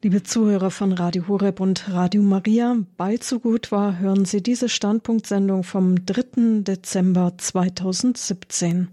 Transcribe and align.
Liebe 0.00 0.22
Zuhörer 0.22 0.70
von 0.70 0.92
Radio 0.92 1.26
Horeb 1.26 1.58
und 1.58 1.92
Radio 1.92 2.22
Maria, 2.22 2.76
bald 2.96 3.24
so 3.24 3.40
gut 3.40 3.72
war, 3.72 3.98
hören 3.98 4.26
Sie 4.26 4.40
diese 4.40 4.68
Standpunktsendung 4.68 5.64
vom 5.64 6.06
3. 6.06 6.60
Dezember 6.60 7.36
2017. 7.36 8.86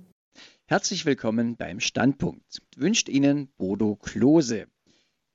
Herzlich 0.65 1.05
willkommen 1.05 1.57
beim 1.57 1.79
Standpunkt. 1.79 2.63
Wünscht 2.75 3.07
Ihnen 3.07 3.49
Bodo 3.55 3.95
Klose. 3.97 4.65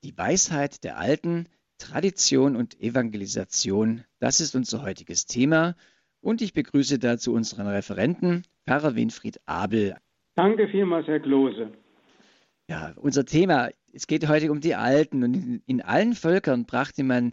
Die 0.02 0.18
Weisheit 0.18 0.82
der 0.82 0.98
Alten, 0.98 1.46
Tradition 1.78 2.56
und 2.56 2.80
Evangelisation, 2.80 4.02
das 4.18 4.40
ist 4.40 4.56
unser 4.56 4.82
heutiges 4.82 5.26
Thema. 5.26 5.76
Und 6.20 6.42
ich 6.42 6.52
begrüße 6.52 6.98
dazu 6.98 7.32
unseren 7.32 7.68
Referenten, 7.68 8.42
Pfarrer 8.66 8.96
Winfried 8.96 9.38
Abel. 9.46 9.96
Danke 10.34 10.66
vielmals, 10.66 11.06
Herr 11.06 11.20
Klose. 11.20 11.70
Ja, 12.68 12.92
unser 12.96 13.24
Thema, 13.24 13.70
es 13.92 14.06
geht 14.06 14.28
heute 14.28 14.50
um 14.50 14.60
die 14.60 14.74
Alten 14.74 15.24
und 15.24 15.34
in, 15.34 15.62
in 15.66 15.82
allen 15.82 16.14
Völkern 16.14 16.66
brachte 16.66 17.02
man 17.02 17.32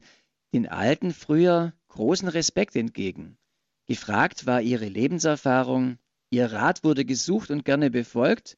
den 0.54 0.68
Alten 0.68 1.14
früher 1.14 1.74
großen 1.90 2.28
Respekt 2.28 2.76
entgegen. 2.76 3.38
Gefragt 3.86 4.46
war 4.46 4.62
ihre 4.62 4.88
Lebenserfahrung, 4.88 5.98
ihr 6.30 6.52
Rat 6.52 6.84
wurde 6.84 7.06
gesucht 7.06 7.52
und 7.52 7.66
gerne 7.66 7.90
befolgt. 7.90 8.58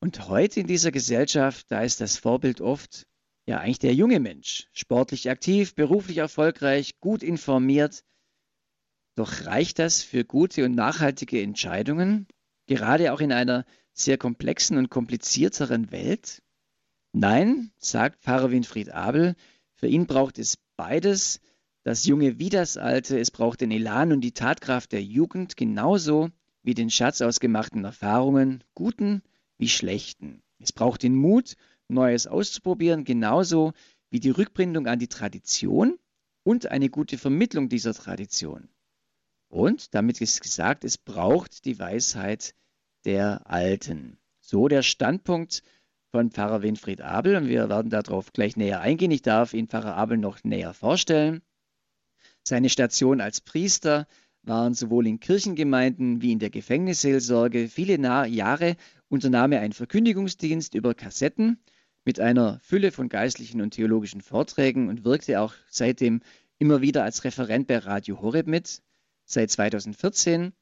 Und 0.00 0.28
heute 0.28 0.60
in 0.60 0.66
dieser 0.66 0.92
Gesellschaft, 0.92 1.66
da 1.70 1.82
ist 1.82 2.00
das 2.00 2.16
Vorbild 2.16 2.60
oft 2.60 3.06
ja 3.46 3.58
eigentlich 3.58 3.80
der 3.80 3.94
junge 3.94 4.20
Mensch, 4.20 4.68
sportlich 4.72 5.28
aktiv, 5.28 5.74
beruflich 5.74 6.18
erfolgreich, 6.18 7.00
gut 7.00 7.22
informiert. 7.22 8.04
Doch 9.16 9.44
reicht 9.44 9.78
das 9.78 10.02
für 10.02 10.24
gute 10.24 10.64
und 10.64 10.74
nachhaltige 10.74 11.42
Entscheidungen, 11.42 12.26
gerade 12.66 13.12
auch 13.12 13.20
in 13.20 13.32
einer 13.32 13.66
sehr 13.92 14.18
komplexen 14.18 14.78
und 14.78 14.88
komplizierteren 14.88 15.90
Welt? 15.90 16.42
Nein, 17.12 17.72
sagt 17.78 18.22
Pfarrer 18.22 18.50
Winfried 18.50 18.90
Abel, 18.90 19.34
für 19.74 19.88
ihn 19.88 20.06
braucht 20.06 20.38
es 20.38 20.58
beides, 20.76 21.40
das 21.82 22.04
Junge 22.04 22.38
wie 22.38 22.50
das 22.50 22.76
Alte, 22.76 23.18
es 23.18 23.30
braucht 23.30 23.62
den 23.62 23.70
Elan 23.70 24.12
und 24.12 24.20
die 24.20 24.32
Tatkraft 24.32 24.92
der 24.92 25.02
Jugend 25.02 25.56
genauso 25.56 26.30
wie 26.62 26.74
den 26.74 26.90
Schatz 26.90 27.20
aus 27.20 27.40
gemachten 27.40 27.84
Erfahrungen, 27.84 28.62
guten 28.74 29.22
wie 29.58 29.68
schlechten. 29.68 30.42
Es 30.58 30.72
braucht 30.72 31.02
den 31.02 31.14
Mut, 31.14 31.56
Neues 31.88 32.26
auszuprobieren, 32.26 33.04
genauso 33.04 33.72
wie 34.10 34.20
die 34.20 34.30
Rückbindung 34.30 34.86
an 34.86 34.98
die 34.98 35.08
Tradition 35.08 35.98
und 36.42 36.66
eine 36.66 36.90
gute 36.90 37.18
Vermittlung 37.18 37.68
dieser 37.68 37.94
Tradition. 37.94 38.68
Und 39.48 39.94
damit 39.94 40.20
ist 40.20 40.42
gesagt, 40.42 40.84
es 40.84 40.98
braucht 40.98 41.64
die 41.64 41.78
Weisheit 41.78 42.54
der 43.04 43.50
Alten. 43.50 44.18
So 44.38 44.68
der 44.68 44.82
Standpunkt 44.82 45.62
von 46.10 46.30
Pfarrer 46.30 46.62
Winfried 46.62 47.00
Abel 47.00 47.36
und 47.36 47.48
wir 47.48 47.68
werden 47.68 47.90
darauf 47.90 48.32
gleich 48.32 48.56
näher 48.56 48.80
eingehen. 48.80 49.10
Ich 49.10 49.22
darf 49.22 49.54
Ihnen 49.54 49.68
Pfarrer 49.68 49.96
Abel 49.96 50.18
noch 50.18 50.42
näher 50.42 50.74
vorstellen. 50.74 51.42
Seine 52.42 52.68
Station 52.68 53.20
als 53.20 53.40
Priester 53.40 54.06
waren 54.42 54.74
sowohl 54.74 55.06
in 55.06 55.20
Kirchengemeinden 55.20 56.22
wie 56.22 56.32
in 56.32 56.38
der 56.38 56.50
Gefängnisseelsorge. 56.50 57.68
Viele 57.68 57.98
Jahre 58.28 58.76
unternahm 59.08 59.52
er 59.52 59.60
einen 59.60 59.72
Verkündigungsdienst 59.72 60.74
über 60.74 60.94
Kassetten 60.94 61.62
mit 62.04 62.18
einer 62.18 62.58
Fülle 62.60 62.90
von 62.90 63.08
geistlichen 63.08 63.60
und 63.60 63.74
theologischen 63.74 64.22
Vorträgen 64.22 64.88
und 64.88 65.04
wirkte 65.04 65.40
auch 65.40 65.54
seitdem 65.68 66.22
immer 66.58 66.80
wieder 66.80 67.04
als 67.04 67.24
Referent 67.24 67.66
bei 67.66 67.78
Radio 67.78 68.20
Horeb 68.20 68.46
mit. 68.46 68.82
Seit 69.26 69.50
2014 69.50 70.52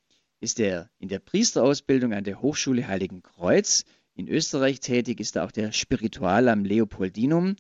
ist 0.41 0.61
er 0.61 0.91
in 0.99 1.09
der 1.09 1.21
Priesterausbildung 1.21 2.13
an 2.13 2.25
der 2.25 2.43
Hochschule 2.43 2.87
Heiligen 2.87 3.23
Kreuz 3.23 3.85
in 4.19 4.29
Österreich 4.29 4.81
tätig, 4.81 5.21
ist 5.21 5.37
er 5.37 5.45
auch 5.45 5.53
der 5.53 5.71
Spiritual 5.71 6.49
am 6.49 6.65
Leopoldinum. 6.65 7.55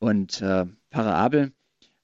Und 0.00 0.42
äh, 0.42 0.66
Pfarrer 0.90 1.14
Abel, 1.14 1.52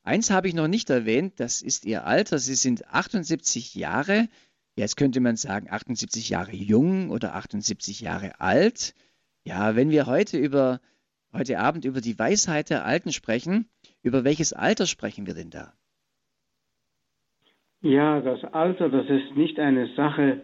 eins 0.04 0.30
habe 0.30 0.46
ich 0.46 0.54
noch 0.54 0.68
nicht 0.68 0.88
erwähnt, 0.88 1.40
das 1.40 1.62
ist 1.62 1.84
Ihr 1.84 2.06
Alter. 2.06 2.38
Sie 2.38 2.54
sind 2.54 2.86
78 2.86 3.74
Jahre. 3.74 4.28
Jetzt 4.76 4.96
könnte 4.96 5.18
man 5.18 5.34
sagen 5.34 5.66
78 5.68 6.28
Jahre 6.28 6.54
jung 6.54 7.10
oder 7.10 7.34
78 7.34 8.00
Jahre 8.00 8.40
alt. 8.40 8.94
Ja, 9.42 9.74
wenn 9.74 9.90
wir 9.90 10.06
heute 10.06 10.38
über 10.38 10.80
heute 11.32 11.58
Abend 11.58 11.84
über 11.84 12.00
die 12.00 12.18
Weisheit 12.18 12.70
der 12.70 12.84
Alten 12.84 13.12
sprechen, 13.12 13.68
über 14.02 14.22
welches 14.22 14.52
Alter 14.52 14.86
sprechen 14.86 15.26
wir 15.26 15.34
denn 15.34 15.50
da? 15.50 15.72
Ja, 17.80 18.20
das 18.20 18.44
Alter, 18.44 18.88
das 18.88 19.08
ist 19.08 19.36
nicht 19.36 19.58
eine 19.58 19.88
Sache 19.94 20.42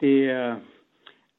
der 0.00 0.60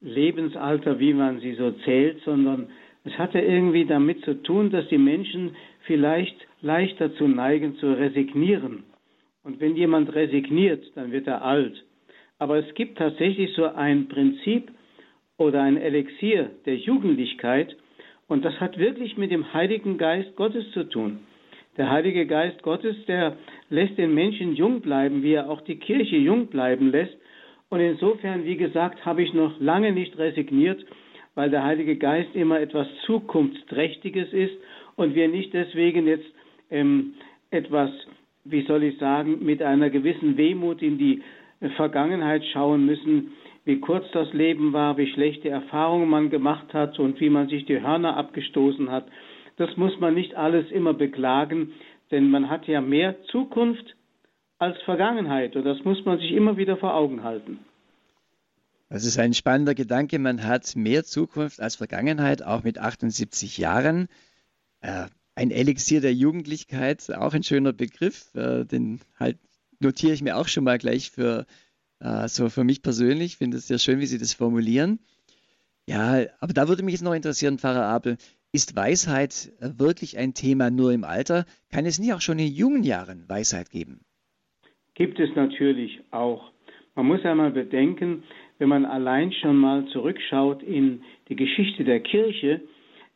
Lebensalter, 0.06 1.00
wie 1.00 1.14
man 1.14 1.40
sie 1.40 1.56
so 1.56 1.72
zählt, 1.84 2.22
sondern 2.24 2.68
es 3.04 3.18
hatte 3.18 3.40
irgendwie 3.40 3.86
damit 3.86 4.24
zu 4.24 4.42
tun, 4.42 4.70
dass 4.72 4.88
die 4.88 4.98
Menschen 4.98 5.56
vielleicht 5.82 6.36
leicht 6.62 7.00
dazu 7.02 7.28
neigen 7.28 7.76
zu 7.78 7.88
resignieren. 7.92 8.84
Und 9.44 9.60
wenn 9.60 9.76
jemand 9.76 10.14
resigniert, 10.16 10.84
dann 10.96 11.12
wird 11.12 11.28
er 11.28 11.44
alt. 11.44 11.84
Aber 12.40 12.58
es 12.58 12.74
gibt 12.76 12.98
tatsächlich 12.98 13.54
so 13.54 13.66
ein 13.66 14.08
Prinzip 14.08 14.72
oder 15.38 15.62
ein 15.62 15.78
Elixier 15.78 16.52
der 16.66 16.78
Jugendlichkeit 16.78 17.76
und 18.28 18.44
das 18.44 18.60
hat 18.60 18.78
wirklich 18.78 19.18
mit 19.18 19.32
dem 19.32 19.54
Heiligen 19.54 19.98
Geist 19.98 20.36
Gottes 20.36 20.70
zu 20.72 20.84
tun. 20.90 21.20
Der 21.78 21.92
Heilige 21.92 22.26
Geist 22.26 22.64
Gottes, 22.64 22.96
der 23.06 23.38
lässt 23.70 23.98
den 23.98 24.14
Menschen 24.14 24.56
jung 24.56 24.82
bleiben, 24.82 25.24
wie 25.24 25.34
er 25.34 25.50
auch 25.50 25.62
die 25.62 25.78
Kirche 25.78 26.16
jung 26.16 26.48
bleiben 26.48 26.90
lässt. 26.92 27.16
Und 27.70 27.80
insofern, 27.80 28.46
wie 28.46 28.58
gesagt, 28.58 29.06
habe 29.06 29.24
ich 29.24 29.34
noch 29.34 29.60
lange 29.60 29.92
nicht 29.92 30.18
resigniert, 30.18 30.86
weil 31.34 31.50
der 31.50 31.64
Heilige 31.64 31.98
Geist 31.98 32.34
immer 32.36 32.60
etwas 32.60 32.88
Zukunftsträchtiges 33.06 34.32
ist 34.32 34.56
und 34.96 35.16
wir 35.16 35.28
nicht 35.28 35.54
deswegen 35.54 36.08
jetzt 36.08 36.26
ähm, 36.72 37.16
etwas, 37.52 37.90
wie 38.44 38.62
soll 38.64 38.84
ich 38.84 38.98
sagen, 38.98 39.44
mit 39.44 39.62
einer 39.62 39.90
gewissen 39.90 40.38
Wehmut 40.38 40.82
in 40.82 40.98
die 40.98 41.22
Vergangenheit 41.76 42.44
schauen 42.54 42.86
müssen, 42.86 43.32
wie 43.66 43.80
kurz 43.80 44.06
das 44.12 44.32
Leben 44.34 44.74
war, 44.74 44.98
wie 44.98 45.12
schlechte 45.12 45.50
Erfahrungen 45.50 46.10
man 46.10 46.30
gemacht 46.30 46.74
hat 46.74 47.00
und 47.00 47.20
wie 47.20 47.30
man 47.30 47.50
sich 47.50 47.66
die 47.66 47.82
Hörner 47.82 48.16
abgestoßen 48.16 48.92
hat, 48.92 49.08
das 49.58 49.76
muss 49.78 50.00
man 50.00 50.14
nicht 50.14 50.36
alles 50.36 50.70
immer 50.72 50.94
beklagen, 50.94 51.74
denn 52.12 52.30
man 52.30 52.50
hat 52.50 52.68
ja 52.68 52.82
mehr 52.82 53.24
Zukunft 53.26 53.95
als 54.58 54.82
Vergangenheit 54.84 55.56
und 55.56 55.64
das 55.66 55.84
muss 55.84 56.04
man 56.06 56.20
sich 56.20 56.32
immer 56.32 56.58
wieder 56.58 56.78
vor 56.78 56.96
Augen 56.96 57.24
halten. 57.24 57.60
Das 58.90 59.04
ist 59.04 59.18
ein 59.18 59.34
spannender 59.34 59.76
Gedanke. 59.76 60.20
Man 60.20 60.44
hat 60.44 60.76
mehr 60.76 61.04
Zukunft 61.04 61.60
als 61.60 61.76
Vergangenheit, 61.76 62.44
auch 62.44 62.64
mit 62.64 62.78
78 62.78 63.58
Jahren. 63.58 64.08
Äh, 64.82 65.08
ein 65.34 65.52
Elixier 65.52 66.02
der 66.02 66.14
Jugendlichkeit, 66.14 67.12
auch 67.14 67.34
ein 67.34 67.44
schöner 67.44 67.74
Begriff. 67.74 68.34
Äh, 68.36 68.64
den 68.64 69.02
halt 69.20 69.38
notiere 69.80 70.14
ich 70.14 70.22
mir 70.22 70.38
auch 70.38 70.48
schon 70.48 70.64
mal 70.64 70.78
gleich 70.78 71.12
für, 71.12 71.46
äh, 72.00 72.28
so 72.28 72.50
für 72.50 72.64
mich 72.64 72.82
persönlich. 72.84 73.34
Ich 73.34 73.38
finde 73.38 73.58
es 73.58 73.68
sehr 73.68 73.80
schön, 73.80 74.00
wie 74.00 74.06
Sie 74.06 74.20
das 74.20 74.34
formulieren. 74.34 75.00
Ja, 75.88 76.26
aber 76.40 76.54
da 76.54 76.68
würde 76.68 76.84
mich 76.84 76.94
jetzt 76.94 77.04
noch 77.04 77.14
interessieren, 77.14 77.60
Pfarrer 77.60 77.86
Abel, 77.86 78.18
ist 78.52 78.76
Weisheit 78.76 79.52
äh, 79.60 79.72
wirklich 79.78 80.18
ein 80.18 80.34
Thema 80.34 80.70
nur 80.70 80.94
im 80.94 81.04
Alter? 81.04 81.46
Kann 81.70 81.86
es 81.86 82.00
nie 82.00 82.14
auch 82.14 82.22
schon 82.22 82.40
in 82.40 82.54
jungen 82.54 82.84
Jahren 82.84 83.28
Weisheit 83.28 83.70
geben? 83.70 84.06
Gibt 84.96 85.20
es 85.20 85.36
natürlich 85.36 86.00
auch. 86.12 86.52
Man 86.96 87.08
muss 87.08 87.24
einmal 87.26 87.52
bedenken, 87.52 88.24
wenn 88.58 88.70
man 88.70 88.86
allein 88.86 89.34
schon 89.34 89.58
mal 89.58 89.86
zurückschaut 89.88 90.64
in 90.64 91.02
die 91.28 91.36
Geschichte 91.36 91.84
der 91.84 92.00
Kirche, 92.00 92.62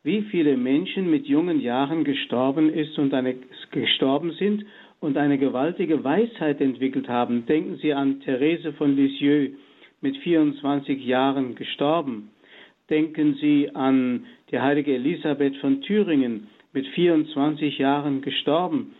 wie 0.04 0.22
viele 0.24 0.58
Menschen 0.58 1.10
mit 1.10 1.26
jungen 1.28 1.62
Jahren 1.62 2.04
gestorben 2.04 2.70
ist 2.70 2.98
und 3.00 3.14
eine, 3.14 3.36
gestorben 3.72 4.32
sind 4.34 4.66
und 5.00 5.18
eine 5.18 5.38
gewaltige 5.38 6.04
Weisheit 6.04 6.60
entwickelt 6.60 7.08
haben. 7.08 7.46
Denken 7.46 7.78
Sie 7.78 7.94
an 7.94 8.20
Therese 8.22 8.74
von 8.74 8.98
Lisieux 8.98 9.52
mit 10.02 10.18
24 10.18 11.06
Jahren 11.06 11.56
gestorben. 11.56 12.32
Denken 12.90 13.36
Sie 13.36 13.74
an 13.74 14.26
die 14.52 14.60
heilige 14.60 14.96
Elisabeth 14.96 15.56
von 15.58 15.82
Thüringen 15.82 16.48
mit 16.74 16.88
24 16.88 17.78
Jahren 17.78 18.22
gestorben. 18.22 18.94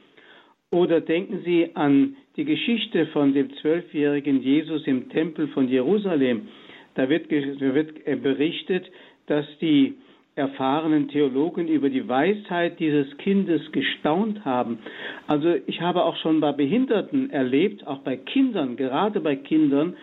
Oder 0.72 1.02
denken 1.02 1.42
Sie 1.44 1.76
an 1.76 2.16
die 2.40 2.46
Geschichte 2.46 3.08
von 3.08 3.34
dem 3.34 3.54
zwölfjährigen 3.58 4.42
Jesus 4.42 4.88
im 4.88 5.10
Tempel 5.10 5.50
von 5.50 5.68
Jerusalem. 5.68 6.48
Da 6.96 7.10
wird, 7.10 7.30
wird 7.30 8.08
äh, 8.08 8.16
berichtet, 8.16 8.90
dass 9.28 9.46
die 9.60 9.96
erfahrenen 10.36 11.10
Theologen 11.10 11.68
über 11.68 11.90
die 11.90 12.08
Weisheit 12.08 12.80
dieses 12.80 13.18
Kindes 13.18 13.62
gestaunt 13.74 14.46
haben. 14.46 14.80
Also 15.28 15.54
ich 15.68 15.82
habe 15.82 16.06
auch 16.06 16.16
schon 16.16 16.40
bei 16.40 16.54
Behinderten 16.54 17.30
erlebt, 17.30 17.86
auch 17.86 18.00
bei 18.00 18.16
Kindern, 18.16 18.78
gerade 18.78 19.20
bei 19.20 19.36
Kindern, 19.36 19.98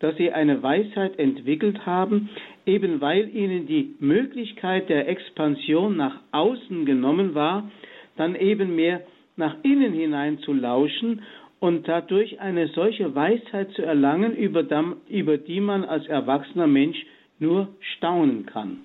dass 0.00 0.16
sie 0.16 0.32
eine 0.32 0.62
Weisheit 0.62 1.18
entwickelt 1.18 1.84
haben, 1.84 2.30
eben 2.64 3.02
weil 3.02 3.28
ihnen 3.36 3.66
die 3.66 3.94
Möglichkeit 4.00 4.88
der 4.88 5.10
Expansion 5.10 5.98
nach 5.98 6.20
außen 6.32 6.86
genommen 6.86 7.34
war, 7.34 7.70
dann 8.16 8.34
eben 8.34 8.74
mehr 8.74 9.02
nach 9.36 9.56
innen 9.62 9.92
hinein 9.92 10.38
zu 10.38 10.52
lauschen 10.52 11.22
und 11.62 11.86
dadurch 11.86 12.40
eine 12.40 12.66
solche 12.74 13.14
Weisheit 13.14 13.72
zu 13.74 13.82
erlangen, 13.82 14.34
über 14.34 14.64
die 15.38 15.60
man 15.60 15.84
als 15.84 16.04
erwachsener 16.08 16.66
Mensch 16.66 17.06
nur 17.38 17.68
staunen 17.96 18.46
kann. 18.46 18.78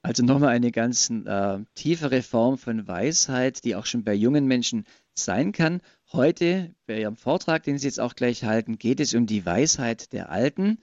Also 0.00 0.24
nochmal 0.24 0.48
eine 0.48 0.70
ganz 0.70 1.10
äh, 1.10 1.58
tiefere 1.74 2.22
Form 2.22 2.56
von 2.56 2.88
Weisheit, 2.88 3.64
die 3.64 3.76
auch 3.76 3.84
schon 3.84 4.02
bei 4.02 4.14
jungen 4.14 4.46
Menschen 4.46 4.86
sein 5.12 5.52
kann. 5.52 5.82
Heute 6.10 6.74
bei 6.86 7.02
Ihrem 7.02 7.16
Vortrag, 7.16 7.64
den 7.64 7.76
Sie 7.76 7.86
jetzt 7.86 8.00
auch 8.00 8.14
gleich 8.14 8.44
halten, 8.44 8.78
geht 8.78 8.98
es 9.00 9.14
um 9.14 9.26
die 9.26 9.44
Weisheit 9.44 10.14
der 10.14 10.30
Alten 10.30 10.78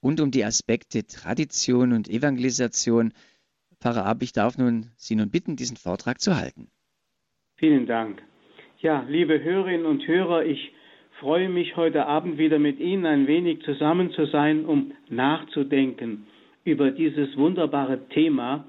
und 0.00 0.20
um 0.20 0.32
die 0.32 0.44
Aspekte 0.44 1.06
Tradition 1.06 1.92
und 1.92 2.08
Evangelisation. 2.08 3.12
Pfarrer 3.80 4.04
Ab, 4.04 4.20
ich 4.20 4.32
darf 4.32 4.58
nun 4.58 4.90
Sie 4.96 5.14
nun 5.14 5.30
bitten, 5.30 5.54
diesen 5.54 5.76
Vortrag 5.76 6.20
zu 6.20 6.34
halten. 6.34 6.66
Vielen 7.54 7.86
Dank. 7.86 8.20
Ja, 8.82 9.06
liebe 9.08 9.42
Hörerinnen 9.42 9.86
und 9.86 10.06
Hörer, 10.06 10.44
ich 10.44 10.70
freue 11.18 11.48
mich 11.48 11.76
heute 11.76 12.04
Abend 12.04 12.36
wieder 12.36 12.58
mit 12.58 12.78
Ihnen 12.78 13.06
ein 13.06 13.26
wenig 13.26 13.62
zusammen 13.62 14.10
zu 14.10 14.26
sein, 14.26 14.66
um 14.66 14.92
nachzudenken 15.08 16.26
über 16.62 16.90
dieses 16.90 17.38
wunderbare 17.38 18.06
Thema. 18.10 18.66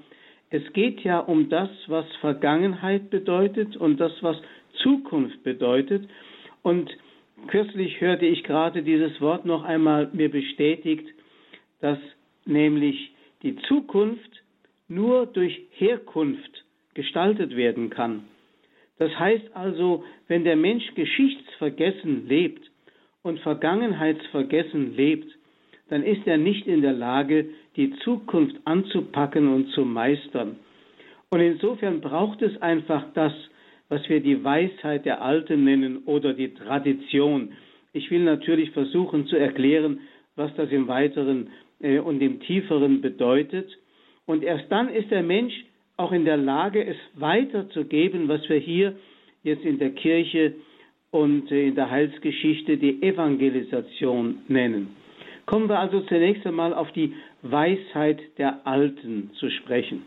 Es 0.48 0.62
geht 0.72 1.00
ja 1.00 1.18
um 1.18 1.50
das, 1.50 1.68
was 1.88 2.06
Vergangenheit 2.22 3.10
bedeutet 3.10 3.76
und 3.76 4.00
das, 4.00 4.12
was 4.22 4.38
Zukunft 4.82 5.42
bedeutet. 5.42 6.08
Und 6.62 6.90
kürzlich 7.48 8.00
hörte 8.00 8.24
ich 8.24 8.44
gerade 8.44 8.82
dieses 8.82 9.20
Wort 9.20 9.44
noch 9.44 9.62
einmal 9.62 10.08
mir 10.14 10.30
bestätigt, 10.30 11.06
dass 11.82 11.98
nämlich 12.46 13.12
die 13.42 13.56
Zukunft 13.56 14.42
nur 14.88 15.26
durch 15.26 15.66
Herkunft 15.72 16.64
gestaltet 16.94 17.54
werden 17.56 17.90
kann. 17.90 18.24
Das 18.98 19.16
heißt 19.18 19.54
also, 19.54 20.04
wenn 20.26 20.44
der 20.44 20.56
Mensch 20.56 20.94
geschichtsvergessen 20.94 22.28
lebt 22.28 22.70
und 23.22 23.40
vergangenheitsvergessen 23.40 24.96
lebt, 24.96 25.32
dann 25.88 26.02
ist 26.02 26.26
er 26.26 26.36
nicht 26.36 26.66
in 26.66 26.82
der 26.82 26.92
Lage, 26.92 27.46
die 27.76 27.94
Zukunft 28.00 28.56
anzupacken 28.64 29.48
und 29.48 29.70
zu 29.70 29.84
meistern. 29.84 30.56
Und 31.30 31.40
insofern 31.40 32.00
braucht 32.00 32.42
es 32.42 32.60
einfach 32.60 33.04
das, 33.14 33.32
was 33.88 34.06
wir 34.08 34.20
die 34.20 34.42
Weisheit 34.42 35.04
der 35.06 35.22
Alten 35.22 35.64
nennen 35.64 35.98
oder 36.04 36.34
die 36.34 36.54
Tradition. 36.54 37.52
Ich 37.92 38.10
will 38.10 38.22
natürlich 38.22 38.70
versuchen 38.72 39.26
zu 39.26 39.36
erklären, 39.36 40.00
was 40.36 40.54
das 40.56 40.70
im 40.70 40.88
Weiteren 40.88 41.48
äh, 41.80 41.98
und 41.98 42.20
im 42.20 42.40
Tieferen 42.40 43.00
bedeutet. 43.00 43.78
Und 44.26 44.44
erst 44.44 44.70
dann 44.70 44.88
ist 44.88 45.10
der 45.10 45.22
Mensch 45.22 45.54
auch 45.98 46.12
in 46.12 46.24
der 46.24 46.36
Lage, 46.36 46.84
es 46.84 46.96
weiterzugeben, 47.14 48.28
was 48.28 48.48
wir 48.48 48.58
hier 48.58 48.96
jetzt 49.42 49.64
in 49.64 49.78
der 49.78 49.90
Kirche 49.90 50.54
und 51.10 51.50
äh, 51.50 51.68
in 51.68 51.74
der 51.74 51.90
Heilsgeschichte 51.90 52.76
die 52.78 53.02
Evangelisation 53.02 54.38
nennen. 54.48 54.94
Kommen 55.44 55.68
wir 55.68 55.78
also 55.78 56.00
zunächst 56.02 56.46
einmal 56.46 56.72
auf 56.72 56.90
die 56.92 57.14
Weisheit 57.42 58.20
der 58.38 58.66
Alten 58.66 59.30
zu 59.34 59.50
sprechen. 59.50 60.04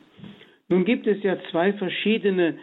Nun 0.69 0.85
gibt 0.85 1.07
es 1.07 1.21
ja 1.23 1.37
zwei 1.51 1.73
verschiedene 1.73 2.55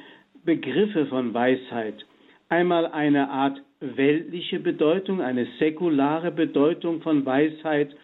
Begriffe 0.45 1.07
von 1.07 1.35
Weisheit. 1.35 2.07
Einmal 2.49 2.87
eine 2.87 3.29
Art 3.29 3.61
weltliche 3.81 4.61
Bedeutung, 4.61 5.21
eine 5.21 5.47
säkulare 5.59 6.31
Bedeutung 6.31 7.03
von 7.03 7.27
Weisheit. 7.27 7.95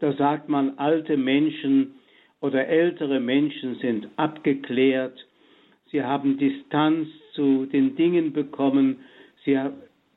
Da 0.00 0.12
sagt 0.12 0.50
man, 0.50 0.76
alte 0.78 1.16
Menschen 1.16 1.94
oder 2.40 2.66
ältere 2.66 3.20
Menschen 3.20 3.76
sind 3.76 4.08
abgeklärt, 4.16 5.26
sie 5.90 6.02
haben 6.02 6.38
Distanz 6.38 7.08
zu 7.32 7.66
den 7.66 7.96
Dingen 7.96 8.32
bekommen, 8.32 8.98
sie 9.44 9.58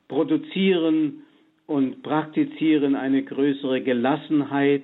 produzieren 0.08 1.22
und 1.66 2.02
praktizieren 2.02 2.94
eine 2.94 3.22
größere 3.22 3.80
Gelassenheit, 3.80 4.82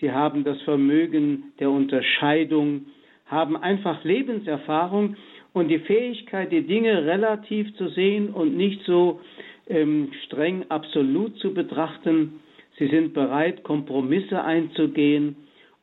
sie 0.00 0.10
haben 0.10 0.44
das 0.44 0.60
Vermögen 0.62 1.52
der 1.60 1.70
Unterscheidung, 1.70 2.86
haben 3.26 3.56
einfach 3.56 4.04
Lebenserfahrung 4.04 5.16
und 5.52 5.68
die 5.68 5.78
Fähigkeit, 5.78 6.52
die 6.52 6.66
Dinge 6.66 7.04
relativ 7.04 7.74
zu 7.76 7.88
sehen 7.88 8.30
und 8.30 8.56
nicht 8.56 8.82
so 8.84 9.20
ähm, 9.68 10.10
streng 10.26 10.64
absolut 10.68 11.36
zu 11.38 11.54
betrachten. 11.54 12.40
Sie 12.78 12.88
sind 12.88 13.12
bereit, 13.14 13.62
Kompromisse 13.64 14.42
einzugehen 14.42 15.36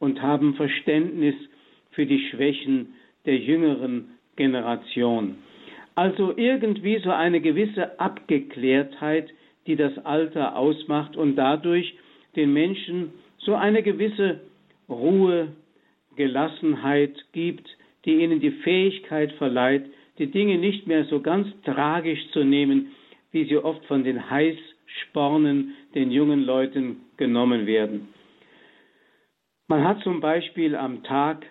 und 0.06 0.22
haben 0.22 0.54
Verständnis 0.54 1.34
für 1.90 2.06
die 2.06 2.30
Schwächen 2.30 2.94
der 3.25 3.38
jüngeren 3.38 4.12
Generation. 4.36 5.36
Also 5.96 6.31
irgendwie 6.38 7.00
so 7.00 7.10
eine 7.10 7.42
gewisse 7.42 8.00
Abgeklärtheit, 8.00 9.31
die 9.66 9.75
das 9.75 9.98
Alter 10.06 10.57
ausmacht 10.57 11.18
und 11.18 11.36
dadurch 11.38 11.96
den 12.36 12.54
Menschen 12.54 13.13
so 13.40 13.56
eine 13.56 13.81
gewisse 13.81 14.42
Ruhe, 14.88 15.48
Gelassenheit 16.16 17.16
gibt, 17.34 17.68
die 18.06 18.22
ihnen 18.22 18.40
die 18.40 18.52
Fähigkeit 18.52 19.31
verleiht, 19.34 19.86
die 20.19 20.28
Dinge 20.28 20.60
nicht 20.60 20.86
mehr 20.86 21.06
so 21.06 21.19
ganz 21.19 21.48
tragisch 21.63 22.30
zu 22.31 22.44
nehmen, 22.44 22.92
wie 23.31 23.46
sie 23.46 23.57
oft 23.57 23.84
von 23.86 24.04
den 24.04 24.30
Heißspornen, 24.30 25.74
den 25.96 26.12
jungen 26.12 26.46
Leuten 26.46 26.98
genommen 27.18 27.66
werden. 27.66 28.14
Man 29.67 29.83
hat 29.83 30.01
zum 30.03 30.19
Beispiel 30.21 30.75
am 30.75 31.01
Tag 31.03 31.45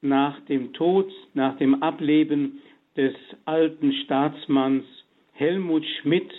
nach 0.00 0.40
dem 0.46 0.72
Tod, 0.72 1.12
nach 1.34 1.58
dem 1.58 1.82
Ableben 1.82 2.62
des 2.96 3.14
alten 3.44 3.92
Staatsmanns 4.04 4.84
Helmut 5.32 5.84
Schmidt 6.00 6.32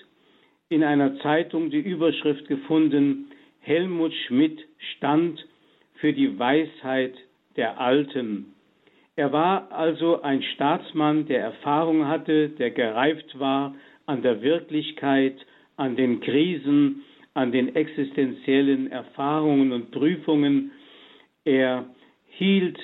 in 0.70 0.84
einer 0.84 1.20
Zeitung 1.20 1.70
die 1.70 1.80
Überschrift 1.80 2.48
gefunden, 2.48 3.32
Helmut 3.60 4.14
Schmidt 4.28 4.60
stand 4.96 5.46
für 5.96 6.14
die 6.14 6.40
Weisheit 6.40 7.14
der 7.56 7.80
Alten. 7.80 8.54
Er 9.16 9.32
war 9.32 9.72
also 9.72 10.22
ein 10.22 10.42
Staatsmann, 10.42 11.28
der 11.28 11.42
Erfahrung 11.42 12.08
hatte, 12.08 12.50
der 12.50 12.72
gereift 12.72 13.38
war 13.38 13.76
an 14.08 14.24
der 14.24 14.42
Wirklichkeit, 14.42 15.36
an 15.78 15.96
den 15.96 16.22
Krisen, 16.22 17.04
an 17.34 17.52
den 17.52 17.76
existenziellen 17.76 18.92
Erfahrungen 18.92 19.72
und 19.72 19.92
Prüfungen. 19.92 20.72
Er 21.50 21.86
hielt 22.28 22.78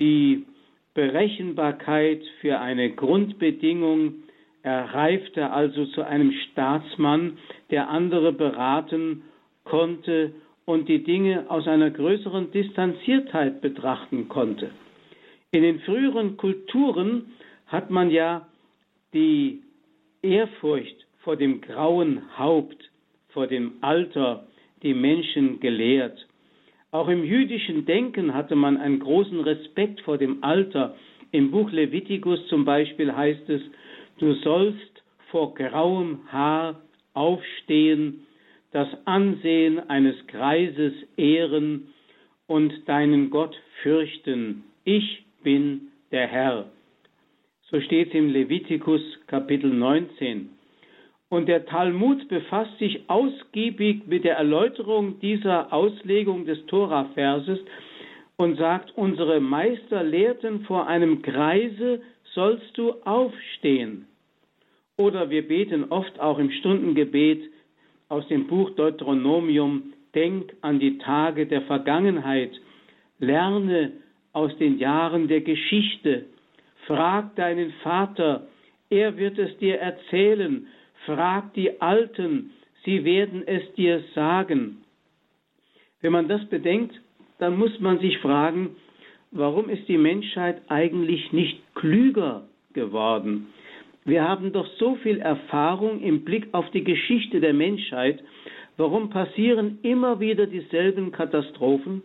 die 0.00 0.44
Berechenbarkeit 0.92 2.20
für 2.40 2.58
eine 2.58 2.90
Grundbedingung. 2.90 4.24
Er 4.64 4.92
reifte 4.92 5.52
also 5.52 5.86
zu 5.86 6.02
einem 6.04 6.32
Staatsmann, 6.32 7.38
der 7.70 7.90
andere 7.90 8.32
beraten 8.32 9.22
konnte 9.62 10.32
und 10.64 10.88
die 10.88 11.04
Dinge 11.04 11.48
aus 11.48 11.68
einer 11.68 11.92
größeren 11.92 12.50
Distanziertheit 12.50 13.60
betrachten 13.60 14.28
konnte. 14.28 14.72
In 15.52 15.62
den 15.62 15.78
früheren 15.78 16.36
Kulturen 16.36 17.26
hat 17.68 17.90
man 17.90 18.10
ja 18.10 18.48
die 19.14 19.62
Ehrfurcht 20.22 21.06
vor 21.20 21.36
dem 21.36 21.60
grauen 21.60 22.36
Haupt, 22.36 22.90
vor 23.28 23.46
dem 23.46 23.74
Alter 23.80 24.48
die 24.82 24.92
Menschen 24.92 25.60
gelehrt. 25.60 26.26
Auch 26.92 27.08
im 27.08 27.24
jüdischen 27.24 27.86
Denken 27.86 28.34
hatte 28.34 28.54
man 28.54 28.76
einen 28.76 28.98
großen 28.98 29.40
Respekt 29.40 30.02
vor 30.02 30.18
dem 30.18 30.44
Alter. 30.44 30.94
Im 31.30 31.50
Buch 31.50 31.70
Levitikus 31.72 32.46
zum 32.48 32.66
Beispiel 32.66 33.16
heißt 33.16 33.48
es, 33.48 33.62
du 34.18 34.34
sollst 34.34 35.02
vor 35.30 35.54
grauem 35.54 36.20
Haar 36.30 36.82
aufstehen, 37.14 38.26
das 38.72 38.88
Ansehen 39.06 39.80
eines 39.88 40.26
Greises 40.26 40.92
ehren 41.16 41.88
und 42.46 42.86
deinen 42.86 43.30
Gott 43.30 43.58
fürchten. 43.82 44.64
Ich 44.84 45.24
bin 45.42 45.88
der 46.10 46.26
Herr. 46.26 46.70
So 47.70 47.80
steht 47.80 48.08
es 48.08 48.14
im 48.14 48.28
Levitikus 48.28 49.00
Kapitel 49.28 49.72
19. 49.72 50.50
Und 51.32 51.48
der 51.48 51.64
Talmud 51.64 52.28
befasst 52.28 52.76
sich 52.78 53.08
ausgiebig 53.08 54.06
mit 54.06 54.22
der 54.22 54.36
Erläuterung 54.36 55.18
dieser 55.20 55.72
Auslegung 55.72 56.44
des 56.44 56.66
Tora-Verses 56.66 57.58
und 58.36 58.58
sagt, 58.58 58.92
unsere 58.98 59.40
Meister 59.40 60.02
lehrten, 60.04 60.66
vor 60.66 60.88
einem 60.88 61.22
Kreise 61.22 62.02
sollst 62.34 62.76
du 62.76 62.92
aufstehen. 63.06 64.08
Oder 64.98 65.30
wir 65.30 65.48
beten 65.48 65.86
oft 65.88 66.20
auch 66.20 66.38
im 66.38 66.50
Stundengebet 66.50 67.40
aus 68.10 68.28
dem 68.28 68.46
Buch 68.46 68.68
Deuteronomium, 68.72 69.94
denk 70.14 70.52
an 70.60 70.80
die 70.80 70.98
Tage 70.98 71.46
der 71.46 71.62
Vergangenheit, 71.62 72.52
lerne 73.20 73.92
aus 74.34 74.54
den 74.58 74.78
Jahren 74.78 75.28
der 75.28 75.40
Geschichte, 75.40 76.26
frag 76.86 77.34
deinen 77.36 77.72
Vater, 77.82 78.48
er 78.90 79.16
wird 79.16 79.38
es 79.38 79.56
dir 79.56 79.78
erzählen, 79.78 80.66
Frag 81.06 81.54
die 81.54 81.80
Alten, 81.80 82.52
sie 82.84 83.04
werden 83.04 83.42
es 83.46 83.72
dir 83.74 84.02
sagen. 84.14 84.78
Wenn 86.00 86.12
man 86.12 86.28
das 86.28 86.44
bedenkt, 86.48 86.94
dann 87.38 87.58
muss 87.58 87.78
man 87.80 87.98
sich 87.98 88.18
fragen, 88.18 88.76
warum 89.32 89.68
ist 89.68 89.88
die 89.88 89.98
Menschheit 89.98 90.62
eigentlich 90.68 91.32
nicht 91.32 91.60
klüger 91.74 92.44
geworden? 92.72 93.48
Wir 94.04 94.28
haben 94.28 94.52
doch 94.52 94.66
so 94.78 94.96
viel 94.96 95.18
Erfahrung 95.18 96.00
im 96.00 96.24
Blick 96.24 96.48
auf 96.52 96.70
die 96.70 96.84
Geschichte 96.84 97.40
der 97.40 97.54
Menschheit. 97.54 98.22
Warum 98.76 99.10
passieren 99.10 99.78
immer 99.82 100.20
wieder 100.20 100.46
dieselben 100.46 101.12
Katastrophen? 101.12 102.02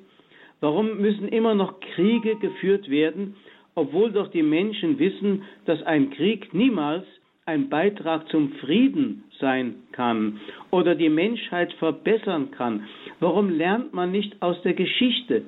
Warum 0.59 0.97
müssen 0.97 1.27
immer 1.27 1.55
noch 1.55 1.79
Kriege 1.79 2.35
geführt 2.35 2.89
werden, 2.89 3.35
obwohl 3.75 4.11
doch 4.11 4.29
die 4.29 4.43
Menschen 4.43 4.97
wissen, 4.97 5.43
dass 5.65 5.81
ein 5.83 6.09
Krieg 6.11 6.53
niemals 6.53 7.05
ein 7.47 7.69
Beitrag 7.69 8.27
zum 8.29 8.51
Frieden 8.59 9.23
sein 9.39 9.75
kann 9.93 10.39
oder 10.69 10.95
die 10.95 11.09
Menschheit 11.09 11.71
verbessern 11.73 12.51
kann? 12.51 12.85
Warum 13.21 13.49
lernt 13.49 13.93
man 13.93 14.11
nicht 14.11 14.41
aus 14.41 14.61
der 14.63 14.73
Geschichte? 14.73 15.43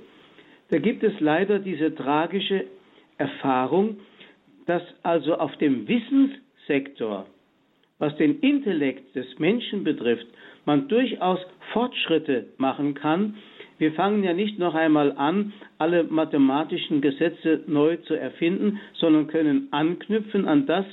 Da 0.69 0.79
gibt 0.79 1.03
es 1.03 1.19
leider 1.19 1.59
diese 1.59 1.93
tragische 1.93 2.65
Erfahrung, 3.17 3.97
dass 4.65 4.81
also 5.03 5.35
auf 5.35 5.55
dem 5.57 5.87
Wissenssektor, 5.89 7.25
was 7.97 8.15
den 8.15 8.39
Intellekt 8.39 9.13
des 9.15 9.37
Menschen 9.37 9.83
betrifft, 9.83 10.27
man 10.65 10.87
durchaus 10.87 11.39
Fortschritte 11.73 12.47
machen 12.57 12.93
kann. 12.93 13.35
Wir 13.77 13.91
fangen 13.93 14.23
ja 14.23 14.33
nicht 14.33 14.57
noch 14.57 14.75
einmal 14.75 15.11
an, 15.17 15.51
alle 15.77 16.05
mathematischen 16.05 17.01
Gesetze 17.01 17.61
neu 17.67 17.97
zu 17.97 18.13
erfinden, 18.13 18.79
sondern 18.93 19.27
können 19.27 19.67
anknüpfen 19.71 20.47
an 20.47 20.65
das, 20.65 20.85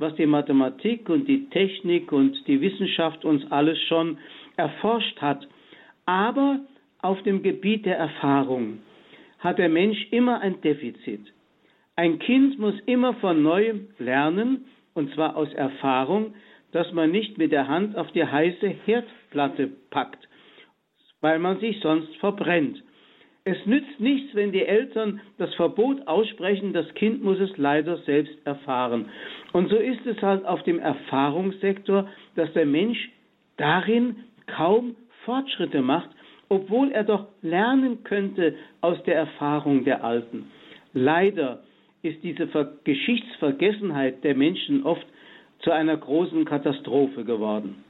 was 0.00 0.14
die 0.16 0.26
Mathematik 0.26 1.08
und 1.08 1.28
die 1.28 1.48
Technik 1.50 2.10
und 2.10 2.46
die 2.48 2.60
Wissenschaft 2.60 3.24
uns 3.24 3.44
alles 3.52 3.78
schon 3.82 4.18
erforscht 4.56 5.20
hat. 5.20 5.46
Aber 6.06 6.60
auf 7.02 7.22
dem 7.22 7.42
Gebiet 7.42 7.84
der 7.84 7.98
Erfahrung 7.98 8.78
hat 9.38 9.58
der 9.58 9.68
Mensch 9.68 10.08
immer 10.10 10.40
ein 10.40 10.60
Defizit. 10.62 11.20
Ein 11.96 12.18
Kind 12.18 12.58
muss 12.58 12.74
immer 12.86 13.14
von 13.14 13.42
neuem 13.42 13.88
lernen, 13.98 14.64
und 14.94 15.12
zwar 15.14 15.36
aus 15.36 15.52
Erfahrung, 15.52 16.34
dass 16.72 16.90
man 16.92 17.10
nicht 17.10 17.36
mit 17.36 17.52
der 17.52 17.68
Hand 17.68 17.96
auf 17.96 18.10
die 18.12 18.24
heiße 18.24 18.68
Herdplatte 18.86 19.68
packt, 19.90 20.28
weil 21.20 21.38
man 21.38 21.60
sich 21.60 21.78
sonst 21.80 22.14
verbrennt. 22.16 22.82
Es 23.44 23.64
nützt 23.64 23.98
nichts, 23.98 24.34
wenn 24.34 24.52
die 24.52 24.64
Eltern 24.64 25.20
das 25.38 25.54
Verbot 25.54 26.06
aussprechen, 26.06 26.72
das 26.72 26.92
Kind 26.94 27.24
muss 27.24 27.40
es 27.40 27.56
leider 27.56 27.96
selbst 27.98 28.34
erfahren. 28.44 29.06
Und 29.52 29.70
so 29.70 29.76
ist 29.76 30.04
es 30.06 30.20
halt 30.20 30.44
auf 30.44 30.62
dem 30.64 30.78
Erfahrungssektor, 30.78 32.08
dass 32.36 32.52
der 32.52 32.66
Mensch 32.66 33.10
darin 33.56 34.16
kaum 34.46 34.94
Fortschritte 35.24 35.80
macht, 35.80 36.10
obwohl 36.48 36.90
er 36.92 37.04
doch 37.04 37.28
lernen 37.40 38.04
könnte 38.04 38.56
aus 38.80 39.02
der 39.04 39.16
Erfahrung 39.16 39.84
der 39.84 40.04
Alten. 40.04 40.50
Leider 40.92 41.62
ist 42.02 42.22
diese 42.22 42.48
Geschichtsvergessenheit 42.84 44.24
der 44.24 44.34
Menschen 44.34 44.82
oft 44.84 45.06
zu 45.60 45.70
einer 45.70 45.96
großen 45.96 46.44
Katastrophe 46.44 47.24
geworden. 47.24 47.84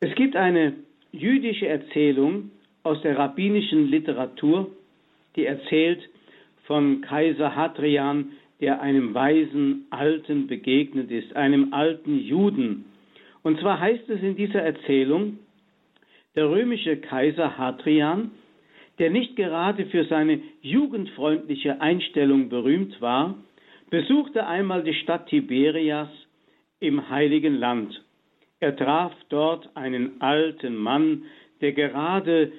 Es 0.00 0.14
gibt 0.14 0.34
eine 0.36 0.74
jüdische 1.12 1.68
Erzählung 1.68 2.50
aus 2.82 3.00
der 3.02 3.18
rabbinischen 3.18 3.88
Literatur, 3.88 4.70
die 5.36 5.46
erzählt 5.46 6.08
von 6.64 7.00
Kaiser 7.00 7.54
Hadrian, 7.54 8.32
der 8.60 8.80
einem 8.80 9.14
weisen 9.14 9.86
Alten 9.90 10.46
begegnet 10.46 11.10
ist, 11.10 11.34
einem 11.34 11.72
alten 11.72 12.18
Juden. 12.18 12.84
Und 13.42 13.58
zwar 13.60 13.80
heißt 13.80 14.08
es 14.08 14.22
in 14.22 14.36
dieser 14.36 14.62
Erzählung, 14.62 15.38
der 16.36 16.48
römische 16.48 16.96
Kaiser 16.96 17.58
Hadrian 17.58 18.30
der 18.98 19.10
nicht 19.10 19.36
gerade 19.36 19.86
für 19.86 20.04
seine 20.04 20.40
jugendfreundliche 20.60 21.80
Einstellung 21.80 22.48
berühmt 22.48 23.00
war, 23.00 23.36
besuchte 23.90 24.46
einmal 24.46 24.82
die 24.82 24.94
Stadt 24.94 25.28
Tiberias 25.28 26.08
im 26.80 27.08
heiligen 27.08 27.56
Land. 27.56 28.02
Er 28.60 28.76
traf 28.76 29.12
dort 29.28 29.68
einen 29.76 30.20
alten 30.20 30.76
Mann, 30.76 31.24
der 31.60 31.72
gerade 31.72 32.52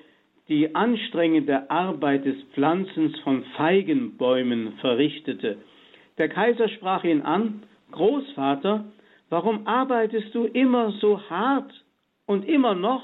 die 0.50 0.76
anstrengende 0.76 1.70
Arbeit 1.70 2.26
des 2.26 2.36
Pflanzens 2.54 3.18
von 3.20 3.44
Feigenbäumen 3.56 4.74
verrichtete. 4.82 5.58
Der 6.18 6.30
Kaiser 6.30 6.70
sprach 6.70 7.04
ihn 7.04 7.22
an, 7.22 7.64
Großvater, 7.92 8.86
warum 9.30 9.68
arbeitest 9.68 10.34
du 10.36 10.46
immer 10.46 10.92
so 11.00 11.22
hart 11.30 11.72
und 12.26 12.48
immer 12.48 12.76
noch? 12.76 13.04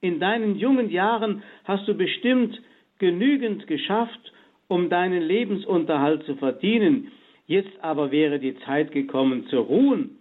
In 0.00 0.20
deinen 0.20 0.56
jungen 0.56 0.90
Jahren 0.90 1.42
hast 1.64 1.88
du 1.88 1.94
bestimmt 1.94 2.60
genügend 2.98 3.66
geschafft, 3.66 4.32
um 4.68 4.88
deinen 4.90 5.22
Lebensunterhalt 5.22 6.22
zu 6.24 6.36
verdienen. 6.36 7.10
Jetzt 7.46 7.72
aber 7.80 8.12
wäre 8.12 8.38
die 8.38 8.56
Zeit 8.60 8.92
gekommen 8.92 9.46
zu 9.48 9.58
ruhen. 9.58 10.18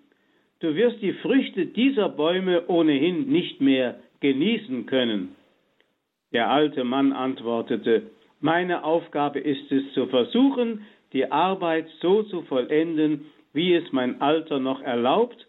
Du 0.60 0.74
wirst 0.74 1.02
die 1.02 1.14
Früchte 1.14 1.68
dieser 1.68 2.10
Bäume 2.10 2.68
ohnehin 2.68 3.28
nicht 3.28 3.62
mehr 3.62 4.00
genießen 4.22 4.88
können. 4.88 5.37
Der 6.34 6.50
alte 6.50 6.84
Mann 6.84 7.14
antwortete, 7.14 8.04
meine 8.40 8.84
Aufgabe 8.84 9.40
ist 9.40 9.72
es 9.72 9.94
zu 9.94 10.08
versuchen, 10.08 10.86
die 11.14 11.32
Arbeit 11.32 11.88
so 12.02 12.24
zu 12.24 12.42
vollenden, 12.44 13.26
wie 13.54 13.74
es 13.74 13.92
mein 13.92 14.22
Alter 14.22 14.60
noch 14.60 14.82
erlaubt, 14.82 15.48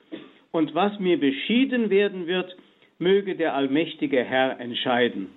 und 0.51 0.75
was 0.75 0.99
mir 0.99 1.21
beschieden 1.21 1.91
werden 1.91 2.27
wird, 2.27 2.57
möge 2.99 3.37
der 3.37 3.55
allmächtige 3.55 4.23
Herr 4.25 4.59
entscheiden. 4.61 5.29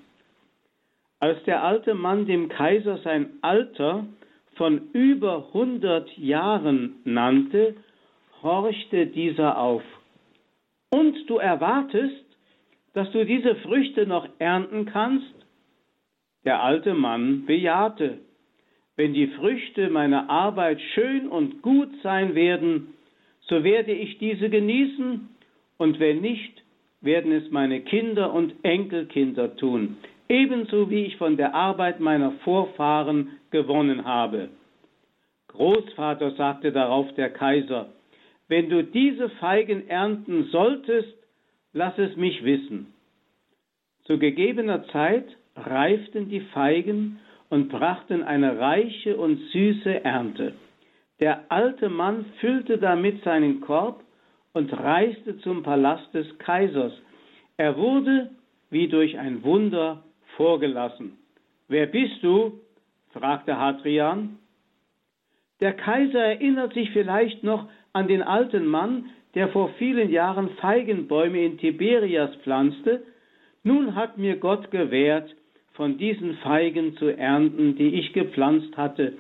Als 1.20 1.44
der 1.44 1.64
alte 1.64 1.94
Mann 1.94 2.26
dem 2.26 2.50
Kaiser 2.50 2.98
sein 3.00 3.32
Alter 3.42 4.06
von 4.56 4.90
über 4.94 5.48
100 5.54 6.18
Jahren 6.18 6.96
nannte, 7.04 7.76
horchte 8.42 9.08
dieser 9.08 9.58
auf. 9.58 9.84
Und 10.90 11.30
du 11.30 11.38
erwartest, 11.38 12.26
dass 12.94 13.12
du 13.12 13.26
diese 13.26 13.56
Früchte 13.56 14.06
noch 14.06 14.28
ernten 14.40 14.86
kannst? 14.86 15.34
Der 16.44 16.64
alte 16.64 16.94
Mann 16.94 17.46
bejahte. 17.46 18.20
Wenn 18.96 19.14
die 19.14 19.28
Früchte 19.28 19.90
meiner 19.90 20.30
Arbeit 20.30 20.82
schön 20.94 21.28
und 21.28 21.62
gut 21.62 21.90
sein 22.04 22.36
werden, 22.36 22.94
so 23.48 23.64
werde 23.64 23.94
ich 23.94 24.18
diese 24.18 24.50
genießen, 24.50 25.30
und 25.78 26.00
wenn 26.00 26.22
nicht, 26.22 26.62
werden 27.02 27.32
es 27.32 27.50
meine 27.50 27.82
Kinder 27.82 28.34
und 28.34 28.54
Enkelkinder 28.64 29.56
tun, 29.56 29.98
ebenso 30.30 30.90
wie 30.90 31.06
ich 31.06 31.18
von 31.18 31.38
der 31.38 31.56
Arbeit 31.56 32.00
meiner 32.00 32.32
Vorfahren 32.44 33.32
gewonnen 33.50 34.06
habe. 34.06 34.50
Großvater, 35.48 36.32
sagte 36.32 36.72
darauf 36.72 37.14
der 37.16 37.30
Kaiser, 37.32 37.90
wenn 38.48 38.70
du 38.70 38.84
diese 38.84 39.30
Feigen 39.30 39.88
ernten 39.88 40.46
solltest, 40.52 41.14
lass 41.74 41.98
es 41.98 42.16
mich 42.16 42.44
wissen. 42.44 42.94
Zu 44.04 44.18
gegebener 44.18 44.88
Zeit 44.88 45.26
reiften 45.56 46.30
die 46.30 46.42
Feigen 46.42 47.20
und 47.50 47.70
brachten 47.70 48.24
eine 48.24 48.60
reiche 48.60 49.18
und 49.18 49.38
süße 49.52 50.04
Ernte. 50.04 50.54
Der 51.20 51.52
alte 51.52 51.90
Mann 51.90 52.26
füllte 52.40 52.78
damit 52.78 53.24
seinen 53.24 53.62
Korb 53.62 54.04
und 54.54 54.74
reiste 54.74 55.38
zum 55.40 55.64
Palast 55.64 56.14
des 56.14 56.38
Kaisers. 56.40 56.94
Er 57.58 57.78
wurde 57.78 58.32
wie 58.70 58.88
durch 58.88 59.20
ein 59.20 59.44
Wunder 59.44 60.04
vorgelassen. 60.36 61.18
Wer 61.68 61.86
bist 61.86 62.24
du? 62.24 62.60
fragte 63.12 63.58
Hadrian. 63.58 64.40
Der 65.60 65.74
Kaiser 65.74 66.24
erinnert 66.24 66.74
sich 66.74 66.90
vielleicht 66.92 67.44
noch 67.44 67.68
an 67.94 68.08
den 68.08 68.24
alten 68.24 68.66
Mann, 68.66 69.10
der 69.36 69.50
vor 69.50 69.70
vielen 69.78 70.10
Jahren 70.10 70.50
Feigenbäume 70.58 71.44
in 71.44 71.58
Tiberias 71.58 72.36
pflanzte. 72.38 73.04
Nun 73.64 73.96
hat 73.96 74.18
mir 74.18 74.38
Gott 74.38 74.72
gewährt, 74.72 75.36
von 75.74 75.98
diesen 75.98 76.36
Feigen 76.38 76.98
zu 76.98 77.08
ernten, 77.08 77.76
die 77.76 77.96
ich 77.96 78.14
gepflanzt 78.14 78.76
hatte, 78.76 79.14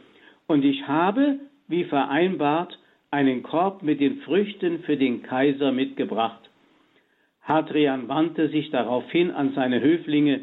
und 0.47 0.65
ich 0.65 0.85
habe, 0.87 1.39
wie 1.67 1.85
vereinbart, 1.85 2.77
einen 3.09 3.41
Korb 3.41 3.83
mit 3.83 3.99
den 4.01 4.17
Früchten 4.21 4.79
für 4.83 4.97
den 4.97 5.23
Kaiser 5.23 5.71
mitgebracht. 5.71 6.49
Hadrian 7.41 8.07
wandte 8.07 8.49
sich 8.49 8.69
daraufhin 8.69 9.31
an 9.31 9.53
seine 9.53 9.81
Höflinge, 9.81 10.41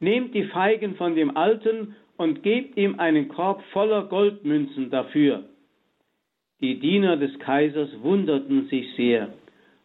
Nehmt 0.00 0.32
die 0.32 0.44
Feigen 0.44 0.94
von 0.94 1.16
dem 1.16 1.36
Alten 1.36 1.96
und 2.16 2.42
gebt 2.44 2.76
ihm 2.76 3.00
einen 3.00 3.28
Korb 3.28 3.62
voller 3.72 4.04
Goldmünzen 4.04 4.90
dafür. 4.90 5.44
Die 6.60 6.80
Diener 6.80 7.16
des 7.16 7.38
Kaisers 7.38 7.90
wunderten 8.02 8.68
sich 8.68 8.94
sehr. 8.96 9.32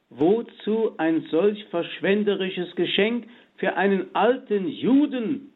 Wozu 0.10 0.94
ein 0.98 1.22
solch 1.30 1.64
verschwenderisches 1.66 2.76
Geschenk 2.76 3.28
für 3.58 3.76
einen 3.76 4.16
alten 4.16 4.68
Juden? 4.68 5.54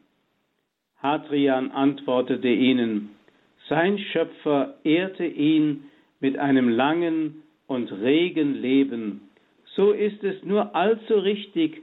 Hadrian 1.02 1.70
antwortete 1.70 2.48
ihnen, 2.48 3.10
sein 3.68 3.98
Schöpfer 3.98 4.76
ehrte 4.84 5.26
ihn 5.26 5.84
mit 6.20 6.38
einem 6.38 6.68
langen 6.68 7.42
und 7.66 7.92
regen 7.92 8.54
Leben. 8.54 9.28
So 9.74 9.92
ist 9.92 10.24
es 10.24 10.42
nur 10.42 10.74
allzu 10.74 11.14
richtig, 11.14 11.82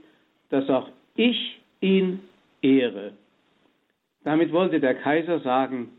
dass 0.49 0.69
auch 0.69 0.89
ich 1.15 1.59
ihn 1.81 2.21
ehre. 2.61 3.13
Damit 4.23 4.51
wollte 4.51 4.79
der 4.79 4.95
Kaiser 4.95 5.39
sagen, 5.41 5.89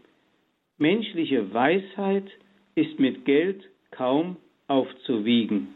menschliche 0.79 1.55
Weisheit 1.55 2.31
ist 2.77 3.01
mit 3.01 3.25
Geld 3.25 3.65
kaum 3.91 4.37
aufzuwiegen. 4.69 5.75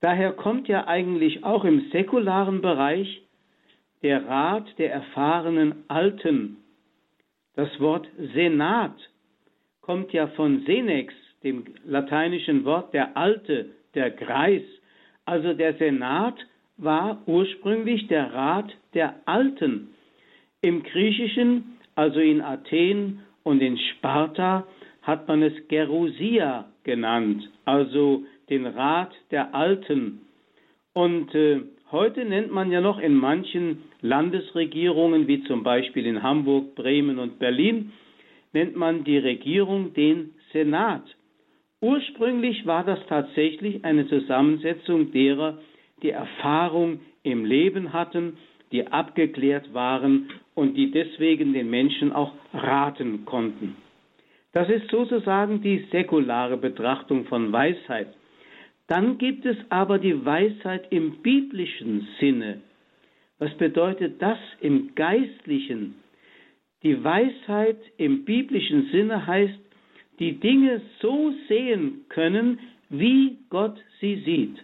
Daher 0.00 0.32
kommt 0.32 0.66
ja 0.66 0.86
eigentlich 0.88 1.44
auch 1.44 1.64
im 1.64 1.90
säkularen 1.92 2.62
Bereich 2.62 3.22
der 4.02 4.26
Rat 4.26 4.66
der 4.78 4.92
erfahrenen 4.92 5.84
Alten 5.88 6.56
Das 7.54 7.68
Wort 7.80 8.08
Senat 8.34 8.96
kommt 9.82 10.12
ja 10.12 10.28
von 10.28 10.62
Senex, 10.64 11.12
dem 11.42 11.64
lateinischen 11.84 12.64
Wort 12.64 12.94
der 12.94 13.16
Alte, 13.16 13.70
der 13.94 14.10
Greis. 14.10 14.62
Also 15.26 15.52
der 15.52 15.74
Senat 15.74 16.36
war 16.78 17.22
ursprünglich 17.26 18.06
der 18.06 18.32
Rat 18.32 18.72
der 18.94 19.16
Alten. 19.26 19.88
Im 20.62 20.82
Griechischen, 20.82 21.78
also 21.94 22.20
in 22.20 22.40
Athen 22.40 23.20
und 23.42 23.60
in 23.60 23.76
Sparta, 23.76 24.66
hat 25.02 25.28
man 25.28 25.42
es 25.42 25.52
Gerusia 25.68 26.66
genannt, 26.84 27.48
also 27.64 28.24
den 28.48 28.66
Rat 28.66 29.12
der 29.30 29.54
Alten. 29.54 30.20
Und 30.92 31.34
äh, 31.34 31.60
heute 31.90 32.24
nennt 32.24 32.52
man 32.52 32.70
ja 32.70 32.80
noch 32.80 32.98
in 32.98 33.14
manchen 33.14 33.82
Landesregierungen, 34.00 35.26
wie 35.28 35.44
zum 35.44 35.62
Beispiel 35.62 36.06
in 36.06 36.22
Hamburg, 36.22 36.74
Bremen 36.74 37.18
und 37.18 37.38
Berlin, 37.38 37.92
nennt 38.52 38.76
man 38.76 39.04
die 39.04 39.18
Regierung 39.18 39.94
den 39.94 40.34
Senat. 40.52 41.04
Ursprünglich 41.80 42.66
war 42.66 42.84
das 42.84 42.98
tatsächlich 43.06 43.84
eine 43.84 44.06
Zusammensetzung 44.08 45.12
derer, 45.12 45.58
die 46.02 46.10
Erfahrung 46.10 47.00
im 47.22 47.44
Leben 47.44 47.92
hatten, 47.92 48.36
die 48.72 48.86
abgeklärt 48.86 49.72
waren 49.72 50.28
und 50.54 50.74
die 50.74 50.90
deswegen 50.90 51.52
den 51.52 51.70
Menschen 51.70 52.12
auch 52.12 52.32
raten 52.52 53.24
konnten. 53.24 53.76
Das 54.52 54.68
ist 54.68 54.90
sozusagen 54.90 55.62
die 55.62 55.86
säkulare 55.92 56.56
Betrachtung 56.56 57.24
von 57.26 57.52
Weisheit. 57.52 58.08
Dann 58.88 59.18
gibt 59.18 59.46
es 59.46 59.56
aber 59.68 59.98
die 59.98 60.24
Weisheit 60.24 60.90
im 60.90 61.22
biblischen 61.22 62.08
Sinne. 62.18 62.60
Was 63.38 63.54
bedeutet 63.54 64.20
das 64.20 64.38
im 64.60 64.94
geistlichen? 64.96 65.94
Die 66.82 67.02
Weisheit 67.04 67.78
im 67.96 68.24
biblischen 68.24 68.88
Sinne 68.90 69.26
heißt, 69.26 69.58
die 70.18 70.40
Dinge 70.40 70.82
so 71.00 71.32
sehen 71.48 72.04
können, 72.08 72.58
wie 72.88 73.38
Gott 73.48 73.78
sie 74.00 74.16
sieht. 74.24 74.62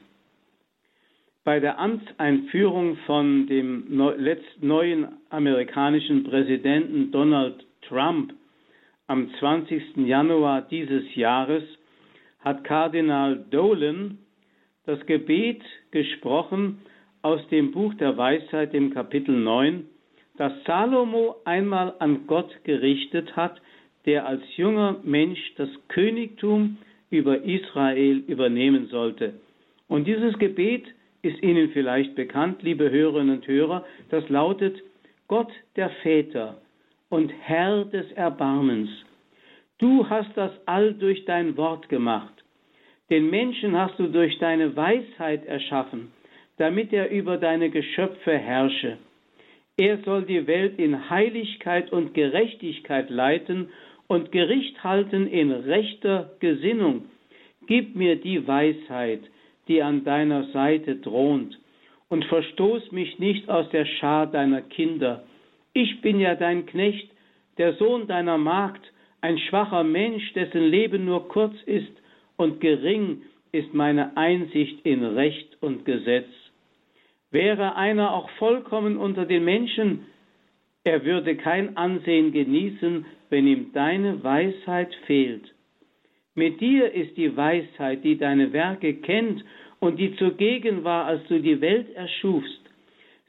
Bei 1.44 1.60
der 1.60 1.78
Amtseinführung 1.78 2.96
von 3.06 3.46
dem 3.46 3.84
neuen 4.60 5.06
amerikanischen 5.30 6.24
Präsidenten 6.24 7.12
Donald 7.12 7.64
Trump 7.82 8.34
am 9.08 9.30
20. 9.38 9.96
Januar 9.98 10.62
dieses 10.62 11.14
Jahres 11.14 11.62
hat 12.40 12.64
Kardinal 12.64 13.44
Dolan 13.50 14.18
das 14.84 15.04
Gebet 15.06 15.62
gesprochen 15.90 16.78
aus 17.22 17.40
dem 17.48 17.72
Buch 17.72 17.94
der 17.94 18.16
Weisheit 18.16 18.74
im 18.74 18.92
Kapitel 18.92 19.36
9, 19.36 19.84
das 20.36 20.52
Salomo 20.64 21.36
einmal 21.44 21.94
an 21.98 22.26
Gott 22.26 22.50
gerichtet 22.64 23.34
hat, 23.36 23.60
der 24.06 24.26
als 24.26 24.42
junger 24.56 25.00
Mensch 25.02 25.54
das 25.56 25.68
Königtum 25.88 26.78
über 27.10 27.42
Israel 27.42 28.18
übernehmen 28.26 28.86
sollte. 28.88 29.34
Und 29.88 30.06
dieses 30.06 30.38
Gebet 30.38 30.84
ist 31.22 31.42
Ihnen 31.42 31.70
vielleicht 31.70 32.14
bekannt, 32.14 32.62
liebe 32.62 32.90
Hörerinnen 32.90 33.36
und 33.36 33.46
Hörer, 33.46 33.84
das 34.10 34.28
lautet 34.28 34.80
Gott 35.26 35.50
der 35.76 35.90
Väter 36.02 36.60
und 37.08 37.32
Herr 37.42 37.84
des 37.84 38.10
Erbarmens. 38.12 38.90
Du 39.78 40.08
hast 40.08 40.36
das 40.36 40.52
All 40.66 40.94
durch 40.94 41.24
dein 41.24 41.56
Wort 41.56 41.88
gemacht. 41.88 42.32
Den 43.10 43.30
Menschen 43.30 43.76
hast 43.76 43.98
du 43.98 44.08
durch 44.08 44.38
deine 44.38 44.74
Weisheit 44.74 45.46
erschaffen, 45.46 46.12
damit 46.56 46.92
er 46.92 47.10
über 47.10 47.36
deine 47.36 47.70
Geschöpfe 47.70 48.36
herrsche. 48.36 48.98
Er 49.76 49.98
soll 49.98 50.22
die 50.22 50.46
Welt 50.46 50.78
in 50.78 51.10
Heiligkeit 51.10 51.92
und 51.92 52.14
Gerechtigkeit 52.14 53.10
leiten 53.10 53.68
und 54.08 54.32
Gericht 54.32 54.82
halten 54.82 55.26
in 55.26 55.52
rechter 55.52 56.30
Gesinnung. 56.40 57.04
Gib 57.66 57.94
mir 57.94 58.16
die 58.16 58.46
Weisheit, 58.46 59.20
die 59.68 59.82
an 59.82 60.04
deiner 60.04 60.44
Seite 60.52 61.00
thront, 61.00 61.58
und 62.08 62.24
verstoß 62.24 62.92
mich 62.92 63.18
nicht 63.18 63.48
aus 63.48 63.68
der 63.70 63.84
Schar 63.84 64.26
deiner 64.28 64.62
Kinder. 64.62 65.24
Ich 65.76 66.00
bin 66.00 66.18
ja 66.20 66.34
dein 66.36 66.64
Knecht, 66.64 67.10
der 67.58 67.74
Sohn 67.74 68.06
deiner 68.06 68.38
Magd, 68.38 68.80
ein 69.20 69.36
schwacher 69.38 69.84
Mensch, 69.84 70.32
dessen 70.32 70.62
Leben 70.62 71.04
nur 71.04 71.28
kurz 71.28 71.54
ist, 71.66 71.92
und 72.38 72.62
gering 72.62 73.20
ist 73.52 73.74
meine 73.74 74.16
Einsicht 74.16 74.86
in 74.86 75.04
Recht 75.04 75.58
und 75.60 75.84
Gesetz. 75.84 76.30
Wäre 77.30 77.76
einer 77.76 78.14
auch 78.14 78.30
vollkommen 78.38 78.96
unter 78.96 79.26
den 79.26 79.44
Menschen, 79.44 80.06
er 80.84 81.04
würde 81.04 81.36
kein 81.36 81.76
Ansehen 81.76 82.32
genießen, 82.32 83.04
wenn 83.28 83.46
ihm 83.46 83.74
deine 83.74 84.24
Weisheit 84.24 84.94
fehlt. 85.04 85.52
Mit 86.34 86.58
dir 86.62 86.90
ist 86.90 87.18
die 87.18 87.36
Weisheit, 87.36 88.02
die 88.02 88.16
deine 88.16 88.54
Werke 88.54 88.94
kennt 88.94 89.44
und 89.80 89.98
die 89.98 90.16
zugegen 90.16 90.84
war, 90.84 91.04
als 91.04 91.22
du 91.28 91.38
die 91.38 91.60
Welt 91.60 91.94
erschufst. 91.94 92.62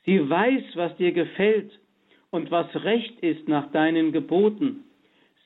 Sie 0.05 0.29
weiß, 0.29 0.63
was 0.75 0.95
dir 0.95 1.11
gefällt 1.11 1.71
und 2.31 2.51
was 2.51 2.67
recht 2.83 3.19
ist 3.21 3.47
nach 3.47 3.71
deinen 3.71 4.11
Geboten. 4.11 4.83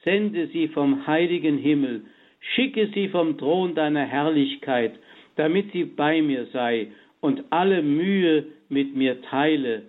Sende 0.04 0.48
sie 0.48 0.68
vom 0.68 1.06
heiligen 1.06 1.58
Himmel, 1.58 2.04
schicke 2.40 2.88
sie 2.94 3.10
vom 3.10 3.38
Thron 3.38 3.76
deiner 3.76 4.06
Herrlichkeit, 4.06 4.94
damit 5.36 5.72
sie 5.72 5.86
bei 5.86 6.22
mir 6.22 6.46
sei 6.48 6.88
und 7.20 7.44
alle 7.52 7.84
Mühe 7.84 8.48
mit 8.70 8.96
mir 8.96 9.22
teile, 9.22 9.84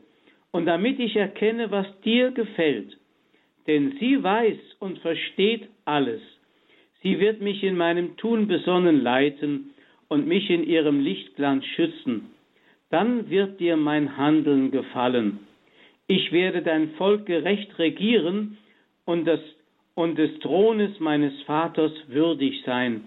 und 0.50 0.66
damit 0.66 1.00
ich 1.00 1.16
erkenne, 1.16 1.70
was 1.70 1.86
dir 2.02 2.30
gefällt. 2.30 2.98
Denn 3.66 3.96
sie 3.98 4.22
weiß 4.22 4.58
und 4.80 4.98
versteht 4.98 5.68
alles. 5.86 6.20
Sie 7.02 7.18
wird 7.18 7.40
mich 7.40 7.62
in 7.62 7.76
meinem 7.76 8.16
Tun 8.16 8.48
besonnen 8.48 9.02
leiten 9.02 9.70
und 10.08 10.26
mich 10.26 10.50
in 10.50 10.64
ihrem 10.64 11.00
Lichtglanz 11.00 11.64
schützen. 11.64 12.30
Dann 12.90 13.30
wird 13.30 13.60
dir 13.60 13.76
mein 13.76 14.18
Handeln 14.18 14.70
gefallen. 14.70 15.38
Ich 16.14 16.30
werde 16.30 16.60
dein 16.60 16.90
Volk 16.98 17.24
gerecht 17.24 17.78
regieren 17.78 18.58
und, 19.06 19.24
das, 19.24 19.40
und 19.94 20.18
des 20.18 20.38
Thrones 20.40 21.00
meines 21.00 21.32
Vaters 21.44 21.90
würdig 22.08 22.62
sein. 22.66 23.04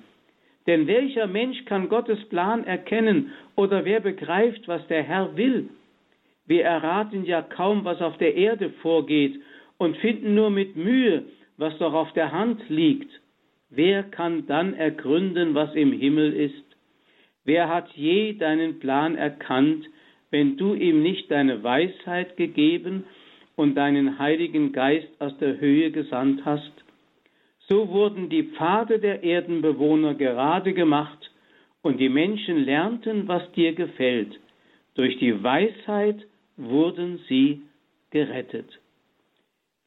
Denn 0.65 0.87
welcher 0.87 1.27
Mensch 1.27 1.65
kann 1.65 1.87
Gottes 1.87 2.17
Plan 2.29 2.63
erkennen 2.63 3.31
oder 3.55 3.85
wer 3.85 3.99
begreift, 3.99 4.67
was 4.67 4.87
der 4.87 5.03
Herr 5.03 5.37
will? 5.37 5.69
Wir 6.47 6.63
erraten 6.63 7.25
ja 7.25 7.43
kaum, 7.43 7.85
was 7.85 8.01
auf 8.01 8.17
der 8.17 8.33
Erde 8.33 8.71
vorgeht 8.81 9.39
und 9.77 9.97
finden 9.97 10.33
nur 10.33 10.49
mit 10.49 10.75
Mühe, 10.75 11.25
was 11.57 11.77
doch 11.77 11.93
auf 11.93 12.11
der 12.13 12.31
Hand 12.31 12.67
liegt. 12.69 13.11
Wer 13.69 14.01
kann 14.01 14.47
dann 14.47 14.73
ergründen, 14.73 15.53
was 15.53 15.75
im 15.75 15.91
Himmel 15.91 16.33
ist? 16.33 16.65
Wer 17.43 17.69
hat 17.69 17.87
je 17.93 18.33
deinen 18.33 18.79
Plan 18.79 19.13
erkannt, 19.15 19.85
wenn 20.35 20.57
du 20.57 20.73
ihm 20.73 21.01
nicht 21.01 21.31
deine 21.31 21.63
Weisheit 21.63 22.35
gegeben 22.35 23.05
und 23.55 23.75
deinen 23.75 24.19
Heiligen 24.19 24.73
Geist 24.73 25.07
aus 25.19 25.37
der 25.37 25.61
Höhe 25.61 25.91
gesandt 25.91 26.43
hast? 26.43 26.73
So 27.69 27.87
wurden 27.87 28.27
die 28.27 28.43
Pfade 28.43 28.99
der 28.99 29.23
Erdenbewohner 29.23 30.13
gerade 30.13 30.73
gemacht, 30.73 31.31
und 31.83 32.01
die 32.01 32.09
Menschen 32.09 32.65
lernten, 32.65 33.29
was 33.29 33.49
dir 33.53 33.71
gefällt. 33.73 34.37
Durch 34.95 35.17
die 35.19 35.41
Weisheit 35.41 36.25
wurden 36.57 37.19
sie 37.29 37.61
gerettet. 38.09 38.81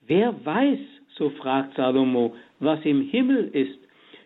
Wer 0.06 0.32
weiß, 0.46 0.78
so 1.16 1.28
fragt 1.28 1.74
Salomo, 1.74 2.36
was 2.58 2.82
im 2.86 3.02
Himmel 3.02 3.50
ist? 3.52 3.80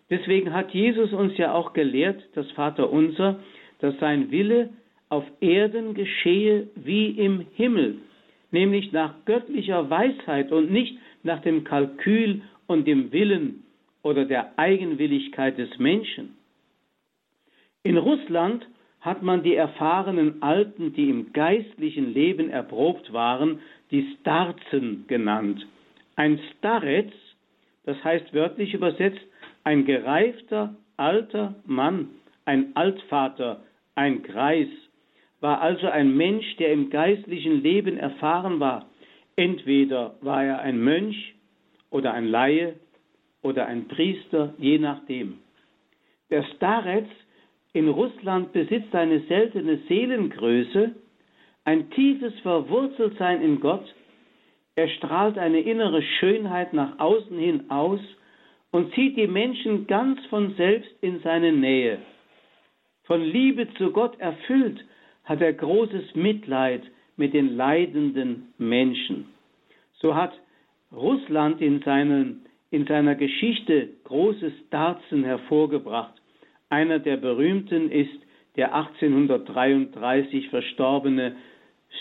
Deswegen 0.09 0.53
hat 0.53 0.73
Jesus 0.73 1.13
uns 1.13 1.37
ja 1.37 1.53
auch 1.53 1.73
gelehrt, 1.73 2.23
das 2.35 2.49
Vaterunser, 2.53 3.41
dass 3.81 3.99
sein 3.99 4.31
Wille 4.31 4.71
auf 5.13 5.25
Erden 5.41 5.93
geschehe 5.93 6.69
wie 6.75 7.11
im 7.11 7.45
Himmel, 7.53 7.99
nämlich 8.51 8.93
nach 8.93 9.13
göttlicher 9.27 9.91
Weisheit 9.91 10.51
und 10.51 10.73
nicht 10.73 10.97
nach 11.23 11.43
dem 11.43 11.65
Kalkül 11.65 12.41
und 12.67 12.87
dem 12.87 13.13
Willen 13.13 13.63
oder 14.03 14.25
der 14.25 14.59
Eigenwilligkeit 14.59 15.59
des 15.59 15.79
Menschen. 15.79 16.35
In 17.83 17.99
Russland 17.99 18.67
hat 19.03 19.23
man 19.23 19.43
die 19.43 19.55
erfahrenen 19.55 20.43
Alten, 20.43 20.95
die 20.95 21.11
im 21.11 21.35
geistlichen 21.35 22.15
Leben 22.15 22.49
erprobt 22.49 23.13
waren, 23.13 23.61
die 23.91 24.17
Starzen 24.19 25.05
genannt. 25.09 25.67
Ein 26.17 26.41
Starez, 26.57 27.13
das 27.85 28.03
heißt 28.03 28.33
wörtlich 28.33 28.73
übersetzt, 28.73 29.21
ein 29.63 29.85
gereifter 29.85 30.75
alter 30.97 31.55
Mann, 31.67 32.09
ein 32.47 32.75
Altvater, 32.75 33.63
ein 33.95 34.23
Greis, 34.23 34.69
war 35.43 35.61
also 35.61 35.89
ein 35.89 36.17
Mensch, 36.17 36.57
der 36.57 36.73
im 36.73 36.89
geistlichen 36.89 37.63
Leben 37.63 37.99
erfahren 37.99 38.61
war. 38.61 38.89
Entweder 39.37 40.15
war 40.21 40.45
er 40.45 40.61
ein 40.61 40.79
Mönch 40.79 41.35
oder 41.91 42.15
ein 42.15 42.29
Laie 42.29 42.77
oder 43.43 43.67
ein 43.67 43.89
Priester, 43.89 44.55
je 44.59 44.79
nachdem. 44.79 45.39
Der 46.31 46.45
Starets 46.55 47.11
in 47.73 47.89
Russland 47.89 48.53
besitzt 48.53 48.95
eine 48.95 49.21
seltene 49.23 49.79
Seelengröße, 49.89 50.95
ein 51.65 51.91
tiefes 51.91 52.39
Verwurzeltsein 52.41 53.43
in 53.43 53.61
Gott, 53.61 53.93
Er 54.75 54.89
strahlt 54.89 55.37
eine 55.37 55.61
innere 55.61 56.03
Schönheit 56.03 56.73
nach 56.73 56.99
außen 56.99 57.39
hin 57.39 57.71
aus 57.71 58.01
und 58.71 58.95
zieht 58.95 59.19
die 59.19 59.27
Menschen 59.27 59.87
ganz 59.87 60.25
von 60.27 60.55
selbst 60.55 60.91
in 61.03 61.21
seine 61.21 61.53
Nähe. 61.53 61.99
Von 63.05 63.21
Liebe 63.21 63.69
zu 63.75 63.91
Gott 63.91 64.19
erfüllt 64.19 64.83
hat 65.25 65.41
er 65.41 65.53
großes 65.53 66.15
Mitleid 66.15 66.83
mit 67.17 67.35
den 67.35 67.57
leidenden 67.57 68.53
Menschen. 68.59 69.27
So 70.01 70.15
hat 70.15 70.33
Russland 70.93 71.61
in, 71.61 71.81
seinen, 71.83 72.47
in 72.71 72.87
seiner 72.87 73.15
Geschichte 73.15 73.89
großes 74.05 74.53
Darzen 74.71 75.25
hervorgebracht. 75.25 76.15
Einer 76.69 76.99
der 76.99 77.17
berühmten 77.17 77.91
ist 77.91 78.11
der 78.57 78.75
1833 78.75 80.49
verstorbene 80.49 81.37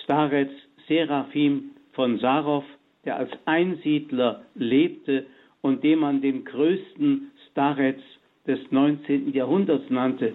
Starez 0.04 0.50
Serafim 0.88 1.72
von 1.94 2.20
Sarov, 2.20 2.66
der 3.06 3.18
als 3.18 3.32
Einsiedler 3.46 4.44
lebte 4.56 5.26
und 5.62 5.84
dem 5.84 6.00
man 6.00 6.22
den 6.22 6.44
größten 6.44 7.32
Starez 7.52 8.00
des 8.48 8.60
19. 8.72 9.34
Jahrhunderts 9.34 9.90
nannte. 9.90 10.34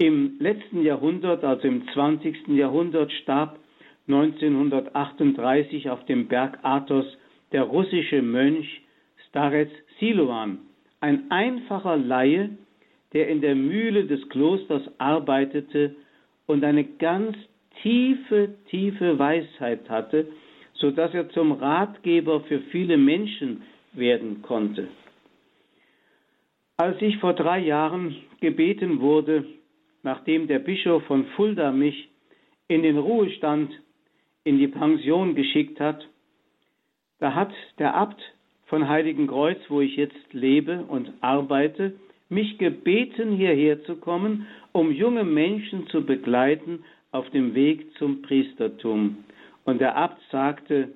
Im 0.00 0.36
letzten 0.38 0.82
Jahrhundert, 0.82 1.42
also 1.42 1.66
im 1.66 1.88
20. 1.88 2.46
Jahrhundert, 2.48 3.10
starb 3.10 3.58
1938 4.06 5.90
auf 5.90 6.04
dem 6.04 6.28
Berg 6.28 6.60
Athos 6.62 7.04
der 7.50 7.64
russische 7.64 8.22
Mönch 8.22 8.82
Starez 9.28 9.70
Siloan, 9.98 10.60
ein 11.00 11.28
einfacher 11.32 11.96
Laie, 11.96 12.50
der 13.12 13.26
in 13.26 13.40
der 13.40 13.56
Mühle 13.56 14.04
des 14.04 14.28
Klosters 14.28 14.82
arbeitete 14.98 15.96
und 16.46 16.62
eine 16.62 16.84
ganz 16.84 17.36
tiefe, 17.82 18.54
tiefe 18.70 19.18
Weisheit 19.18 19.90
hatte, 19.90 20.28
so 20.74 20.92
dass 20.92 21.12
er 21.12 21.28
zum 21.30 21.50
Ratgeber 21.50 22.42
für 22.42 22.60
viele 22.70 22.96
Menschen 22.98 23.62
werden 23.94 24.42
konnte. 24.42 24.86
Als 26.76 27.02
ich 27.02 27.18
vor 27.18 27.32
drei 27.32 27.58
Jahren 27.58 28.14
gebeten 28.40 29.00
wurde, 29.00 29.44
nachdem 30.08 30.46
der 30.46 30.58
Bischof 30.58 31.02
von 31.04 31.26
Fulda 31.36 31.70
mich 31.70 32.08
in 32.66 32.82
den 32.82 32.96
Ruhestand 32.96 33.70
in 34.42 34.56
die 34.58 34.68
Pension 34.68 35.34
geschickt 35.34 35.78
hat, 35.80 36.08
da 37.18 37.34
hat 37.34 37.52
der 37.78 37.94
Abt 37.94 38.18
von 38.68 38.88
Heiligenkreuz, 38.88 39.58
wo 39.68 39.82
ich 39.82 39.96
jetzt 39.96 40.32
lebe 40.32 40.82
und 40.88 41.12
arbeite, 41.20 41.92
mich 42.30 42.56
gebeten, 42.56 43.36
hierher 43.36 43.84
zu 43.84 43.96
kommen, 43.96 44.46
um 44.72 44.90
junge 44.90 45.24
Menschen 45.24 45.86
zu 45.88 46.02
begleiten 46.06 46.84
auf 47.10 47.28
dem 47.28 47.54
Weg 47.54 47.94
zum 47.98 48.22
Priestertum. 48.22 49.24
Und 49.64 49.78
der 49.78 49.94
Abt 49.94 50.22
sagte, 50.32 50.88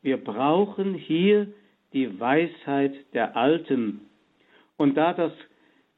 wir 0.00 0.16
brauchen 0.16 0.94
hier 0.94 1.48
die 1.92 2.18
Weisheit 2.18 2.94
der 3.12 3.36
Alten. 3.36 4.00
Und 4.78 4.96
da 4.96 5.12
das 5.12 5.32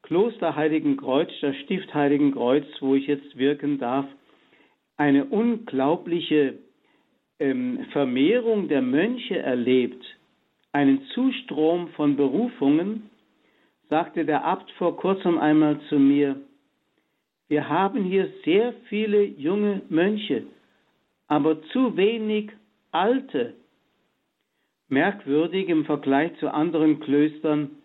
Kloster 0.06 0.54
Heiligenkreuz, 0.54 1.28
das 1.40 1.56
Stift 1.64 1.92
Heiligenkreuz, 1.92 2.64
wo 2.78 2.94
ich 2.94 3.08
jetzt 3.08 3.36
wirken 3.36 3.78
darf, 3.78 4.06
eine 4.96 5.24
unglaubliche 5.24 6.58
ähm, 7.40 7.86
Vermehrung 7.90 8.68
der 8.68 8.82
Mönche 8.82 9.36
erlebt, 9.36 10.00
einen 10.70 11.02
Zustrom 11.12 11.88
von 11.96 12.14
Berufungen, 12.16 13.10
sagte 13.90 14.24
der 14.24 14.44
Abt 14.44 14.70
vor 14.78 14.96
kurzem 14.96 15.38
einmal 15.38 15.80
zu 15.88 15.98
mir, 15.98 16.36
wir 17.48 17.68
haben 17.68 18.04
hier 18.04 18.28
sehr 18.44 18.74
viele 18.88 19.24
junge 19.24 19.82
Mönche, 19.88 20.44
aber 21.26 21.60
zu 21.72 21.96
wenig 21.96 22.52
alte. 22.92 23.54
Merkwürdig 24.88 25.68
im 25.68 25.84
Vergleich 25.84 26.30
zu 26.38 26.48
anderen 26.48 27.00
Klöstern, 27.00 27.75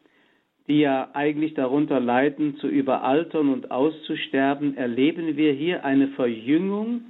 die 0.72 0.80
ja 0.80 1.10
eigentlich 1.12 1.54
darunter 1.54 2.00
leiden, 2.00 2.56
zu 2.60 2.68
überaltern 2.70 3.50
und 3.50 3.72
auszusterben, 3.72 4.78
erleben 4.78 5.36
wir 5.36 5.52
hier 5.52 5.84
eine 5.84 6.08
Verjüngung 6.08 7.02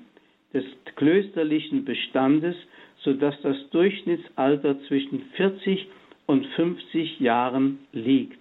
des 0.51 0.65
klösterlichen 0.95 1.85
Bestandes, 1.85 2.55
sodass 3.01 3.39
das 3.43 3.55
Durchschnittsalter 3.69 4.81
zwischen 4.87 5.21
40 5.35 5.85
und 6.25 6.47
50 6.55 7.19
Jahren 7.19 7.77
liegt. 7.91 8.39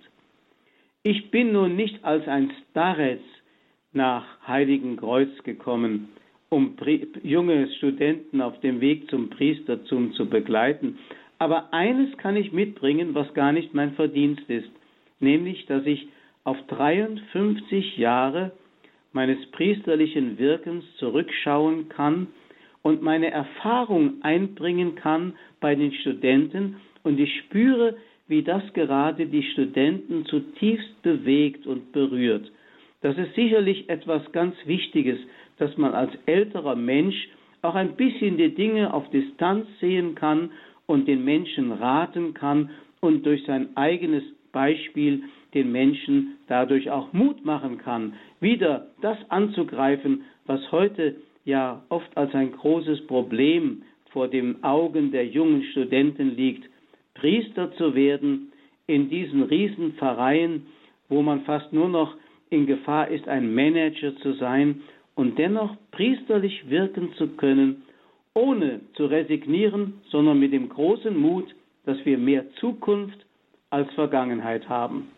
Ich 1.03 1.31
bin 1.31 1.53
nun 1.53 1.77
nicht 1.77 2.03
als 2.03 2.27
ein 2.27 2.51
Starez 2.71 3.21
nach 3.93 4.25
Heiligenkreuz 4.49 5.43
gekommen, 5.45 6.09
um 6.49 6.77
junge 7.23 7.69
Studenten 7.77 8.41
auf 8.41 8.59
dem 8.61 8.81
Weg 8.81 9.11
zum 9.11 9.29
Priestertum 9.29 10.15
zu 10.15 10.31
begleiten. 10.31 10.99
Aber 11.39 11.75
eines 11.75 12.17
kann 12.17 12.37
ich 12.37 12.53
mitbringen, 12.53 13.15
was 13.15 13.35
gar 13.35 13.53
nicht 13.53 13.75
mein 13.75 13.93
Verdienst 13.93 14.49
ist, 14.49 14.71
nämlich, 15.21 15.67
dass 15.67 15.87
ich 15.87 16.09
auf 16.45 16.57
53 16.69 17.99
Jahre 17.99 18.53
meines 19.13 19.45
priesterlichen 19.53 20.39
Wirkens 20.39 20.85
zurückschauen 20.97 21.89
kann 21.89 22.29
und 22.83 23.03
meine 23.03 23.31
Erfahrung 23.31 24.23
einbringen 24.23 24.95
kann 24.95 25.35
bei 25.61 25.75
den 25.75 25.93
Studenten 25.93 26.77
und 27.03 27.19
ich 27.19 27.39
spüre, 27.41 27.97
wie 28.29 28.43
das 28.43 28.63
gerade 28.73 29.27
die 29.27 29.43
Studenten 29.43 30.25
zutiefst 30.27 31.03
bewegt 31.03 31.67
und 31.67 31.93
berührt. 31.93 32.51
Das 33.03 33.17
ist 33.19 33.35
sicherlich 33.35 33.89
etwas 33.89 34.31
ganz 34.33 34.55
Wichtiges, 34.67 35.19
dass 35.59 35.77
man 35.77 35.95
als 35.95 36.13
älterer 36.27 36.77
Mensch 36.77 37.29
auch 37.63 37.75
ein 37.75 37.97
bisschen 37.97 38.37
die 38.37 38.55
Dinge 38.55 38.95
auf 38.95 39.11
Distanz 39.11 39.67
sehen 39.81 40.15
kann 40.15 40.51
und 40.87 41.09
den 41.09 41.25
Menschen 41.25 41.73
raten 41.73 42.35
kann 42.35 42.71
und 43.01 43.27
durch 43.27 43.45
sein 43.45 43.77
eigenes 43.77 44.23
Beispiel 44.53 45.23
den 45.55 45.73
Menschen 45.73 46.37
dadurch 46.47 46.91
auch 46.91 47.13
Mut 47.13 47.45
machen 47.45 47.79
kann, 47.79 48.15
wieder 48.41 48.87
das 49.01 49.19
anzugreifen, 49.29 50.23
was 50.47 50.71
heute 50.73 51.17
ja 51.45 51.83
oft 51.89 52.17
als 52.17 52.35
ein 52.35 52.53
großes 52.53 53.07
Problem 53.07 53.83
vor 54.11 54.29
den 54.29 54.63
Augen 54.63 55.11
der 55.13 55.27
jungen 55.27 55.63
Studenten 55.65 56.37
liegt, 56.37 56.69
Priester 57.15 57.73
zu 57.77 57.95
werden 57.95 58.53
in 58.87 59.09
diesen 59.09 59.43
Riesenpfarreien, 59.43 60.67
wo 61.09 61.23
man 61.23 61.43
fast 61.43 61.73
nur 61.73 61.89
noch 61.89 62.15
in 62.51 62.67
Gefahr 62.67 63.09
ist, 63.09 63.29
ein 63.29 63.55
Manager 63.55 64.17
zu 64.17 64.33
sein 64.35 64.83
und 65.15 65.39
dennoch 65.39 65.77
priesterlich 65.93 66.69
wirken 66.69 67.13
zu 67.15 67.29
können, 67.29 67.83
ohne 68.35 68.81
zu 68.95 69.07
resignieren, 69.07 69.95
sondern 70.09 70.39
mit 70.41 70.53
dem 70.53 70.69
großen 70.69 71.17
Mut, 71.17 71.55
dass 71.85 72.05
wir 72.05 72.19
mehr 72.19 72.51
Zukunft 72.55 73.19
als 73.71 73.93
Vergangenheit 73.95 74.69
haben. 74.69 75.13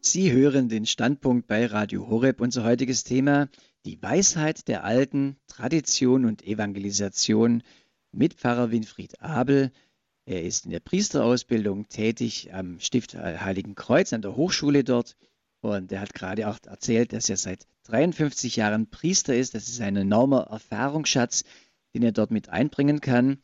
Sie 0.00 0.30
hören 0.30 0.68
den 0.68 0.86
Standpunkt 0.86 1.48
bei 1.48 1.66
Radio 1.66 2.06
Horeb. 2.08 2.40
Unser 2.40 2.62
heutiges 2.62 3.02
Thema, 3.02 3.48
die 3.84 4.00
Weisheit 4.00 4.68
der 4.68 4.84
Alten, 4.84 5.38
Tradition 5.48 6.24
und 6.24 6.46
Evangelisation 6.46 7.64
mit 8.12 8.34
Pfarrer 8.34 8.70
Winfried 8.70 9.20
Abel. 9.20 9.72
Er 10.26 10.42
ist 10.42 10.64
in 10.64 10.70
der 10.70 10.80
Priesterausbildung 10.80 11.88
tätig 11.88 12.54
am 12.54 12.80
Stift 12.80 13.14
Heiligen 13.14 13.74
Kreuz, 13.74 14.12
an 14.12 14.22
der 14.22 14.36
Hochschule 14.36 14.82
dort. 14.82 15.16
Und 15.60 15.92
er 15.92 16.00
hat 16.00 16.14
gerade 16.14 16.48
auch 16.48 16.58
erzählt, 16.66 17.12
dass 17.12 17.28
er 17.28 17.36
seit 17.36 17.66
53 17.84 18.56
Jahren 18.56 18.88
Priester 18.88 19.36
ist. 19.36 19.54
Das 19.54 19.68
ist 19.68 19.80
ein 19.80 19.96
enormer 19.96 20.48
Erfahrungsschatz, 20.50 21.44
den 21.94 22.02
er 22.02 22.12
dort 22.12 22.30
mit 22.30 22.48
einbringen 22.48 23.00
kann. 23.00 23.38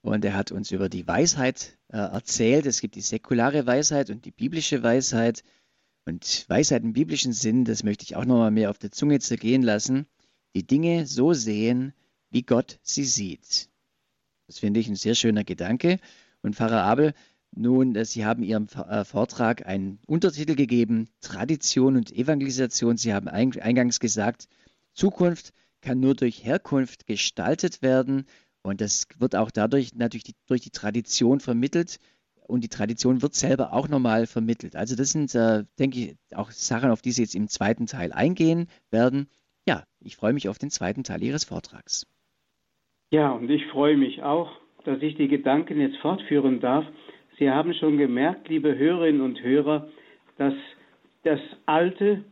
Und 0.00 0.24
er 0.24 0.34
hat 0.34 0.50
uns 0.50 0.70
über 0.70 0.88
die 0.88 1.06
Weisheit 1.06 1.78
äh, 1.88 1.98
erzählt. 1.98 2.66
Es 2.66 2.80
gibt 2.80 2.94
die 2.94 3.00
säkulare 3.00 3.66
Weisheit 3.66 4.10
und 4.10 4.24
die 4.24 4.30
biblische 4.30 4.82
Weisheit. 4.82 5.44
Und 6.06 6.44
Weisheit 6.48 6.82
im 6.82 6.92
biblischen 6.92 7.32
Sinn, 7.32 7.64
das 7.64 7.82
möchte 7.82 8.04
ich 8.04 8.16
auch 8.16 8.26
nochmal 8.26 8.50
mehr 8.50 8.70
auf 8.70 8.78
der 8.78 8.90
Zunge 8.90 9.20
zergehen 9.20 9.62
lassen, 9.62 10.06
die 10.54 10.66
Dinge 10.66 11.06
so 11.06 11.32
sehen, 11.32 11.94
wie 12.30 12.42
Gott 12.42 12.78
sie 12.82 13.04
sieht. 13.04 13.70
Das 14.46 14.58
finde 14.58 14.80
ich 14.80 14.88
ein 14.88 14.96
sehr 14.96 15.14
schöner 15.14 15.44
Gedanke. 15.44 15.98
Und 16.42 16.56
Pfarrer 16.56 16.82
Abel, 16.82 17.14
nun, 17.56 17.94
äh, 17.94 18.04
Sie 18.04 18.24
haben 18.24 18.42
Ihrem 18.42 18.66
äh, 18.66 19.04
Vortrag 19.04 19.66
einen 19.66 19.98
Untertitel 20.06 20.54
gegeben, 20.54 21.08
Tradition 21.20 21.96
und 21.96 22.12
Evangelisation. 22.12 22.96
Sie 22.96 23.14
haben 23.14 23.28
eingangs 23.28 24.00
gesagt, 24.00 24.48
Zukunft 24.92 25.52
kann 25.80 26.00
nur 26.00 26.14
durch 26.14 26.44
Herkunft 26.44 27.06
gestaltet 27.06 27.82
werden. 27.82 28.26
Und 28.62 28.80
das 28.80 29.06
wird 29.18 29.36
auch 29.36 29.50
dadurch 29.50 29.94
natürlich 29.94 30.24
die, 30.24 30.34
durch 30.46 30.62
die 30.62 30.70
Tradition 30.70 31.40
vermittelt 31.40 31.98
und 32.46 32.62
die 32.62 32.68
Tradition 32.68 33.22
wird 33.22 33.34
selber 33.34 33.72
auch 33.72 33.88
nochmal 33.88 34.26
vermittelt. 34.26 34.76
Also 34.76 34.96
das 34.96 35.10
sind, 35.10 35.34
äh, 35.34 35.64
denke 35.78 35.98
ich, 35.98 36.16
auch 36.34 36.50
Sachen, 36.50 36.90
auf 36.90 37.02
die 37.02 37.12
Sie 37.12 37.22
jetzt 37.22 37.34
im 37.34 37.48
zweiten 37.48 37.86
Teil 37.86 38.12
eingehen 38.12 38.68
werden. 38.90 39.28
Ja, 39.66 39.84
ich 40.00 40.16
freue 40.16 40.32
mich 40.32 40.48
auf 40.48 40.58
den 40.58 40.70
zweiten 40.70 41.04
Teil 41.04 41.22
Ihres 41.22 41.44
Vortrags. 41.44 42.06
Ja, 43.10 43.30
und 43.32 43.50
ich 43.50 43.66
freue 43.66 43.96
mich 43.96 44.22
auch 44.22 44.50
dass 44.84 45.02
ich 45.02 45.16
die 45.16 45.28
Gedanken 45.28 45.80
jetzt 45.80 45.96
fortführen 45.98 46.60
darf. 46.60 46.84
Sie 47.38 47.50
haben 47.50 47.74
schon 47.74 47.98
gemerkt, 47.98 48.48
liebe 48.48 48.76
Hörerinnen 48.76 49.22
und 49.22 49.42
Hörer, 49.42 49.88
dass 50.38 50.54
das 51.24 51.40
Alte 51.66 52.22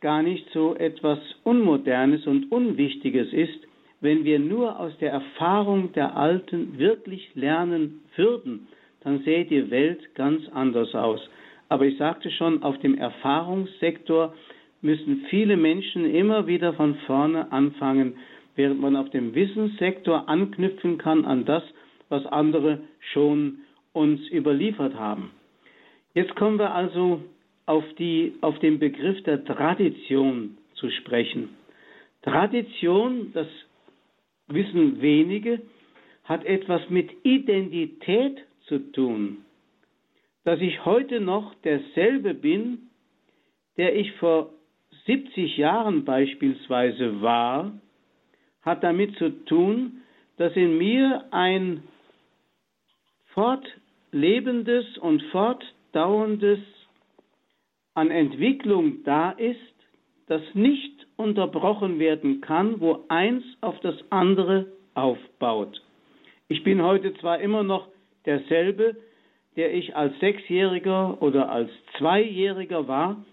gar 0.00 0.22
nicht 0.22 0.46
so 0.52 0.74
etwas 0.74 1.18
Unmodernes 1.44 2.26
und 2.26 2.50
Unwichtiges 2.50 3.32
ist, 3.32 3.66
wenn 4.00 4.24
wir 4.24 4.38
nur 4.38 4.80
aus 4.80 4.96
der 4.98 5.12
Erfahrung 5.12 5.92
der 5.92 6.16
Alten 6.16 6.78
wirklich 6.78 7.30
lernen 7.34 8.02
würden, 8.16 8.66
dann 9.02 9.20
sähe 9.20 9.44
die 9.44 9.70
Welt 9.70 10.14
ganz 10.14 10.42
anders 10.52 10.94
aus. 10.94 11.20
Aber 11.68 11.84
ich 11.84 11.96
sagte 11.98 12.30
schon, 12.30 12.62
auf 12.62 12.78
dem 12.78 12.98
Erfahrungssektor 12.98 14.34
müssen 14.82 15.26
viele 15.28 15.56
Menschen 15.56 16.06
immer 16.06 16.46
wieder 16.46 16.72
von 16.72 16.96
vorne 17.06 17.52
anfangen, 17.52 18.14
während 18.56 18.80
man 18.80 18.96
auf 18.96 19.10
dem 19.10 19.34
Wissenssektor 19.34 20.28
anknüpfen 20.28 20.98
kann 20.98 21.24
an 21.24 21.44
das, 21.44 21.62
was 22.08 22.26
andere 22.26 22.80
schon 23.12 23.58
uns 23.92 24.20
überliefert 24.30 24.94
haben. 24.94 25.30
Jetzt 26.14 26.34
kommen 26.36 26.58
wir 26.58 26.74
also 26.74 27.22
auf, 27.66 27.84
die, 27.98 28.34
auf 28.40 28.58
den 28.58 28.78
Begriff 28.78 29.22
der 29.22 29.44
Tradition 29.44 30.58
zu 30.74 30.90
sprechen. 30.90 31.50
Tradition, 32.22 33.30
das 33.32 33.46
wissen 34.48 35.00
wenige, 35.00 35.60
hat 36.24 36.44
etwas 36.44 36.88
mit 36.90 37.10
Identität 37.22 38.38
zu 38.66 38.78
tun. 38.92 39.38
Dass 40.44 40.60
ich 40.60 40.84
heute 40.84 41.20
noch 41.20 41.54
derselbe 41.62 42.34
bin, 42.34 42.90
der 43.76 43.94
ich 43.96 44.12
vor 44.12 44.50
70 45.06 45.56
Jahren 45.56 46.04
beispielsweise 46.04 47.20
war, 47.22 47.72
hat 48.70 48.84
damit 48.84 49.16
zu 49.16 49.30
tun, 49.46 50.02
dass 50.36 50.54
in 50.54 50.78
mir 50.78 51.24
ein 51.32 51.82
fortlebendes 53.34 54.96
und 54.98 55.22
fortdauerndes 55.24 56.60
an 57.94 58.10
Entwicklung 58.10 59.02
da 59.04 59.32
ist, 59.32 59.58
das 60.28 60.42
nicht 60.54 61.06
unterbrochen 61.16 61.98
werden 61.98 62.40
kann, 62.40 62.80
wo 62.80 63.04
eins 63.08 63.42
auf 63.60 63.78
das 63.80 63.96
andere 64.10 64.66
aufbaut. 64.94 65.82
Ich 66.48 66.62
bin 66.62 66.82
heute 66.82 67.12
zwar 67.14 67.40
immer 67.40 67.64
noch 67.64 67.88
derselbe, 68.24 68.96
der 69.56 69.74
ich 69.74 69.96
als 69.96 70.16
Sechsjähriger 70.20 71.20
oder 71.20 71.50
als 71.50 71.70
Zweijähriger 71.98 72.86
war, 72.86 73.24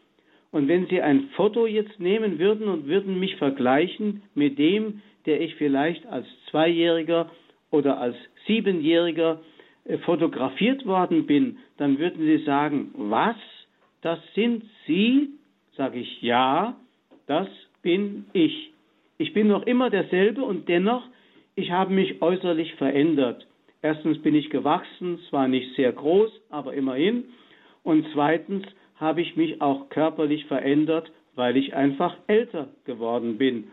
und 0.51 0.67
wenn 0.67 0.87
Sie 0.87 1.01
ein 1.01 1.29
Foto 1.35 1.67
jetzt 1.67 1.99
nehmen 1.99 2.39
würden 2.39 2.67
und 2.67 2.87
würden 2.87 3.19
mich 3.19 3.35
vergleichen 3.35 4.23
mit 4.33 4.57
dem, 4.57 5.01
der 5.27 5.41
ich 5.41 5.55
vielleicht 5.55 6.05
als 6.07 6.25
Zweijähriger 6.49 7.29
oder 7.69 7.99
als 7.99 8.15
Siebenjähriger 8.47 9.41
äh, 9.85 9.97
fotografiert 9.99 10.85
worden 10.85 11.27
bin, 11.27 11.59
dann 11.77 11.99
würden 11.99 12.25
Sie 12.25 12.43
sagen, 12.43 12.91
was? 12.95 13.35
Das 14.01 14.19
sind 14.33 14.63
Sie? 14.87 15.29
Sage 15.75 15.99
ich, 15.99 16.21
ja, 16.21 16.75
das 17.27 17.47
bin 17.83 18.25
ich. 18.33 18.71
Ich 19.17 19.33
bin 19.33 19.47
noch 19.47 19.63
immer 19.63 19.89
derselbe 19.89 20.43
und 20.43 20.69
dennoch, 20.69 21.03
ich 21.55 21.71
habe 21.71 21.93
mich 21.93 22.21
äußerlich 22.21 22.75
verändert. 22.75 23.45
Erstens 23.81 24.21
bin 24.21 24.35
ich 24.35 24.49
gewachsen, 24.49 25.19
zwar 25.29 25.47
nicht 25.47 25.75
sehr 25.75 25.91
groß, 25.91 26.31
aber 26.49 26.73
immerhin. 26.73 27.25
Und 27.83 28.05
zweitens 28.13 28.65
habe 28.95 29.21
ich 29.21 29.35
mich 29.35 29.61
auch 29.61 29.89
körperlich 29.89 30.45
verändert, 30.45 31.11
weil 31.35 31.57
ich 31.57 31.75
einfach 31.75 32.15
älter 32.27 32.69
geworden 32.85 33.37
bin. 33.37 33.65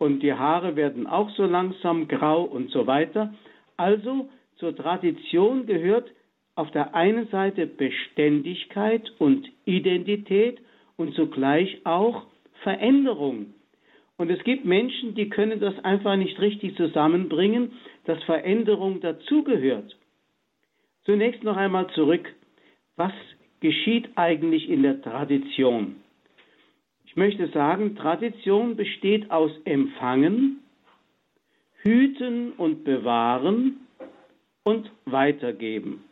Und 0.00 0.20
die 0.22 0.32
Haare 0.32 0.76
werden 0.76 1.06
auch 1.06 1.28
so 1.36 1.44
langsam 1.44 2.08
grau 2.08 2.42
und 2.42 2.70
so 2.70 2.86
weiter. 2.86 3.34
Also 3.76 4.30
zur 4.56 4.74
Tradition 4.74 5.66
gehört 5.66 6.10
auf 6.54 6.70
der 6.70 6.94
einen 6.94 7.28
Seite 7.28 7.66
Beständigkeit 7.66 9.12
und 9.18 9.46
Identität 9.66 10.58
und 10.96 11.14
zugleich 11.14 11.82
auch 11.84 12.22
Veränderung. 12.62 13.52
Und 14.16 14.30
es 14.30 14.42
gibt 14.42 14.64
Menschen, 14.64 15.14
die 15.14 15.28
können 15.28 15.60
das 15.60 15.78
einfach 15.84 16.16
nicht 16.16 16.40
richtig 16.40 16.76
zusammenbringen, 16.76 17.72
dass 18.06 18.22
Veränderung 18.24 19.02
dazugehört. 19.02 19.98
Zunächst 21.04 21.44
noch 21.44 21.58
einmal 21.58 21.88
zurück. 21.90 22.26
Was 22.96 23.12
geschieht 23.60 24.08
eigentlich 24.16 24.70
in 24.70 24.82
der 24.82 25.02
Tradition? 25.02 25.96
Ich 27.10 27.16
möchte 27.16 27.48
sagen, 27.48 27.94
Tradition 27.96 28.74
besteht 28.74 29.30
aus 29.30 29.50
Empfangen, 29.64 30.60
Hüten 31.82 32.52
und 32.52 32.84
Bewahren 32.84 33.86
und 34.64 34.90
Weitergeben. 35.04 36.02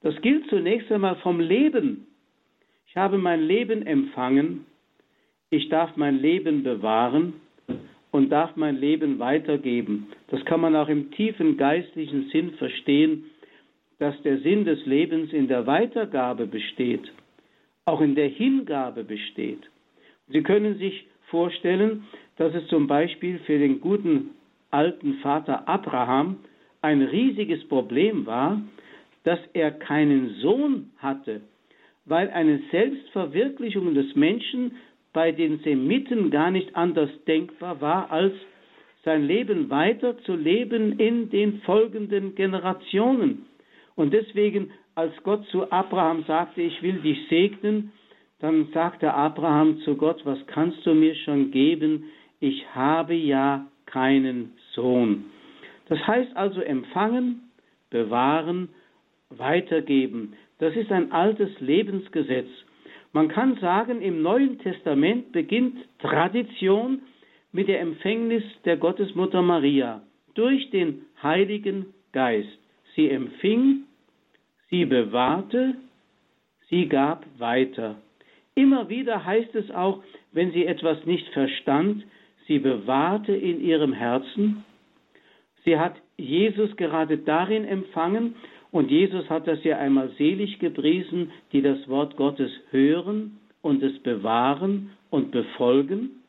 Das 0.00 0.18
gilt 0.22 0.48
zunächst 0.48 0.90
einmal 0.90 1.16
vom 1.16 1.40
Leben. 1.40 2.06
Ich 2.86 2.96
habe 2.96 3.18
mein 3.18 3.42
Leben 3.42 3.86
empfangen 3.86 4.64
ich 5.50 5.68
darf 5.70 5.96
mein 5.96 6.20
Leben 6.20 6.62
bewahren 6.62 7.34
und 8.10 8.30
darf 8.30 8.54
mein 8.56 8.76
Leben 8.76 9.18
weitergeben. 9.18 10.08
Das 10.28 10.44
kann 10.44 10.60
man 10.60 10.76
auch 10.76 10.88
im 10.88 11.10
tiefen 11.10 11.56
geistlichen 11.56 12.28
Sinn 12.30 12.52
verstehen, 12.52 13.24
dass 13.98 14.20
der 14.22 14.38
Sinn 14.40 14.64
des 14.64 14.84
Lebens 14.84 15.32
in 15.32 15.48
der 15.48 15.66
Weitergabe 15.66 16.46
besteht, 16.46 17.10
auch 17.86 18.00
in 18.02 18.14
der 18.14 18.28
Hingabe 18.28 19.04
besteht. 19.04 19.60
Sie 20.30 20.42
können 20.42 20.78
sich 20.78 21.06
vorstellen, 21.30 22.04
dass 22.36 22.54
es 22.54 22.66
zum 22.68 22.86
Beispiel 22.86 23.38
für 23.40 23.58
den 23.58 23.80
guten 23.80 24.30
alten 24.70 25.14
Vater 25.14 25.68
Abraham 25.68 26.36
ein 26.82 27.02
riesiges 27.02 27.66
Problem 27.68 28.26
war, 28.26 28.62
dass 29.24 29.40
er 29.52 29.70
keinen 29.72 30.34
Sohn 30.40 30.90
hatte, 30.98 31.40
weil 32.04 32.30
eine 32.30 32.60
Selbstverwirklichung 32.70 33.94
des 33.94 34.14
Menschen 34.14 34.76
bei 35.12 35.32
den 35.32 35.58
Semiten 35.60 36.30
gar 36.30 36.50
nicht 36.50 36.76
anders 36.76 37.10
denkbar 37.26 37.80
war, 37.80 38.10
als 38.12 38.32
sein 39.04 39.26
Leben 39.26 39.70
weiter 39.70 40.18
zu 40.18 40.34
leben 40.34 40.98
in 40.98 41.30
den 41.30 41.60
folgenden 41.62 42.34
Generationen. 42.34 43.46
Und 43.96 44.12
deswegen, 44.12 44.70
als 44.94 45.12
Gott 45.24 45.46
zu 45.46 45.70
Abraham 45.72 46.24
sagte, 46.26 46.62
ich 46.62 46.82
will 46.82 47.00
dich 47.00 47.18
segnen, 47.28 47.92
dann 48.40 48.68
sagte 48.72 49.12
Abraham 49.12 49.80
zu 49.80 49.96
Gott, 49.96 50.24
was 50.24 50.38
kannst 50.46 50.84
du 50.86 50.94
mir 50.94 51.14
schon 51.16 51.50
geben? 51.50 52.04
Ich 52.40 52.74
habe 52.74 53.14
ja 53.14 53.66
keinen 53.86 54.52
Sohn. 54.74 55.24
Das 55.88 55.98
heißt 56.06 56.36
also 56.36 56.60
empfangen, 56.60 57.50
bewahren, 57.90 58.68
weitergeben. 59.30 60.34
Das 60.58 60.74
ist 60.76 60.92
ein 60.92 61.12
altes 61.12 61.48
Lebensgesetz. 61.60 62.48
Man 63.12 63.28
kann 63.28 63.56
sagen, 63.56 64.02
im 64.02 64.22
Neuen 64.22 64.58
Testament 64.58 65.32
beginnt 65.32 65.76
Tradition 65.98 67.00
mit 67.52 67.68
der 67.68 67.80
Empfängnis 67.80 68.44
der 68.64 68.76
Gottesmutter 68.76 69.42
Maria 69.42 70.02
durch 70.34 70.70
den 70.70 71.06
Heiligen 71.22 71.86
Geist. 72.12 72.58
Sie 72.94 73.10
empfing, 73.10 73.84
sie 74.70 74.84
bewahrte, 74.84 75.74
sie 76.68 76.86
gab 76.86 77.24
weiter. 77.38 77.96
Immer 78.58 78.88
wieder 78.88 79.24
heißt 79.24 79.54
es 79.54 79.70
auch, 79.70 80.02
wenn 80.32 80.50
sie 80.50 80.66
etwas 80.66 81.06
nicht 81.06 81.28
verstand, 81.28 82.02
sie 82.48 82.58
bewahrte 82.58 83.32
in 83.32 83.60
ihrem 83.60 83.92
Herzen. 83.92 84.64
Sie 85.64 85.78
hat 85.78 85.94
Jesus 86.16 86.76
gerade 86.76 87.18
darin 87.18 87.64
empfangen 87.64 88.34
und 88.72 88.90
Jesus 88.90 89.30
hat 89.30 89.46
das 89.46 89.62
ja 89.62 89.78
einmal 89.78 90.10
selig 90.18 90.58
gepriesen, 90.58 91.30
die 91.52 91.62
das 91.62 91.88
Wort 91.88 92.16
Gottes 92.16 92.50
hören 92.72 93.38
und 93.62 93.80
es 93.80 93.96
bewahren 94.00 94.90
und 95.10 95.30
befolgen. 95.30 96.20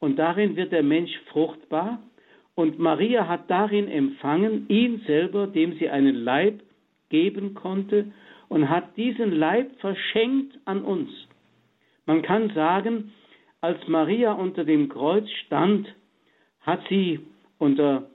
Und 0.00 0.18
darin 0.18 0.56
wird 0.56 0.72
der 0.72 0.82
Mensch 0.82 1.16
fruchtbar. 1.30 2.00
Und 2.56 2.80
Maria 2.80 3.28
hat 3.28 3.48
darin 3.48 3.86
empfangen, 3.86 4.68
ihn 4.68 5.02
selber, 5.06 5.46
dem 5.46 5.74
sie 5.78 5.88
einen 5.88 6.16
Leib 6.16 6.60
geben 7.08 7.54
konnte, 7.54 8.06
und 8.48 8.68
hat 8.68 8.96
diesen 8.96 9.30
Leib 9.30 9.78
verschenkt 9.78 10.58
an 10.64 10.82
uns. 10.82 11.27
Man 12.08 12.22
kann 12.22 12.48
sagen, 12.54 13.12
als 13.60 13.86
Maria 13.86 14.32
unter 14.32 14.64
dem 14.64 14.88
Kreuz 14.88 15.28
stand, 15.44 15.94
hat 16.62 16.80
sie 16.88 17.20
unter 17.58 18.08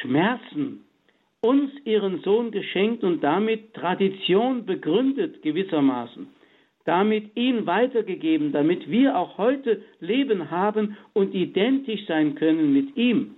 Schmerzen 0.00 0.86
uns 1.42 1.70
ihren 1.84 2.22
Sohn 2.22 2.50
geschenkt 2.50 3.04
und 3.04 3.22
damit 3.22 3.74
Tradition 3.74 4.64
begründet 4.64 5.42
gewissermaßen, 5.42 6.28
damit 6.86 7.36
ihn 7.36 7.66
weitergegeben, 7.66 8.52
damit 8.52 8.90
wir 8.90 9.18
auch 9.18 9.36
heute 9.36 9.82
Leben 10.00 10.50
haben 10.50 10.96
und 11.12 11.34
identisch 11.34 12.06
sein 12.06 12.36
können 12.36 12.72
mit 12.72 12.96
ihm. 12.96 13.34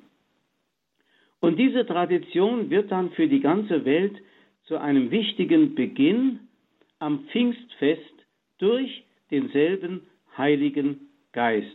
Und 1.41 1.59
diese 1.59 1.85
Tradition 1.87 2.71
wird 2.71 2.93
dann 2.93 3.11
für 3.11 3.27
die 3.27 3.41
ganze 3.41 3.85
Welt 3.85 4.15
zu 4.63 4.77
einem 4.77 5.11
wichtigen 5.11 5.75
Beginn 5.75 6.39
am 7.01 7.25
Pfingstfest 7.33 8.15
durch 8.59 9.03
denselben 9.33 10.03
Heiligen 10.39 11.09
Geist. 11.33 11.67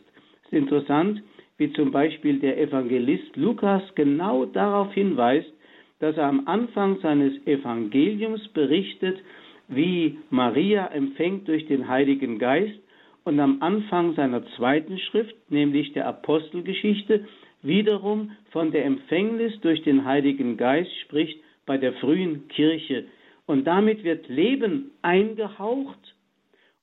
Es 0.44 0.54
ist 0.54 0.54
interessant, 0.54 1.22
wie 1.58 1.74
zum 1.74 1.92
Beispiel 1.92 2.40
der 2.40 2.58
Evangelist 2.60 3.36
Lukas 3.36 3.84
genau 3.96 4.46
darauf 4.46 4.94
hinweist, 4.94 5.52
dass 6.00 6.16
er 6.16 6.28
am 6.28 6.48
Anfang 6.48 7.00
seines 7.02 7.34
Evangeliums 7.46 8.48
berichtet, 8.50 9.20
wie 9.68 10.20
Maria 10.30 10.88
empfängt 10.88 11.48
durch 11.48 11.66
den 11.66 11.88
Heiligen 11.88 12.38
Geist 12.38 12.80
und 13.24 13.40
am 13.40 13.62
Anfang 13.62 14.14
seiner 14.14 14.46
zweiten 14.56 15.00
Schrift, 15.00 15.36
nämlich 15.50 15.92
der 15.94 16.08
Apostelgeschichte, 16.08 17.26
wiederum 17.64 18.32
von 18.52 18.72
der 18.72 18.86
Empfängnis 18.86 19.60
durch 19.62 19.82
den 19.82 20.06
Heiligen 20.06 20.56
Geist 20.56 20.96
spricht 21.02 21.40
bei 21.66 21.78
der 21.78 21.94
frühen 21.94 22.48
Kirche. 22.48 23.06
Und 23.48 23.66
damit 23.66 24.04
wird 24.04 24.30
Leben 24.30 24.92
eingehaucht 25.02 26.16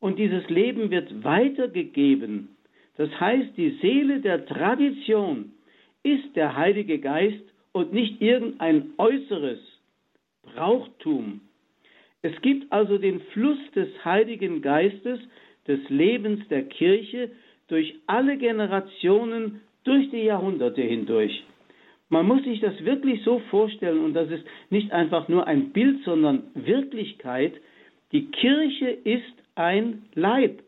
und 0.05 0.19
dieses 0.19 0.47
Leben 0.51 0.91
wird 0.91 1.25
weitergegeben. 1.25 2.51
Das 2.99 3.09
heißt, 3.19 3.57
die 3.57 3.71
Seele 3.81 4.21
der 4.21 4.45
Tradition 4.45 5.53
ist 6.03 6.37
der 6.37 6.55
Heilige 6.55 6.99
Geist 6.99 7.43
und 7.73 7.95
nicht 7.95 8.21
irgendein 8.21 8.91
äußeres 8.99 9.61
Brauchtum. 10.43 11.41
Es 12.21 12.39
gibt 12.43 12.71
also 12.71 12.99
den 12.99 13.21
Fluss 13.33 13.57
des 13.75 13.89
Heiligen 14.05 14.61
Geistes, 14.61 15.21
des 15.67 15.81
Lebens 15.89 16.47
der 16.49 16.65
Kirche 16.65 17.31
durch 17.69 17.95
alle 18.07 18.37
Generationen, 18.37 19.63
durch 19.85 20.11
die 20.11 20.25
Jahrhunderte 20.25 20.83
hindurch. 20.83 21.45
Man 22.11 22.27
muss 22.27 22.45
sich 22.45 22.61
das 22.61 22.85
wirklich 22.85 23.23
so 23.23 23.39
vorstellen, 23.49 24.05
und 24.05 24.13
das 24.13 24.31
ist 24.31 24.45
nicht 24.69 24.93
einfach 24.93 25.29
nur 25.29 25.47
ein 25.47 25.71
Bild, 25.71 26.05
sondern 26.05 26.43
Wirklichkeit. 26.53 27.55
Die 28.13 28.27
Kirche 28.27 28.91
ist 28.91 29.44
ein 29.55 30.05
Leib. 30.15 30.63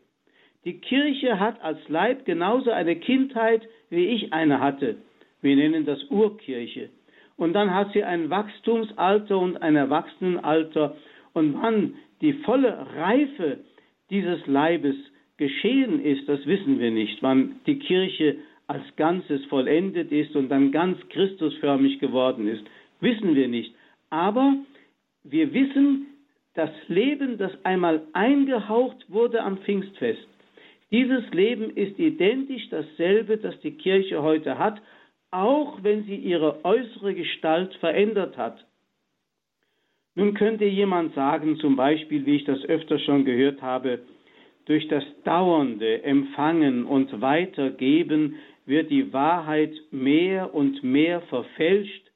Die 0.65 0.79
Kirche 0.79 1.39
hat 1.39 1.61
als 1.61 1.79
Leib 1.87 2.25
genauso 2.25 2.71
eine 2.71 2.95
Kindheit, 2.95 3.67
wie 3.89 4.07
ich 4.07 4.33
eine 4.33 4.59
hatte. 4.59 4.97
Wir 5.41 5.55
nennen 5.55 5.85
das 5.85 6.03
Urkirche. 6.09 6.89
Und 7.37 7.53
dann 7.53 7.73
hat 7.73 7.93
sie 7.93 8.03
ein 8.03 8.29
Wachstumsalter 8.29 9.37
und 9.37 9.61
ein 9.61 9.75
Erwachsenenalter. 9.75 10.97
Und 11.33 11.61
wann 11.61 11.93
die 12.21 12.33
volle 12.33 12.87
Reife 12.95 13.59
dieses 14.09 14.45
Leibes 14.47 14.95
geschehen 15.37 16.03
ist, 16.03 16.27
das 16.27 16.45
wissen 16.45 16.79
wir 16.79 16.91
nicht. 16.91 17.21
Wann 17.21 17.59
die 17.67 17.77
Kirche 17.79 18.37
als 18.65 18.83
Ganzes 18.95 19.45
vollendet 19.45 20.11
ist 20.11 20.35
und 20.35 20.49
dann 20.49 20.71
ganz 20.71 20.97
Christusförmig 21.09 21.99
geworden 21.99 22.47
ist, 22.47 22.63
wissen 22.99 23.35
wir 23.35 23.47
nicht. 23.47 23.73
Aber 24.09 24.55
wir 25.23 25.53
wissen, 25.53 26.07
das 26.57 26.71
Leben, 26.87 27.37
das 27.37 27.51
einmal 27.63 28.01
eingehaucht 28.13 29.05
wurde 29.09 29.43
am 29.43 29.59
Pfingstfest, 29.59 30.27
dieses 30.91 31.29
Leben 31.31 31.69
ist 31.75 31.99
identisch 31.99 32.69
dasselbe, 32.69 33.37
das 33.37 33.59
die 33.59 33.77
Kirche 33.77 34.23
heute 34.23 34.57
hat, 34.57 34.81
auch 35.31 35.83
wenn 35.83 36.05
sie 36.05 36.15
ihre 36.15 36.63
äußere 36.63 37.13
Gestalt 37.13 37.75
verändert 37.75 38.37
hat. 38.37 38.65
Nun 40.15 40.33
könnte 40.33 40.65
jemand 40.65 41.13
sagen, 41.13 41.57
zum 41.57 41.75
Beispiel, 41.75 42.25
wie 42.25 42.37
ich 42.37 42.45
das 42.45 42.63
öfter 42.65 42.97
schon 42.99 43.25
gehört 43.25 43.61
habe, 43.61 43.99
durch 44.65 44.87
das 44.87 45.03
dauernde 45.25 46.03
Empfangen 46.03 46.85
und 46.85 47.21
Weitergeben 47.21 48.35
wird 48.65 48.89
die 48.89 49.13
Wahrheit 49.13 49.73
mehr 49.91 50.55
und 50.55 50.83
mehr 50.83 51.21
verfälscht. 51.21 52.09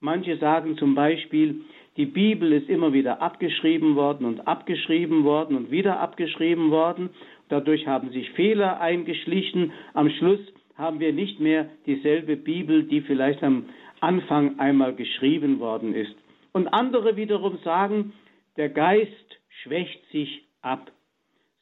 Manche 0.00 0.36
sagen 0.36 0.76
zum 0.76 0.94
Beispiel, 0.94 1.62
die 1.96 2.06
Bibel 2.06 2.52
ist 2.52 2.68
immer 2.68 2.92
wieder 2.92 3.22
abgeschrieben 3.22 3.96
worden 3.96 4.26
und 4.26 4.46
abgeschrieben 4.46 5.24
worden 5.24 5.56
und 5.56 5.70
wieder 5.70 5.98
abgeschrieben 6.00 6.70
worden. 6.70 7.10
Dadurch 7.48 7.86
haben 7.86 8.10
sich 8.10 8.30
Fehler 8.32 8.80
eingeschlichen. 8.80 9.72
Am 9.94 10.10
Schluss 10.10 10.40
haben 10.76 11.00
wir 11.00 11.12
nicht 11.12 11.40
mehr 11.40 11.70
dieselbe 11.86 12.36
Bibel, 12.36 12.84
die 12.84 13.00
vielleicht 13.00 13.42
am 13.42 13.66
Anfang 14.00 14.58
einmal 14.58 14.94
geschrieben 14.94 15.58
worden 15.58 15.94
ist. 15.94 16.14
Und 16.52 16.68
andere 16.68 17.16
wiederum 17.16 17.58
sagen, 17.64 18.12
der 18.56 18.68
Geist 18.68 19.40
schwächt 19.62 20.04
sich 20.10 20.42
ab. 20.60 20.90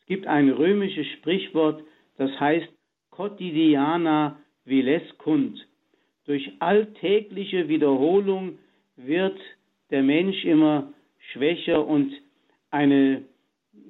Es 0.01 0.07
gibt 0.07 0.27
ein 0.27 0.51
römisches 0.51 1.07
Sprichwort, 1.19 1.83
das 2.19 2.31
heißt 2.41 2.69
quotidiana 3.11 4.37
vilescunt. 4.65 5.67
Durch 6.27 6.51
alltägliche 6.59 7.69
Wiederholung 7.69 8.59
wird 8.97 9.39
der 9.95 10.03
Mensch 10.03 10.45
immer 10.45 10.93
schwächer 11.33 11.87
und 11.87 12.13
eine 12.73 13.23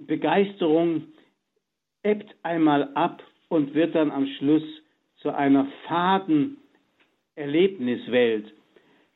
Begeisterung 0.07 1.05
ebbt 2.03 2.37
einmal 2.43 2.91
ab 2.93 3.23
und 3.49 3.73
wird 3.73 3.95
dann 3.95 4.11
am 4.11 4.27
Schluss 4.37 4.63
zu 5.23 5.35
einer 5.35 5.67
faden 5.89 6.59
Erlebniswelt. 7.37 8.53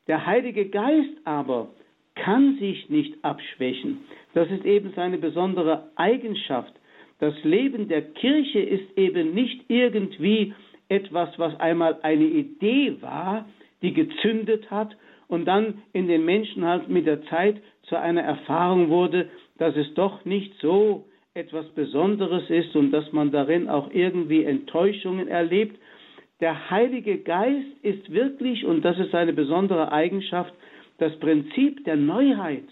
Der 0.07 0.25
Heilige 0.25 0.67
Geist 0.69 1.13
aber 1.25 1.69
kann 2.15 2.57
sich 2.57 2.89
nicht 2.89 3.23
abschwächen. 3.23 3.99
Das 4.33 4.49
ist 4.49 4.65
eben 4.65 4.91
seine 4.95 5.19
besondere 5.19 5.91
Eigenschaft. 5.95 6.73
Das 7.19 7.35
Leben 7.43 7.87
der 7.87 8.01
Kirche 8.01 8.61
ist 8.61 8.97
eben 8.97 9.35
nicht 9.35 9.65
irgendwie 9.67 10.55
etwas, 10.87 11.37
was 11.37 11.55
einmal 11.59 11.99
eine 12.01 12.25
Idee 12.25 12.99
war, 12.99 13.47
die 13.83 13.93
gezündet 13.93 14.71
hat 14.71 14.97
und 15.29 15.45
dann 15.45 15.83
in 15.93 16.07
den 16.07 16.25
Menschen 16.25 16.65
halt 16.65 16.89
mit 16.89 17.05
der 17.07 17.23
Zeit 17.27 17.61
zu 17.83 17.97
einer 17.97 18.21
Erfahrung 18.21 18.89
wurde, 18.89 19.29
dass 19.57 19.75
es 19.77 19.93
doch 19.93 20.25
nicht 20.25 20.53
so 20.59 21.05
etwas 21.33 21.67
Besonderes 21.69 22.49
ist 22.49 22.75
und 22.75 22.91
dass 22.91 23.11
man 23.13 23.31
darin 23.31 23.69
auch 23.69 23.91
irgendwie 23.91 24.43
Enttäuschungen 24.43 25.27
erlebt. 25.27 25.79
Der 26.41 26.69
Heilige 26.69 27.19
Geist 27.19 27.67
ist 27.83 28.11
wirklich, 28.11 28.65
und 28.65 28.83
das 28.83 28.97
ist 28.97 29.11
seine 29.11 29.33
besondere 29.33 29.91
Eigenschaft, 29.91 30.53
das 30.97 31.17
Prinzip 31.19 31.85
der 31.85 31.95
Neuheit, 31.95 32.65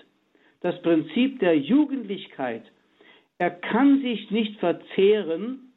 das 0.62 0.82
Prinzip 0.82 1.40
der 1.40 1.58
Jugendlichkeit. 1.58 2.64
Er 3.38 3.52
kann 3.52 4.02
sich 4.02 4.32
nicht 4.32 4.60
verzehren. 4.60 5.74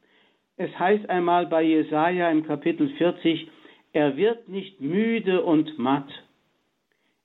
Es 0.57 0.77
heißt 0.77 1.09
einmal 1.09 1.45
bei 1.45 1.61
Jesaja 1.61 2.29
im 2.31 2.45
Kapitel 2.45 2.89
40, 2.97 3.47
er 3.93 4.17
wird 4.17 4.49
nicht 4.49 4.81
müde 4.81 5.43
und 5.43 5.77
matt. 5.77 6.09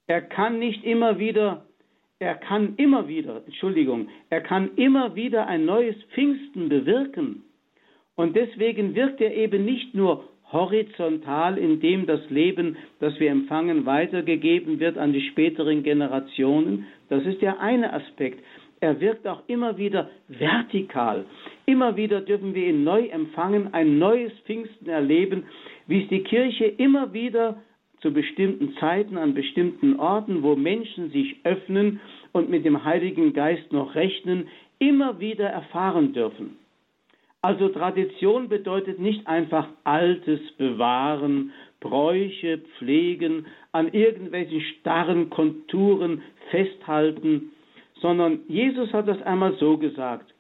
Er 0.06 0.22
kann 0.22 0.58
nicht 0.58 0.84
immer 0.84 1.18
wieder, 1.18 1.64
er 2.18 2.36
kann 2.36 2.74
immer 2.76 3.08
wieder, 3.08 3.42
Entschuldigung, 3.44 4.08
er 4.30 4.40
kann 4.40 4.70
immer 4.76 5.14
wieder 5.14 5.46
ein 5.46 5.64
neues 5.64 5.96
Pfingsten 6.14 6.68
bewirken. 6.68 7.42
Und 8.14 8.34
deswegen 8.36 8.94
wirkt 8.94 9.20
er 9.20 9.34
eben 9.34 9.64
nicht 9.64 9.94
nur 9.94 10.24
horizontal, 10.52 11.58
indem 11.58 12.06
das 12.06 12.20
Leben, 12.30 12.76
das 13.00 13.18
wir 13.18 13.30
empfangen, 13.30 13.84
weitergegeben 13.84 14.78
wird 14.78 14.96
an 14.96 15.12
die 15.12 15.28
späteren 15.28 15.82
Generationen. 15.82 16.86
Das 17.08 17.24
ist 17.26 17.42
der 17.42 17.60
eine 17.60 17.92
Aspekt. 17.92 18.42
Er 18.80 19.00
wirkt 19.00 19.26
auch 19.26 19.42
immer 19.48 19.76
wieder 19.76 20.10
vertikal. 20.28 21.24
Immer 21.64 21.96
wieder 21.96 22.20
dürfen 22.20 22.54
wir 22.54 22.68
ihn 22.68 22.84
neu 22.84 23.06
empfangen, 23.06 23.74
ein 23.74 23.98
neues 23.98 24.32
Pfingsten 24.44 24.88
erleben, 24.88 25.44
wie 25.86 26.02
es 26.02 26.08
die 26.08 26.22
Kirche 26.22 26.66
immer 26.66 27.12
wieder 27.12 27.62
zu 28.00 28.12
bestimmten 28.12 28.74
Zeiten 28.78 29.16
an 29.18 29.34
bestimmten 29.34 29.98
Orten, 29.98 30.42
wo 30.42 30.54
Menschen 30.54 31.10
sich 31.10 31.36
öffnen 31.44 32.00
und 32.32 32.50
mit 32.50 32.64
dem 32.64 32.84
Heiligen 32.84 33.32
Geist 33.32 33.72
noch 33.72 33.94
rechnen, 33.94 34.48
immer 34.78 35.20
wieder 35.20 35.46
erfahren 35.46 36.12
dürfen. 36.12 36.58
Also 37.42 37.68
Tradition 37.68 38.48
bedeutet 38.48 38.98
nicht 38.98 39.26
einfach 39.26 39.68
Altes 39.84 40.40
bewahren, 40.58 41.52
Bräuche 41.80 42.58
pflegen, 42.58 43.46
an 43.72 43.92
irgendwelchen 43.92 44.60
starren 44.60 45.30
Konturen 45.30 46.22
festhalten, 46.50 47.52
sondern 48.00 48.40
Jesus 48.48 48.92
hat 48.92 49.08
das 49.08 49.22
einmal 49.22 49.54
so 49.58 49.78
gesagt. 49.78 50.34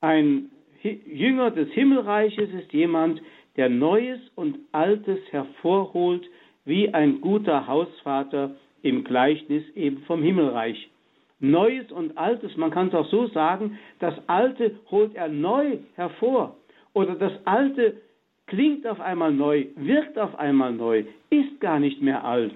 Ein 0.00 0.50
Jünger 0.82 1.50
des 1.50 1.70
Himmelreiches 1.70 2.50
ist 2.52 2.72
jemand, 2.72 3.22
der 3.56 3.68
Neues 3.68 4.20
und 4.34 4.58
Altes 4.72 5.20
hervorholt, 5.30 6.28
wie 6.66 6.92
ein 6.92 7.22
guter 7.22 7.66
Hausvater 7.66 8.54
im 8.82 9.04
Gleichnis 9.04 9.64
eben 9.74 10.02
vom 10.02 10.22
Himmelreich. 10.22 10.90
Neues 11.38 11.90
und 11.92 12.16
Altes, 12.18 12.56
man 12.56 12.70
kann 12.70 12.88
es 12.88 12.94
auch 12.94 13.08
so 13.10 13.26
sagen, 13.28 13.78
das 13.98 14.14
Alte 14.26 14.78
holt 14.90 15.14
er 15.14 15.28
neu 15.28 15.78
hervor. 15.94 16.56
Oder 16.92 17.14
das 17.14 17.32
Alte 17.44 18.00
klingt 18.46 18.86
auf 18.86 19.00
einmal 19.00 19.32
neu, 19.32 19.66
wirkt 19.76 20.18
auf 20.18 20.38
einmal 20.38 20.72
neu, 20.72 21.04
ist 21.30 21.60
gar 21.60 21.78
nicht 21.78 22.00
mehr 22.00 22.24
alt. 22.24 22.54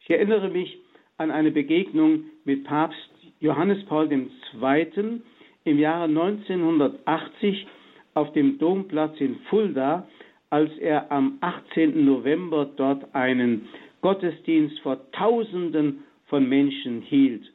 Ich 0.00 0.10
erinnere 0.10 0.50
mich 0.50 0.78
an 1.16 1.30
eine 1.30 1.50
Begegnung 1.50 2.24
mit 2.44 2.64
Papst 2.64 3.10
Johannes 3.40 3.84
Paul 3.86 4.10
II. 4.10 5.20
im 5.64 5.78
Jahre 5.78 6.04
1980 6.04 7.66
auf 8.14 8.32
dem 8.32 8.58
Domplatz 8.58 9.18
in 9.20 9.36
Fulda, 9.48 10.06
als 10.54 10.70
er 10.78 11.10
am 11.10 11.38
18. 11.40 12.04
November 12.04 12.70
dort 12.76 13.12
einen 13.12 13.68
Gottesdienst 14.02 14.78
vor 14.82 15.10
Tausenden 15.10 16.04
von 16.26 16.48
Menschen 16.48 17.02
hielt. 17.02 17.52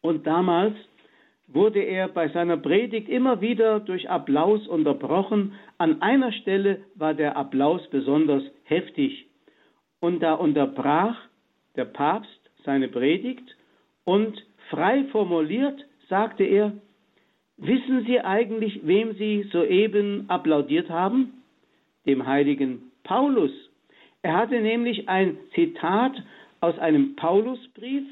Und 0.00 0.26
damals 0.26 0.74
wurde 1.46 1.80
er 1.80 2.08
bei 2.08 2.28
seiner 2.30 2.56
Predigt 2.56 3.08
immer 3.08 3.40
wieder 3.40 3.78
durch 3.78 4.10
Applaus 4.10 4.66
unterbrochen. 4.66 5.52
An 5.78 6.02
einer 6.02 6.32
Stelle 6.32 6.80
war 6.96 7.14
der 7.14 7.36
Applaus 7.36 7.88
besonders 7.90 8.42
heftig. 8.64 9.26
Und 10.00 10.24
da 10.24 10.34
unterbrach 10.34 11.16
der 11.76 11.84
Papst 11.84 12.50
seine 12.64 12.88
Predigt 12.88 13.48
und 14.02 14.44
frei 14.70 15.04
formuliert 15.12 15.86
sagte 16.08 16.42
er, 16.42 16.72
wissen 17.58 18.06
Sie 18.08 18.20
eigentlich, 18.20 18.80
wem 18.82 19.14
Sie 19.14 19.44
soeben 19.52 20.24
applaudiert 20.26 20.90
haben? 20.90 21.39
Dem 22.06 22.26
heiligen 22.26 22.90
Paulus. 23.04 23.52
Er 24.22 24.36
hatte 24.36 24.60
nämlich 24.60 25.08
ein 25.08 25.38
Zitat 25.54 26.12
aus 26.60 26.78
einem 26.78 27.16
Paulusbrief 27.16 28.04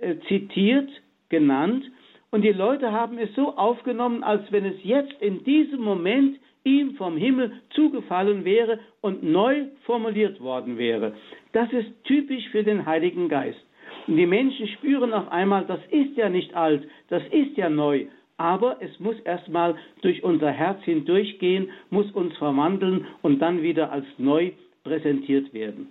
äh, 0.00 0.16
zitiert, 0.28 0.90
genannt, 1.28 1.84
und 2.32 2.42
die 2.42 2.52
Leute 2.52 2.92
haben 2.92 3.18
es 3.18 3.34
so 3.34 3.56
aufgenommen, 3.56 4.24
als 4.24 4.50
wenn 4.50 4.64
es 4.64 4.82
jetzt 4.82 5.12
in 5.20 5.44
diesem 5.44 5.82
Moment 5.82 6.38
ihm 6.64 6.94
vom 6.94 7.16
Himmel 7.16 7.52
zugefallen 7.70 8.46
wäre 8.46 8.78
und 9.02 9.22
neu 9.22 9.66
formuliert 9.84 10.40
worden 10.40 10.78
wäre. 10.78 11.14
Das 11.52 11.70
ist 11.72 11.88
typisch 12.04 12.48
für 12.48 12.64
den 12.64 12.86
Heiligen 12.86 13.28
Geist. 13.28 13.62
Und 14.06 14.16
die 14.16 14.26
Menschen 14.26 14.66
spüren 14.68 15.12
auf 15.12 15.30
einmal, 15.30 15.66
das 15.66 15.80
ist 15.90 16.16
ja 16.16 16.30
nicht 16.30 16.54
alt, 16.54 16.88
das 17.08 17.22
ist 17.30 17.56
ja 17.58 17.68
neu, 17.68 18.06
aber 18.42 18.78
es 18.80 18.98
muss 18.98 19.14
erstmal 19.20 19.76
durch 20.00 20.24
unser 20.24 20.50
Herz 20.50 20.82
hindurchgehen, 20.82 21.70
muss 21.90 22.10
uns 22.10 22.36
verwandeln 22.38 23.06
und 23.22 23.38
dann 23.38 23.62
wieder 23.62 23.92
als 23.92 24.04
neu 24.18 24.50
präsentiert 24.82 25.54
werden. 25.54 25.86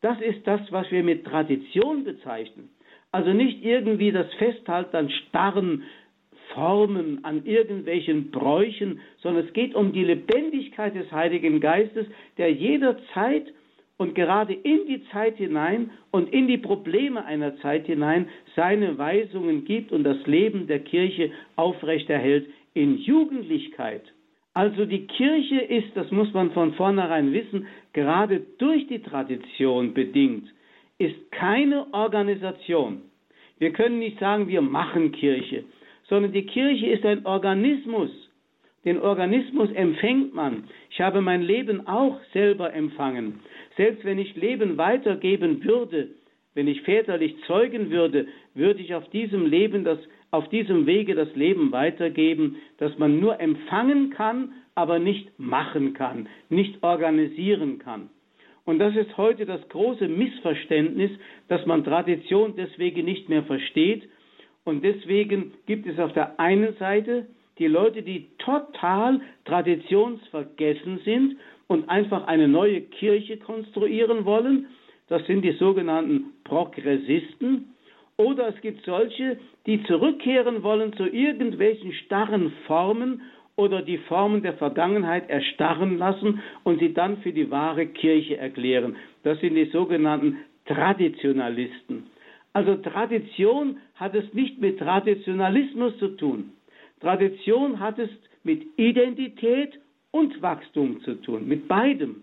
Das 0.00 0.18
ist 0.22 0.46
das, 0.46 0.62
was 0.70 0.90
wir 0.90 1.02
mit 1.04 1.26
Tradition 1.26 2.04
bezeichnen. 2.04 2.70
Also 3.12 3.34
nicht 3.34 3.62
irgendwie 3.62 4.12
das 4.12 4.32
Festhalten 4.38 4.96
an 4.96 5.10
starren 5.10 5.82
Formen, 6.54 7.22
an 7.22 7.44
irgendwelchen 7.44 8.30
Bräuchen, 8.30 9.00
sondern 9.18 9.44
es 9.44 9.52
geht 9.52 9.74
um 9.74 9.92
die 9.92 10.04
Lebendigkeit 10.04 10.94
des 10.94 11.12
Heiligen 11.12 11.60
Geistes, 11.60 12.06
der 12.38 12.50
jederzeit 12.50 13.52
und 14.00 14.14
gerade 14.14 14.54
in 14.54 14.86
die 14.88 15.04
Zeit 15.12 15.36
hinein 15.36 15.90
und 16.10 16.32
in 16.32 16.48
die 16.48 16.56
Probleme 16.56 17.22
einer 17.26 17.58
Zeit 17.58 17.84
hinein 17.84 18.30
seine 18.56 18.96
Weisungen 18.96 19.66
gibt 19.66 19.92
und 19.92 20.04
das 20.04 20.26
Leben 20.26 20.66
der 20.66 20.78
Kirche 20.78 21.30
aufrechterhält 21.56 22.48
in 22.72 22.96
Jugendlichkeit. 22.96 24.00
Also 24.54 24.86
die 24.86 25.06
Kirche 25.06 25.60
ist, 25.60 25.88
das 25.94 26.10
muss 26.12 26.32
man 26.32 26.50
von 26.52 26.72
vornherein 26.72 27.34
wissen, 27.34 27.66
gerade 27.92 28.40
durch 28.56 28.86
die 28.86 29.02
Tradition 29.02 29.92
bedingt, 29.92 30.48
ist 30.96 31.30
keine 31.30 31.92
Organisation. 31.92 33.02
Wir 33.58 33.70
können 33.74 33.98
nicht 33.98 34.18
sagen, 34.18 34.48
wir 34.48 34.62
machen 34.62 35.12
Kirche, 35.12 35.64
sondern 36.08 36.32
die 36.32 36.46
Kirche 36.46 36.86
ist 36.86 37.04
ein 37.04 37.26
Organismus. 37.26 38.08
Den 38.86 38.98
Organismus 38.98 39.70
empfängt 39.72 40.34
man. 40.34 40.64
Ich 40.88 41.02
habe 41.02 41.20
mein 41.20 41.42
Leben 41.42 41.86
auch 41.86 42.18
selber 42.32 42.72
empfangen. 42.72 43.40
Selbst 43.76 44.04
wenn 44.04 44.18
ich 44.18 44.36
Leben 44.36 44.76
weitergeben 44.76 45.62
würde, 45.64 46.08
wenn 46.54 46.68
ich 46.68 46.82
väterlich 46.82 47.34
zeugen 47.46 47.90
würde, 47.90 48.26
würde 48.54 48.80
ich 48.80 48.94
auf 48.94 49.08
diesem 49.10 49.46
Leben 49.46 49.84
das, 49.84 49.98
auf 50.30 50.48
diesem 50.48 50.86
Wege 50.86 51.14
das 51.14 51.34
Leben 51.36 51.72
weitergeben, 51.72 52.56
das 52.78 52.96
man 52.98 53.20
nur 53.20 53.40
empfangen 53.40 54.10
kann, 54.10 54.52
aber 54.74 54.98
nicht 54.98 55.38
machen 55.38 55.94
kann, 55.94 56.28
nicht 56.48 56.82
organisieren 56.82 57.78
kann. 57.78 58.10
Und 58.64 58.78
das 58.78 58.94
ist 58.94 59.16
heute 59.16 59.46
das 59.46 59.66
große 59.68 60.08
Missverständnis, 60.08 61.10
dass 61.48 61.64
man 61.66 61.84
Tradition 61.84 62.54
deswegen 62.56 63.04
nicht 63.04 63.28
mehr 63.28 63.42
versteht. 63.44 64.08
Und 64.64 64.84
deswegen 64.84 65.52
gibt 65.66 65.86
es 65.86 65.98
auf 65.98 66.12
der 66.12 66.38
einen 66.38 66.76
Seite 66.76 67.26
die 67.58 67.66
Leute, 67.66 68.02
die 68.02 68.28
total 68.38 69.20
traditionsvergessen 69.44 71.00
sind 71.04 71.36
und 71.70 71.88
einfach 71.88 72.26
eine 72.26 72.48
neue 72.48 72.80
Kirche 72.80 73.36
konstruieren 73.36 74.24
wollen. 74.24 74.66
Das 75.06 75.24
sind 75.28 75.42
die 75.42 75.52
sogenannten 75.52 76.32
Progressisten. 76.42 77.76
Oder 78.16 78.48
es 78.48 78.60
gibt 78.60 78.84
solche, 78.84 79.38
die 79.66 79.80
zurückkehren 79.84 80.64
wollen 80.64 80.92
zu 80.94 81.04
irgendwelchen 81.04 81.92
starren 81.92 82.52
Formen 82.66 83.22
oder 83.54 83.82
die 83.82 83.98
Formen 83.98 84.42
der 84.42 84.54
Vergangenheit 84.54 85.30
erstarren 85.30 85.96
lassen 85.96 86.42
und 86.64 86.80
sie 86.80 86.92
dann 86.92 87.18
für 87.18 87.32
die 87.32 87.52
wahre 87.52 87.86
Kirche 87.86 88.36
erklären. 88.36 88.96
Das 89.22 89.38
sind 89.38 89.54
die 89.54 89.66
sogenannten 89.66 90.38
Traditionalisten. 90.66 92.06
Also 92.52 92.74
Tradition 92.78 93.78
hat 93.94 94.16
es 94.16 94.24
nicht 94.34 94.60
mit 94.60 94.80
Traditionalismus 94.80 95.96
zu 95.98 96.16
tun. 96.16 96.50
Tradition 97.00 97.78
hat 97.78 98.00
es 98.00 98.10
mit 98.42 98.66
Identität 98.76 99.78
und 100.10 100.40
Wachstum 100.42 101.00
zu 101.02 101.14
tun, 101.14 101.46
mit 101.46 101.68
beidem. 101.68 102.22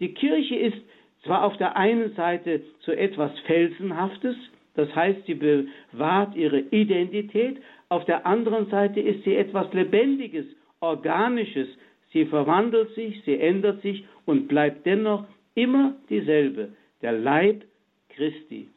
Die 0.00 0.14
Kirche 0.14 0.56
ist 0.56 0.78
zwar 1.24 1.44
auf 1.44 1.56
der 1.56 1.76
einen 1.76 2.14
Seite 2.14 2.62
so 2.80 2.92
etwas 2.92 3.30
Felsenhaftes, 3.40 4.36
das 4.74 4.94
heißt, 4.94 5.26
sie 5.26 5.34
bewahrt 5.34 6.34
ihre 6.34 6.60
Identität, 6.60 7.58
auf 7.88 8.04
der 8.06 8.26
anderen 8.26 8.70
Seite 8.70 9.00
ist 9.00 9.22
sie 9.24 9.36
etwas 9.36 9.72
Lebendiges, 9.72 10.46
Organisches, 10.80 11.68
sie 12.12 12.24
verwandelt 12.26 12.94
sich, 12.94 13.22
sie 13.24 13.38
ändert 13.38 13.82
sich 13.82 14.04
und 14.24 14.48
bleibt 14.48 14.86
dennoch 14.86 15.26
immer 15.54 15.94
dieselbe, 16.08 16.72
der 17.02 17.12
Leib 17.12 17.64
Christi. 18.08 18.68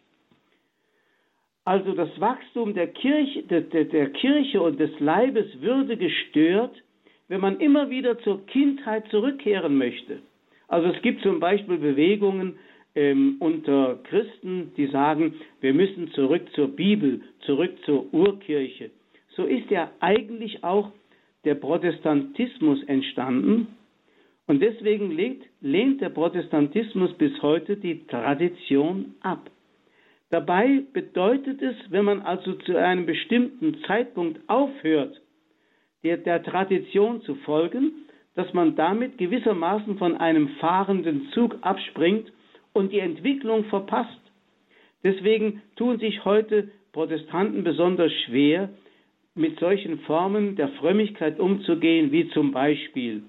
Also 1.63 1.93
das 1.93 2.09
Wachstum 2.19 2.75
der 2.75 2.87
Kirche, 2.87 3.43
der, 3.43 3.61
der 3.61 4.09
Kirche 4.11 4.61
und 4.61 4.79
des 4.79 4.99
Leibes 4.99 5.61
würde 5.61 5.97
gestört, 5.97 6.83
wenn 7.27 7.41
man 7.41 7.59
immer 7.59 7.89
wieder 7.89 8.19
zur 8.19 8.45
Kindheit 8.45 9.07
zurückkehren 9.09 9.77
möchte. 9.77 10.19
Also 10.67 10.89
es 10.89 11.01
gibt 11.01 11.21
zum 11.21 11.39
Beispiel 11.39 11.77
Bewegungen 11.77 12.57
ähm, 12.95 13.37
unter 13.39 13.99
Christen, 14.03 14.71
die 14.77 14.87
sagen, 14.87 15.35
wir 15.61 15.73
müssen 15.73 16.11
zurück 16.11 16.43
zur 16.53 16.69
Bibel, 16.69 17.21
zurück 17.41 17.71
zur 17.85 18.13
Urkirche. 18.13 18.91
So 19.35 19.43
ist 19.43 19.69
ja 19.69 19.91
eigentlich 19.99 20.63
auch 20.63 20.91
der 21.43 21.55
Protestantismus 21.55 22.83
entstanden. 22.83 23.67
Und 24.47 24.61
deswegen 24.61 25.11
lehnt, 25.11 25.43
lehnt 25.61 26.01
der 26.01 26.09
Protestantismus 26.09 27.13
bis 27.13 27.41
heute 27.41 27.77
die 27.77 28.05
Tradition 28.07 29.15
ab. 29.21 29.49
Dabei 30.29 30.83
bedeutet 30.93 31.61
es, 31.61 31.75
wenn 31.89 32.05
man 32.05 32.21
also 32.21 32.53
zu 32.53 32.75
einem 32.75 33.05
bestimmten 33.05 33.81
Zeitpunkt 33.85 34.39
aufhört, 34.47 35.21
der, 36.05 36.17
der 36.17 36.43
Tradition 36.43 37.21
zu 37.23 37.35
folgen, 37.35 38.05
dass 38.35 38.53
man 38.53 38.75
damit 38.75 39.17
gewissermaßen 39.17 39.97
von 39.97 40.15
einem 40.17 40.49
fahrenden 40.59 41.29
Zug 41.33 41.57
abspringt 41.61 42.31
und 42.73 42.93
die 42.93 42.99
Entwicklung 42.99 43.65
verpasst. 43.65 44.21
Deswegen 45.03 45.61
tun 45.75 45.99
sich 45.99 46.23
heute 46.23 46.69
Protestanten 46.93 47.63
besonders 47.63 48.11
schwer, 48.25 48.69
mit 49.33 49.59
solchen 49.59 49.99
Formen 50.01 50.55
der 50.55 50.69
Frömmigkeit 50.79 51.39
umzugehen, 51.39 52.11
wie 52.11 52.29
zum 52.29 52.51
Beispiel 52.51 53.23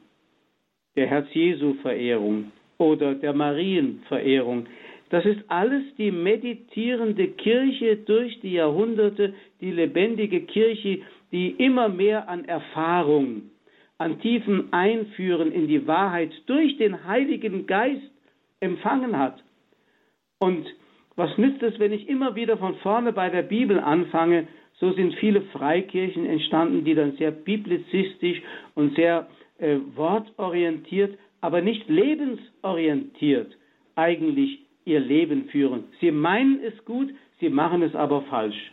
der 0.95 1.09
Herz-Jesu-Verehrung 1.09 2.53
oder 2.79 3.15
der 3.15 3.33
Marienverehrung, 3.33 4.67
das 5.11 5.25
ist 5.25 5.41
alles 5.49 5.83
die 5.99 6.11
meditierende 6.11 7.29
Kirche 7.29 7.97
durch 7.97 8.41
die 8.41 8.55
Jahrhunderte, 8.55 9.35
die 9.61 9.71
lebendige 9.71 10.41
Kirche, 10.43 11.01
die 11.33 11.51
immer 11.51 11.89
mehr 11.89 12.29
an 12.29 12.45
Erfahrung, 12.45 13.51
an 13.99 14.21
tiefen 14.21 14.73
Einführen 14.73 15.53
in 15.53 15.69
die 15.69 15.87
Wahrheit 15.87 16.31
durch 16.47 16.77
den 16.77 17.05
Heiligen 17.05 17.67
Geist 17.67 18.11
empfangen 18.61 19.19
hat. 19.19 19.43
Und 20.39 20.67
was 21.17 21.37
nützt 21.39 21.63
es, 21.63 21.79
wenn 21.79 21.93
ich 21.93 22.09
immer 22.09 22.35
wieder 22.35 22.59
von 22.59 22.77
vorne 22.77 23.13
bei 23.13 23.31
der 23.31 23.43
Bibel 23.43 23.81
anfange? 23.81 24.49
So 24.79 24.93
sind 24.93 25.15
viele 25.15 25.41
Freikirchen 25.41 26.27
entstanden, 26.27 26.85
die 26.85 26.95
dann 26.95 27.17
sehr 27.17 27.31
biblizistisch 27.31 28.43
und 28.75 28.95
sehr 28.95 29.27
äh, 29.59 29.79
wortorientiert, 29.95 31.19
aber 31.41 31.63
nicht 31.63 31.89
lebensorientiert 31.89 33.57
eigentlich 33.95 34.61
ihr 34.85 35.01
Leben 35.01 35.49
führen. 35.49 35.85
Sie 36.01 36.11
meinen 36.11 36.61
es 36.63 36.85
gut, 36.85 37.09
sie 37.41 37.49
machen 37.49 37.83
es 37.83 37.95
aber 37.95 38.23
falsch. 38.23 38.73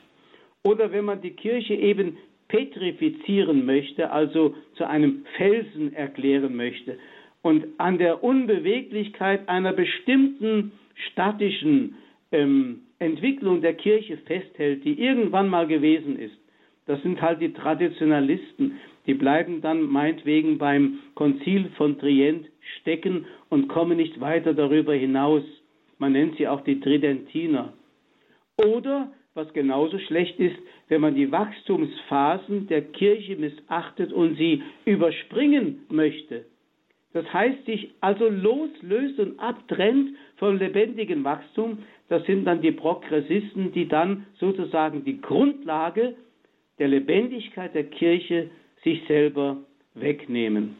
Oder 0.63 0.91
wenn 0.91 1.05
man 1.05 1.21
die 1.21 1.31
Kirche 1.31 1.73
eben 1.73 2.17
petrifizieren 2.53 3.65
möchte, 3.65 4.11
also 4.11 4.53
zu 4.75 4.87
einem 4.87 5.25
Felsen 5.37 5.91
erklären 5.93 6.55
möchte 6.55 6.99
und 7.41 7.65
an 7.79 7.97
der 7.97 8.23
Unbeweglichkeit 8.23 9.49
einer 9.49 9.73
bestimmten 9.73 10.71
statischen 11.09 11.95
ähm, 12.31 12.81
Entwicklung 12.99 13.61
der 13.61 13.73
Kirche 13.73 14.17
festhält, 14.17 14.85
die 14.85 15.01
irgendwann 15.01 15.49
mal 15.49 15.65
gewesen 15.65 16.19
ist. 16.19 16.37
Das 16.85 17.01
sind 17.01 17.23
halt 17.23 17.41
die 17.41 17.53
Traditionalisten, 17.53 18.73
die 19.07 19.15
bleiben 19.15 19.61
dann 19.61 19.81
meinetwegen 19.81 20.59
beim 20.59 20.99
Konzil 21.15 21.71
von 21.75 21.97
Trient 21.97 22.45
stecken 22.81 23.25
und 23.49 23.67
kommen 23.67 23.97
nicht 23.97 24.21
weiter 24.21 24.53
darüber 24.53 24.93
hinaus. 24.93 25.43
Man 25.97 26.11
nennt 26.11 26.37
sie 26.37 26.47
auch 26.47 26.61
die 26.61 26.79
Tridentiner. 26.79 27.73
Oder, 28.63 29.11
was 29.33 29.51
genauso 29.53 29.97
schlecht 29.97 30.39
ist, 30.39 30.55
wenn 30.89 31.01
man 31.01 31.15
die 31.15 31.31
Wachstumsphasen 31.31 32.67
der 32.67 32.81
Kirche 32.81 33.35
missachtet 33.35 34.11
und 34.11 34.35
sie 34.35 34.63
überspringen 34.85 35.85
möchte. 35.89 36.45
Das 37.13 37.31
heißt, 37.31 37.65
sich 37.65 37.91
also 38.01 38.27
loslöst 38.27 39.19
und 39.19 39.39
abtrennt 39.39 40.17
vom 40.37 40.57
lebendigen 40.57 41.23
Wachstum. 41.23 41.79
Das 42.09 42.25
sind 42.25 42.45
dann 42.45 42.61
die 42.61 42.71
Progressisten, 42.71 43.71
die 43.71 43.87
dann 43.87 44.25
sozusagen 44.39 45.03
die 45.05 45.21
Grundlage 45.21 46.15
der 46.79 46.87
Lebendigkeit 46.87 47.75
der 47.75 47.85
Kirche 47.85 48.49
sich 48.83 49.03
selber 49.07 49.57
wegnehmen. 49.93 50.75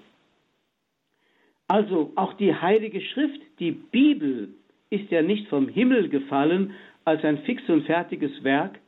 Also 1.68 2.12
auch 2.16 2.34
die 2.34 2.54
Heilige 2.54 3.00
Schrift, 3.02 3.40
die 3.60 3.72
Bibel, 3.72 4.50
ist 4.90 5.10
ja 5.10 5.22
nicht 5.22 5.48
vom 5.48 5.70
Himmel 5.70 6.10
gefallen 6.10 6.74
als 7.06 7.24
ein 7.24 7.40
fix 7.40 7.68
und 7.68 7.86
fertiges 7.86 8.44
Werk, 8.44 8.80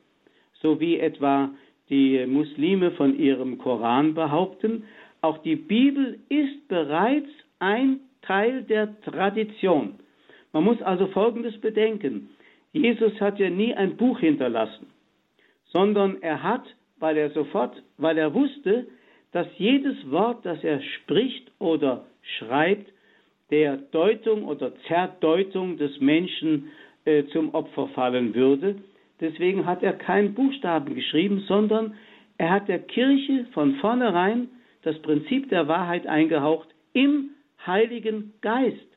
so 0.65 0.79
wie 0.79 0.99
etwa 0.99 1.51
die 1.91 2.25
Muslime 2.25 2.89
von 2.91 3.19
ihrem 3.19 3.59
Koran 3.59 4.15
behaupten. 4.15 4.85
Auch 5.21 5.37
die 5.43 5.55
Bibel 5.55 6.17
ist 6.29 6.67
bereits 6.67 7.29
ein 7.59 7.99
Teil 8.23 8.63
der 8.63 8.99
Tradition. 9.01 9.99
Man 10.53 10.63
muss 10.63 10.81
also 10.81 11.05
Folgendes 11.07 11.55
bedenken. 11.61 12.29
Jesus 12.73 13.13
hat 13.21 13.37
ja 13.37 13.51
nie 13.51 13.75
ein 13.75 13.95
Buch 13.95 14.19
hinterlassen, 14.19 14.87
sondern 15.65 16.19
er 16.23 16.41
hat, 16.41 16.65
weil 16.97 17.15
er 17.15 17.29
sofort, 17.29 17.83
weil 17.99 18.17
er 18.17 18.33
wusste, 18.33 18.87
dass 19.33 19.47
jedes 19.59 19.97
Wort, 20.09 20.43
das 20.47 20.63
er 20.63 20.81
spricht 20.81 21.51
oder 21.59 22.05
schreibt, 22.39 22.91
der 23.51 23.77
Deutung 23.77 24.45
oder 24.45 24.73
Zerdeutung 24.87 25.77
des 25.77 25.99
Menschen 25.99 26.71
äh, 27.05 27.25
zum 27.25 27.53
Opfer 27.53 27.87
fallen 27.89 28.33
würde. 28.33 28.77
Deswegen 29.19 29.65
hat 29.65 29.83
er 29.83 29.93
keinen 29.93 30.33
Buchstaben 30.33 30.93
geschrieben, 30.93 31.43
sondern 31.47 31.95
er 32.37 32.51
hat 32.51 32.67
der 32.67 32.79
Kirche 32.79 33.45
von 33.53 33.75
vornherein 33.75 34.49
das 34.81 35.01
Prinzip 35.01 35.49
der 35.49 35.67
Wahrheit 35.67 36.05
eingehaucht 36.05 36.69
im 36.93 37.31
Heiligen 37.65 38.33
Geist. 38.41 38.87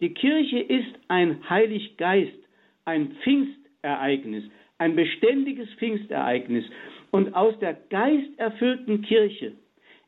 Die 0.00 0.12
Kirche 0.12 0.58
ist 0.58 0.94
ein 1.08 1.48
Heiliggeist, 1.48 2.38
ein 2.84 3.16
Pfingstereignis, 3.22 4.44
ein 4.78 4.96
beständiges 4.96 5.68
Pfingstereignis. 5.74 6.64
Und 7.12 7.34
aus 7.36 7.56
der 7.60 7.74
geisterfüllten 7.74 9.02
Kirche 9.02 9.52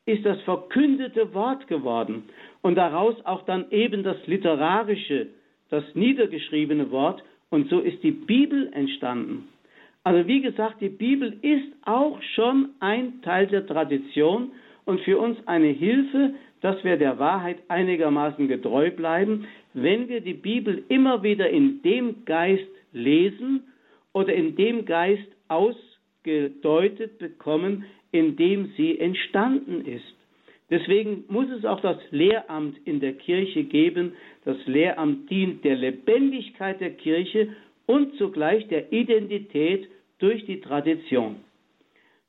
ist 0.06 0.24
das 0.24 0.40
verkündete 0.42 1.32
Wort 1.32 1.66
geworden 1.68 2.24
und 2.62 2.74
daraus 2.74 3.14
auch 3.24 3.42
dann 3.42 3.70
eben 3.70 4.02
das 4.02 4.16
literarische, 4.26 5.28
das 5.70 5.84
niedergeschriebene 5.94 6.90
Wort 6.90 7.22
und 7.54 7.70
so 7.70 7.78
ist 7.78 8.02
die 8.02 8.10
Bibel 8.10 8.68
entstanden. 8.72 9.46
Also 10.02 10.26
wie 10.26 10.40
gesagt, 10.40 10.80
die 10.80 10.88
Bibel 10.88 11.38
ist 11.40 11.72
auch 11.84 12.20
schon 12.34 12.70
ein 12.80 13.22
Teil 13.22 13.46
der 13.46 13.64
Tradition 13.64 14.50
und 14.84 15.00
für 15.02 15.18
uns 15.18 15.38
eine 15.46 15.68
Hilfe, 15.68 16.34
dass 16.62 16.82
wir 16.82 16.96
der 16.96 17.20
Wahrheit 17.20 17.58
einigermaßen 17.68 18.48
getreu 18.48 18.90
bleiben, 18.90 19.46
wenn 19.72 20.08
wir 20.08 20.20
die 20.20 20.34
Bibel 20.34 20.82
immer 20.88 21.22
wieder 21.22 21.48
in 21.48 21.80
dem 21.82 22.24
Geist 22.24 22.66
lesen 22.92 23.62
oder 24.12 24.34
in 24.34 24.56
dem 24.56 24.84
Geist 24.84 25.28
ausgedeutet 25.46 27.18
bekommen, 27.20 27.84
in 28.10 28.34
dem 28.34 28.72
sie 28.76 28.98
entstanden 28.98 29.84
ist. 29.86 30.16
Deswegen 30.70 31.24
muss 31.28 31.50
es 31.50 31.64
auch 31.64 31.80
das 31.80 31.98
Lehramt 32.10 32.76
in 32.86 33.00
der 33.00 33.12
Kirche 33.12 33.64
geben. 33.64 34.14
Das 34.44 34.56
Lehramt 34.66 35.28
dient 35.30 35.64
der 35.64 35.76
Lebendigkeit 35.76 36.80
der 36.80 36.92
Kirche 36.92 37.48
und 37.86 38.16
zugleich 38.16 38.66
der 38.68 38.92
Identität 38.92 39.88
durch 40.18 40.44
die 40.46 40.60
Tradition. 40.60 41.36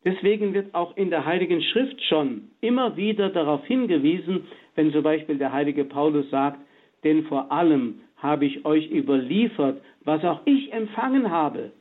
Deswegen 0.04 0.54
wird 0.54 0.76
auch 0.76 0.96
in 0.98 1.10
der 1.10 1.26
Heiligen 1.26 1.62
Schrift 1.62 2.02
schon 2.04 2.50
immer 2.62 2.98
wieder 2.98 3.30
darauf 3.30 3.66
hingewiesen, 3.66 4.46
wenn 4.76 4.92
zum 4.92 5.02
Beispiel 5.02 5.38
der 5.38 5.52
heilige 5.52 5.86
Paulus 5.86 6.30
sagt, 6.30 6.60
denn 7.04 7.24
vor 7.24 7.52
allem 7.52 8.02
habe 8.18 8.46
ich 8.46 8.66
euch 8.66 8.92
überliefert, 8.92 9.82
was 10.04 10.24
auch 10.24 10.42
ich 10.46 10.72
empfangen 10.74 11.32
habe, 11.32 11.72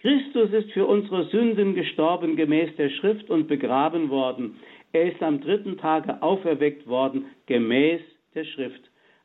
Christus 0.00 0.52
ist 0.52 0.70
für 0.70 0.86
unsere 0.86 1.24
Sünden 1.24 1.74
gestorben 1.74 2.36
gemäß 2.36 2.76
der 2.76 2.88
Schrift 2.88 3.30
und 3.30 3.48
begraben 3.48 4.10
worden. 4.10 4.54
Er 4.92 5.12
ist 5.12 5.22
am 5.22 5.40
dritten 5.40 5.78
Tage 5.78 6.22
auferweckt 6.22 6.86
worden 6.86 7.26
gemäß 7.46 8.00
der 8.34 8.44
Schrift. 8.44 8.80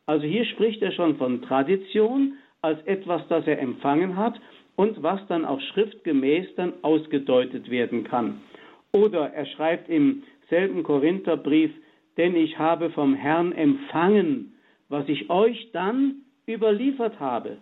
Also 0.05 0.25
hier 0.25 0.45
spricht 0.45 0.81
er 0.81 0.91
schon 0.91 1.15
von 1.17 1.41
Tradition 1.41 2.33
als 2.61 2.81
etwas, 2.85 3.21
das 3.29 3.47
er 3.47 3.59
empfangen 3.59 4.17
hat 4.17 4.39
und 4.75 5.01
was 5.01 5.25
dann 5.27 5.45
auch 5.45 5.61
schriftgemäß 5.61 6.55
dann 6.55 6.73
ausgedeutet 6.81 7.69
werden 7.69 8.03
kann. 8.03 8.41
Oder 8.91 9.31
er 9.33 9.45
schreibt 9.45 9.89
im 9.89 10.23
selben 10.49 10.83
Korintherbrief, 10.83 11.71
denn 12.17 12.35
ich 12.35 12.59
habe 12.59 12.89
vom 12.91 13.15
Herrn 13.15 13.53
empfangen, 13.53 14.53
was 14.89 15.07
ich 15.07 15.29
euch 15.29 15.71
dann 15.71 16.23
überliefert 16.47 17.19
habe. 17.19 17.57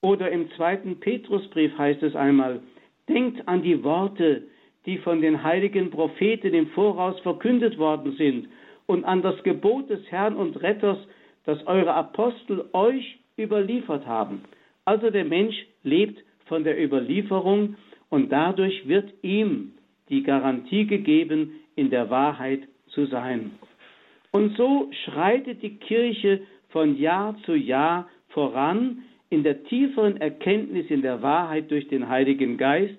Oder 0.00 0.30
im 0.30 0.50
zweiten 0.52 1.00
Petrusbrief 1.00 1.76
heißt 1.76 2.02
es 2.02 2.14
einmal, 2.14 2.60
denkt 3.08 3.46
an 3.48 3.62
die 3.62 3.82
Worte, 3.82 4.44
die 4.86 4.98
von 4.98 5.20
den 5.20 5.42
heiligen 5.42 5.90
Propheten 5.90 6.54
im 6.54 6.68
Voraus 6.68 7.18
verkündet 7.20 7.76
worden 7.76 8.12
sind 8.16 8.48
und 8.86 9.04
an 9.04 9.22
das 9.22 9.42
Gebot 9.42 9.90
des 9.90 10.00
Herrn 10.10 10.36
und 10.36 10.62
Retters, 10.62 10.98
das 11.44 11.66
eure 11.66 11.94
Apostel 11.94 12.64
euch 12.72 13.18
überliefert 13.36 14.06
haben. 14.06 14.42
Also 14.84 15.10
der 15.10 15.24
Mensch 15.24 15.56
lebt 15.82 16.22
von 16.46 16.64
der 16.64 16.82
Überlieferung 16.82 17.76
und 18.08 18.30
dadurch 18.30 18.86
wird 18.86 19.12
ihm 19.22 19.72
die 20.08 20.22
Garantie 20.22 20.86
gegeben, 20.86 21.60
in 21.74 21.90
der 21.90 22.08
Wahrheit 22.08 22.60
zu 22.88 23.06
sein. 23.06 23.52
Und 24.30 24.56
so 24.56 24.90
schreitet 25.04 25.62
die 25.62 25.76
Kirche 25.76 26.42
von 26.68 26.96
Jahr 26.96 27.36
zu 27.44 27.54
Jahr 27.54 28.08
voran 28.28 29.02
in 29.30 29.42
der 29.42 29.64
tieferen 29.64 30.20
Erkenntnis 30.20 30.86
in 30.88 31.02
der 31.02 31.22
Wahrheit 31.22 31.70
durch 31.70 31.88
den 31.88 32.08
Heiligen 32.08 32.56
Geist, 32.58 32.94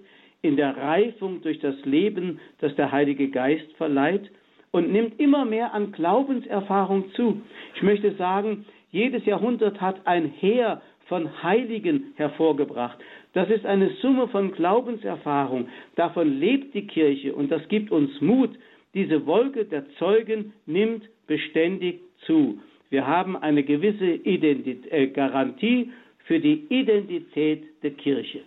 in 0.48 0.56
der 0.56 0.78
Reifung 0.78 1.42
durch 1.42 1.60
das 1.60 1.76
Leben, 1.84 2.40
das 2.60 2.76
der 2.76 2.92
Heilige 2.92 3.30
Geist 3.30 3.72
verleiht 3.78 4.32
und 4.72 4.92
nimmt 4.92 5.20
immer 5.20 5.46
mehr 5.46 5.74
an 5.74 5.92
Glaubenserfahrung 5.92 7.12
zu. 7.14 7.42
Ich 7.76 7.84
möchte 7.84 8.14
sagen, 8.16 8.66
jedes 8.92 9.26
Jahrhundert 9.26 9.82
hat 9.82 10.08
ein 10.08 10.26
Heer 10.26 10.82
von 11.08 11.44
Heiligen 11.44 12.14
hervorgebracht. 12.16 12.98
Das 13.34 13.50
ist 13.50 13.66
eine 13.66 13.90
Summe 14.02 14.28
von 14.30 14.52
Glaubenserfahrung. 14.52 15.68
Davon 15.96 16.40
lebt 16.40 16.74
die 16.74 16.88
Kirche 16.88 17.34
und 17.34 17.52
das 17.52 17.68
gibt 17.68 17.92
uns 17.92 18.22
Mut. 18.22 18.52
Diese 18.94 19.26
Wolke 19.26 19.66
der 19.66 19.86
Zeugen 20.00 20.54
nimmt 20.66 21.04
beständig 21.28 22.00
zu. 22.26 22.60
Wir 22.90 23.06
haben 23.06 23.36
eine 23.36 23.64
gewisse 23.64 24.06
Identität, 24.06 24.92
äh, 24.92 25.08
Garantie 25.08 25.92
für 26.26 26.40
die 26.40 26.66
Identität 26.70 27.64
der 27.84 27.92
Kirche. 27.92 28.42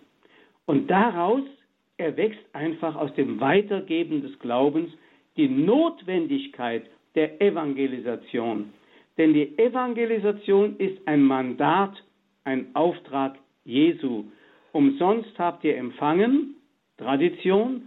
Und 0.67 0.91
daraus 0.91 1.43
erwächst 2.01 2.41
einfach 2.53 2.97
aus 2.97 3.15
dem 3.15 3.41
Weitergeben 3.41 4.23
des 4.23 4.39
Glaubens 4.39 4.91
die 5.37 5.49
Notwendigkeit 5.49 6.85
der 7.15 7.41
Evangelisation. 7.41 8.71
Denn 9.19 9.35
die 9.35 9.59
Evangelisation 9.59 10.77
ist 10.79 10.99
ein 11.07 11.23
Mandat, 11.23 12.03
ein 12.45 12.75
Auftrag 12.75 13.37
Jesu. 13.65 14.25
Umsonst 14.73 15.39
habt 15.39 15.63
ihr 15.65 15.77
empfangen, 15.77 16.57
Tradition, 16.97 17.83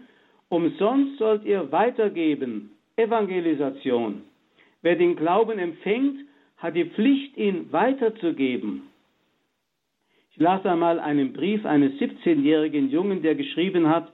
umsonst 0.49 1.17
sollt 1.17 1.43
ihr 1.45 1.71
weitergeben, 1.71 2.71
Evangelisation. 2.95 4.21
Wer 4.81 4.95
den 4.95 5.15
Glauben 5.15 5.57
empfängt, 5.59 6.19
hat 6.57 6.75
die 6.75 6.85
Pflicht, 6.85 7.35
ihn 7.37 7.71
weiterzugeben. 7.71 8.83
Ich 10.35 10.39
las 10.39 10.65
einmal 10.65 10.99
einen 10.99 11.31
Brief 11.31 11.63
eines 11.63 11.93
17-jährigen 11.99 12.89
Jungen, 12.89 13.21
der 13.21 13.35
geschrieben 13.35 13.87
hat, 13.87 14.11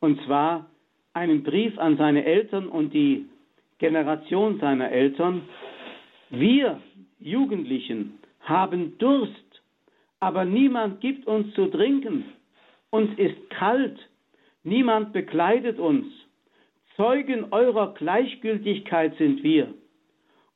und 0.00 0.18
zwar 0.24 0.70
einen 1.12 1.42
Brief 1.42 1.78
an 1.78 1.98
seine 1.98 2.24
Eltern 2.24 2.68
und 2.68 2.94
die 2.94 3.26
Generation 3.76 4.58
seiner 4.60 4.90
Eltern. 4.90 5.42
Wir 6.30 6.80
Jugendlichen 7.20 8.18
haben 8.40 8.96
Durst, 8.96 9.62
aber 10.20 10.46
niemand 10.46 11.02
gibt 11.02 11.26
uns 11.26 11.52
zu 11.54 11.66
trinken. 11.66 12.24
Uns 12.88 13.10
ist 13.18 13.50
kalt, 13.50 13.98
niemand 14.62 15.12
bekleidet 15.12 15.78
uns. 15.78 16.06
Zeugen 16.96 17.48
eurer 17.50 17.92
Gleichgültigkeit 17.92 19.18
sind 19.18 19.42
wir. 19.42 19.74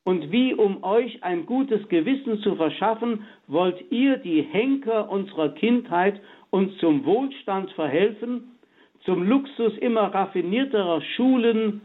Und 0.05 0.33
wie 0.33 0.55
um 0.55 0.83
euch 0.83 1.23
ein 1.23 1.47
gutes 1.47 1.89
Gewissen 1.89 2.41
zu 2.41 2.57
verschaffen, 2.57 3.25
wollt 3.47 3.91
ihr 3.91 4.17
die 4.17 4.43
Henker 4.43 5.11
unserer 5.11 5.51
Kindheit 5.51 6.21
uns 6.51 6.77
zum 6.79 7.05
Wohlstand 7.05 7.71
verhelfen, 7.73 8.59
zum 9.05 9.23
Luxus 9.23 9.77
immer 9.79 10.13
raffinierterer 10.15 11.01
Schulen, 11.17 11.83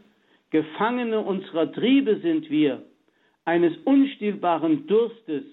Gefangene 0.50 1.20
unserer 1.20 1.72
Triebe 1.72 2.20
sind 2.22 2.50
wir, 2.50 2.84
eines 3.46 3.76
unstillbaren 3.84 4.88
Durstes, 4.88 5.44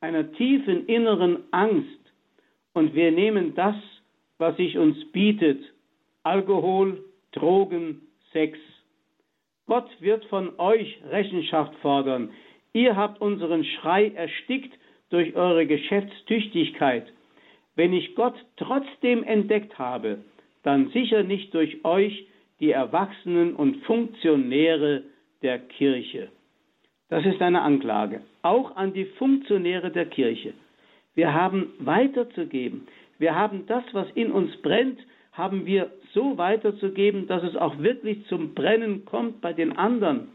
einer 0.00 0.32
tiefen 0.32 0.86
inneren 0.86 1.44
Angst, 1.52 2.00
und 2.72 2.94
wir 2.94 3.10
nehmen 3.10 3.54
das, 3.54 3.76
was 4.38 4.56
sich 4.56 4.78
uns 4.78 4.96
bietet, 5.12 5.62
Alkohol, 6.22 7.04
Drogen, 7.32 8.02
Sex. 8.32 8.58
Gott 9.70 9.88
wird 10.00 10.24
von 10.24 10.58
euch 10.58 10.98
Rechenschaft 11.12 11.72
fordern. 11.76 12.30
Ihr 12.72 12.96
habt 12.96 13.20
unseren 13.20 13.62
Schrei 13.62 14.08
erstickt 14.08 14.76
durch 15.10 15.36
eure 15.36 15.64
Geschäftstüchtigkeit. 15.64 17.06
Wenn 17.76 17.92
ich 17.92 18.16
Gott 18.16 18.34
trotzdem 18.56 19.22
entdeckt 19.22 19.78
habe, 19.78 20.24
dann 20.64 20.88
sicher 20.88 21.22
nicht 21.22 21.54
durch 21.54 21.84
euch, 21.84 22.26
die 22.58 22.72
Erwachsenen 22.72 23.54
und 23.54 23.76
Funktionäre 23.84 25.04
der 25.40 25.60
Kirche. 25.60 26.30
Das 27.08 27.24
ist 27.24 27.40
eine 27.40 27.62
Anklage, 27.62 28.22
auch 28.42 28.74
an 28.74 28.92
die 28.92 29.04
Funktionäre 29.04 29.92
der 29.92 30.06
Kirche. 30.06 30.52
Wir 31.14 31.32
haben 31.32 31.74
weiterzugeben. 31.78 32.88
Wir 33.18 33.36
haben 33.36 33.66
das, 33.68 33.84
was 33.92 34.10
in 34.16 34.32
uns 34.32 34.56
brennt, 34.62 34.98
haben 35.30 35.64
wir 35.64 35.92
so 36.14 36.38
weiterzugeben, 36.38 37.26
dass 37.26 37.42
es 37.42 37.56
auch 37.56 37.78
wirklich 37.78 38.26
zum 38.26 38.54
Brennen 38.54 39.04
kommt 39.04 39.40
bei 39.40 39.52
den 39.52 39.76
anderen. 39.76 40.28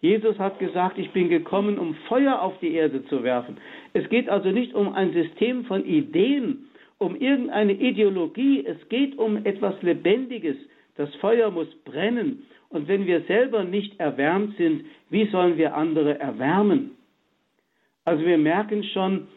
Jesus 0.00 0.36
hat 0.38 0.58
gesagt, 0.58 0.98
ich 0.98 1.10
bin 1.12 1.28
gekommen, 1.28 1.78
um 1.78 1.94
Feuer 2.08 2.42
auf 2.42 2.58
die 2.60 2.74
Erde 2.74 3.04
zu 3.06 3.22
werfen. 3.22 3.56
Es 3.92 4.08
geht 4.08 4.28
also 4.28 4.50
nicht 4.50 4.74
um 4.74 4.92
ein 4.94 5.12
System 5.12 5.64
von 5.64 5.84
Ideen, 5.86 6.66
um 6.98 7.14
irgendeine 7.16 7.72
Ideologie, 7.72 8.64
es 8.66 8.88
geht 8.88 9.16
um 9.18 9.44
etwas 9.44 9.80
Lebendiges. 9.82 10.56
Das 10.96 11.14
Feuer 11.16 11.50
muss 11.50 11.72
brennen. 11.84 12.46
Und 12.68 12.88
wenn 12.88 13.06
wir 13.06 13.22
selber 13.22 13.64
nicht 13.64 13.98
erwärmt 14.00 14.56
sind, 14.56 14.84
wie 15.10 15.26
sollen 15.26 15.56
wir 15.56 15.74
andere 15.76 16.18
erwärmen? 16.18 16.92
Also 18.04 18.24
wir 18.24 18.38
merken 18.38 18.82
schon, 18.84 19.28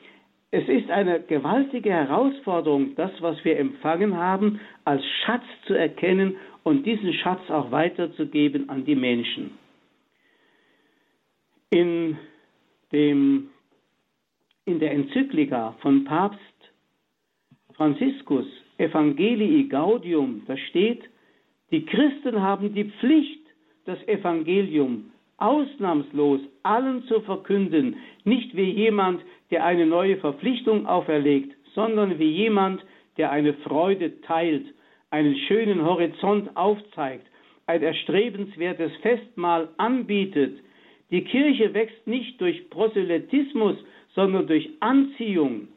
es 0.56 0.70
ist 0.70 0.89
eine 0.89 1.20
gewaltige 1.20 1.89
Herausforderung, 1.89 2.95
das, 2.95 3.12
was 3.20 3.43
wir 3.43 3.60
empfangen 3.60 4.16
haben, 4.16 4.62
als 4.86 5.03
Schatz 5.26 5.43
zu 5.68 5.74
erkennen 5.74 6.38
und 6.64 6.86
diesen 6.86 7.14
Schatz 7.14 7.41
auch 7.49 7.72
weiterzugeben 7.72 8.70
an 8.70 8.86
die 8.86 8.95
Menschen. 8.95 9.51
In, 11.72 12.18
dem, 12.93 13.49
in 14.64 14.80
der 14.80 14.93
Enzyklika 14.93 15.76
von 15.82 16.06
Papst 16.06 16.39
Franziskus 17.74 18.45
Evangelii 18.78 19.68
Gaudium, 19.68 20.43
da 20.47 20.56
steht, 20.56 21.03
die 21.72 21.86
Christen 21.86 22.41
haben 22.41 22.74
die 22.74 22.86
Pflicht, 22.86 23.41
das 23.84 24.01
Evangelium 24.08 25.12
ausnahmslos 25.38 26.41
allen 26.63 27.03
zu 27.03 27.21
verkünden, 27.21 27.97
nicht 28.23 28.55
wie 28.55 28.69
jemand, 28.71 29.21
der 29.51 29.65
eine 29.65 29.86
neue 29.86 30.17
Verpflichtung 30.17 30.88
auferlegt, 30.88 31.55
sondern 31.73 32.19
wie 32.19 32.31
jemand, 32.31 32.83
der 33.17 33.31
eine 33.31 33.53
Freude 33.53 34.21
teilt, 34.21 34.65
einen 35.11 35.36
schönen 35.47 35.83
Horizont 35.83 36.55
aufzeigt, 36.55 37.27
ein 37.67 37.81
erstrebenswertes 37.81 38.91
Festmahl 39.01 39.69
anbietet. 39.77 40.59
Die 41.11 41.23
Kirche 41.23 41.73
wächst 41.73 42.07
nicht 42.07 42.39
durch 42.41 42.69
Proselytismus, 42.69 43.75
sondern 44.13 44.47
durch 44.47 44.69
Anziehung. 44.79 45.67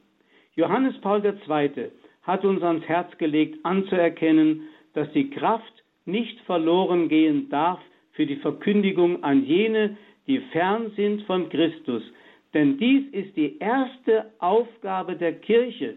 Johannes 0.54 0.98
Paul 1.00 1.24
II. 1.24 1.90
hat 2.22 2.44
uns 2.44 2.62
ans 2.62 2.84
Herz 2.86 3.16
gelegt, 3.18 3.58
anzuerkennen, 3.64 4.62
dass 4.94 5.10
die 5.12 5.30
Kraft 5.30 5.72
nicht 6.04 6.40
verloren 6.42 7.08
gehen 7.08 7.48
darf 7.50 7.80
für 8.18 8.26
die 8.26 8.42
Verkündigung 8.42 9.22
an 9.22 9.44
jene, 9.44 9.96
die 10.26 10.40
fern 10.50 10.90
sind 10.96 11.22
von 11.22 11.48
Christus. 11.50 12.02
Denn 12.52 12.76
dies 12.76 13.06
ist 13.12 13.36
die 13.36 13.58
erste 13.60 14.32
Aufgabe 14.40 15.14
der 15.14 15.34
Kirche. 15.34 15.94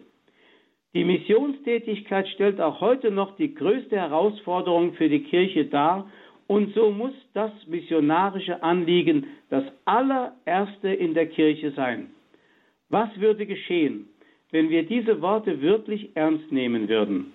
Die 0.94 1.04
Missionstätigkeit 1.04 2.28
stellt 2.28 2.62
auch 2.62 2.80
heute 2.80 3.10
noch 3.10 3.36
die 3.38 3.56
größte 3.56 3.96
Herausforderung 3.96 4.94
für 4.94 5.10
die 5.10 5.24
Kirche 5.24 5.66
dar 5.66 6.12
und 6.46 6.76
so 6.76 6.92
muss 6.92 7.14
das 7.34 7.52
missionarische 7.66 8.62
Anliegen 8.62 9.26
das 9.50 9.64
allererste 9.86 10.90
in 10.90 11.16
der 11.16 11.26
Kirche 11.26 11.72
sein. 11.72 12.12
Was 12.90 13.10
würde 13.20 13.48
geschehen, 13.48 14.10
wenn 14.52 14.70
wir 14.70 14.84
diese 14.84 15.24
Worte 15.24 15.60
wirklich 15.60 16.16
ernst 16.16 16.52
nehmen 16.52 16.88
würden. 16.88 17.34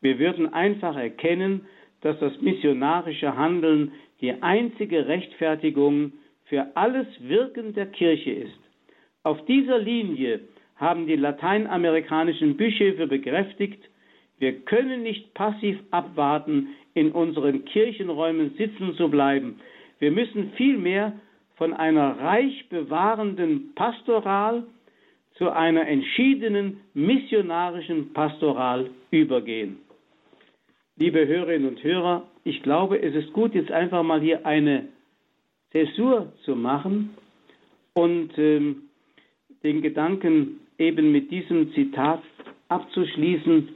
Wir 0.00 0.20
würden 0.20 0.52
einfach 0.52 0.94
erkennen, 0.94 1.62
dass 2.02 2.18
das 2.20 2.40
missionarische 2.40 3.36
Handeln 3.36 3.92
die 4.20 4.42
einzige 4.42 5.06
Rechtfertigung 5.06 6.12
für 6.44 6.66
alles 6.74 7.06
Wirken 7.20 7.74
der 7.74 7.86
Kirche 7.86 8.32
ist. 8.32 8.58
Auf 9.22 9.44
dieser 9.46 9.78
Linie 9.78 10.40
haben 10.76 11.06
die 11.06 11.16
lateinamerikanischen 11.16 12.56
Bischöfe 12.56 13.06
bekräftigt, 13.06 13.84
wir 14.38 14.58
können 14.60 15.02
nicht 15.02 15.34
passiv 15.34 15.78
abwarten, 15.90 16.68
in 16.94 17.12
unseren 17.12 17.66
Kirchenräumen 17.66 18.54
sitzen 18.56 18.94
zu 18.96 19.10
bleiben. 19.10 19.60
Wir 19.98 20.10
müssen 20.10 20.52
vielmehr 20.56 21.12
von 21.56 21.74
einer 21.74 22.18
reich 22.18 22.68
bewahrenden 22.70 23.74
Pastoral 23.74 24.64
zu 25.34 25.50
einer 25.50 25.86
entschiedenen 25.86 26.80
missionarischen 26.94 28.14
Pastoral 28.14 28.88
übergehen. 29.10 29.78
Liebe 30.96 31.26
Hörerinnen 31.26 31.68
und 31.68 31.84
Hörer, 31.84 32.29
ich 32.44 32.62
glaube, 32.62 33.00
es 33.00 33.14
ist 33.14 33.32
gut, 33.32 33.54
jetzt 33.54 33.70
einfach 33.70 34.02
mal 34.02 34.20
hier 34.20 34.46
eine 34.46 34.88
Zäsur 35.72 36.32
zu 36.44 36.56
machen 36.56 37.10
und 37.94 38.30
ähm, 38.38 38.82
den 39.62 39.82
Gedanken 39.82 40.60
eben 40.78 41.12
mit 41.12 41.30
diesem 41.30 41.72
Zitat 41.74 42.22
abzuschließen. 42.68 43.68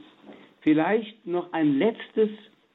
Vielleicht 0.61 1.27
noch 1.27 1.53
ein 1.53 1.77
letztes, 1.77 2.29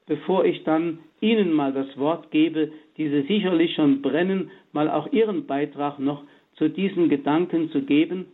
bevor 0.06 0.44
ich 0.44 0.62
dann 0.64 1.00
Ihnen 1.20 1.52
mal 1.52 1.72
das 1.72 1.98
Wort 1.98 2.30
gebe, 2.30 2.72
diese 2.96 3.22
sicherlich 3.24 3.74
schon 3.74 4.00
brennen, 4.00 4.50
mal 4.72 4.88
auch 4.88 5.12
Ihren 5.12 5.46
Beitrag 5.46 5.98
noch 5.98 6.22
zu 6.54 6.68
diesen 6.68 7.08
Gedanken 7.08 7.70
zu 7.70 7.82
geben. 7.82 8.26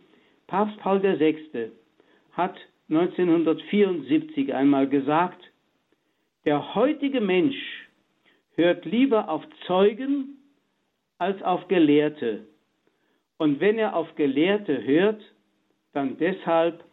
Papst 0.47 0.77
Paul 0.79 1.01
VI. 1.01 1.71
hat 2.33 2.55
1974 2.89 4.53
einmal 4.53 4.87
gesagt, 4.87 5.41
der 6.47 6.75
heutige 6.75 7.19
Mensch 7.19 7.57
hört 8.55 8.85
lieber 8.85 9.27
auf 9.27 9.43
Zeugen 9.65 10.37
als 11.17 11.43
auf 11.43 11.67
Gelehrte. 11.67 12.47
Und 13.37 13.59
wenn 13.59 13.77
er 13.77 13.97
auf 13.97 14.15
Gelehrte 14.15 14.81
hört, 14.81 15.21
dann 15.91 16.17
deshalb, 16.17 16.85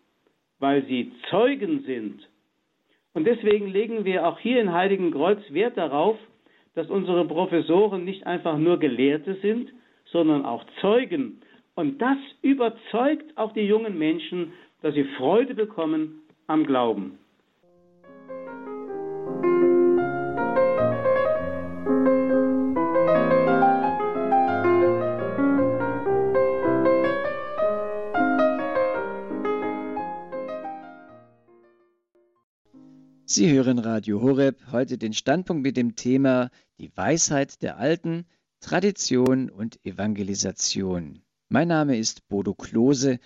weil 0.59 0.85
sie 0.87 1.13
Zeugen 1.31 1.85
sind. 1.85 2.29
Und 3.13 3.29
deswegen 3.29 3.69
legen 3.69 4.05
wir 4.05 4.27
auch 4.27 4.41
hier 4.41 4.61
in 4.61 4.73
Heiligen 4.73 5.13
Kreuz 5.13 5.41
Wert 5.51 5.77
darauf, 5.77 6.19
dass 6.75 6.91
unsere 6.91 7.25
Professoren 7.25 8.05
nicht 8.05 8.27
einfach 8.27 8.59
nur 8.59 8.81
Gelehrte 8.81 9.37
sind, 9.37 9.73
sondern 10.07 10.45
auch 10.45 10.65
Zeugen 10.81 11.41
und 11.77 12.03
das 12.03 12.19
überzeugt 12.43 13.37
auch 13.37 13.53
die 13.53 13.69
jungen 13.69 13.97
Menschen, 13.99 14.53
dass 14.83 14.95
sie 14.95 15.05
Freude 15.17 15.55
bekommen 15.55 16.23
am 16.49 16.67
Glauben. 16.67 17.21
Sie 33.35 33.51
hören 33.51 33.80
Radio 33.80 34.22
Horeb, 34.22 34.61
heute 34.70 34.97
den 34.97 35.12
Standpunkt 35.12 35.64
mit 35.64 35.76
dem 35.76 35.97
Thema 35.97 36.53
Die 36.78 36.97
Weisheit 36.97 37.62
der 37.62 37.78
Alten, 37.78 38.26
Tradition 38.61 39.51
und 39.51 39.85
Evangelisation. 39.85 41.20
Mein 41.49 41.66
Name 41.66 41.99
ist 41.99 42.28
Bodo 42.28 42.55
Klose 42.55 43.18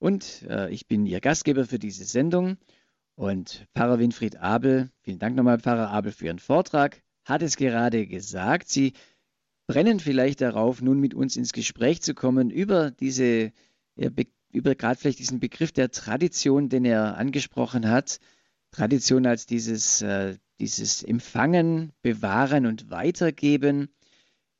und 0.00 0.42
äh, 0.48 0.70
ich 0.70 0.88
bin 0.88 1.06
Ihr 1.06 1.20
Gastgeber 1.20 1.66
für 1.66 1.78
diese 1.78 2.04
Sendung. 2.04 2.56
Und 3.14 3.68
Pfarrer 3.76 4.00
Winfried 4.00 4.38
Abel, 4.38 4.90
vielen 5.02 5.20
Dank 5.20 5.36
nochmal, 5.36 5.60
Pfarrer 5.60 5.88
Abel, 5.88 6.10
für 6.10 6.24
Ihren 6.24 6.40
Vortrag, 6.40 7.00
hat 7.24 7.42
es 7.42 7.56
gerade 7.56 8.08
gesagt. 8.08 8.68
Sie 8.68 8.92
brennen 9.68 10.00
vielleicht 10.00 10.40
darauf, 10.40 10.82
nun 10.82 10.98
mit 10.98 11.14
uns 11.14 11.36
ins 11.36 11.52
Gespräch 11.52 12.02
zu 12.02 12.14
kommen 12.14 12.50
über 12.50 12.90
diese, 12.90 13.52
über 13.94 14.74
gerade 14.74 14.98
vielleicht 14.98 15.20
diesen 15.20 15.38
Begriff 15.38 15.70
der 15.70 15.92
Tradition, 15.92 16.68
den 16.68 16.84
er 16.84 17.16
angesprochen 17.18 17.88
hat. 17.88 18.18
Tradition 18.74 19.24
als 19.24 19.46
dieses, 19.46 20.02
äh, 20.02 20.36
dieses 20.58 21.02
Empfangen, 21.04 21.92
Bewahren 22.02 22.66
und 22.66 22.90
Weitergeben. 22.90 23.88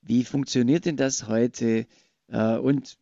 Wie 0.03 0.25
funktioniert 0.25 0.85
denn 0.85 0.97
das 0.97 1.27
heute? 1.27 1.87
Äh, 2.29 2.57
und 2.57 2.97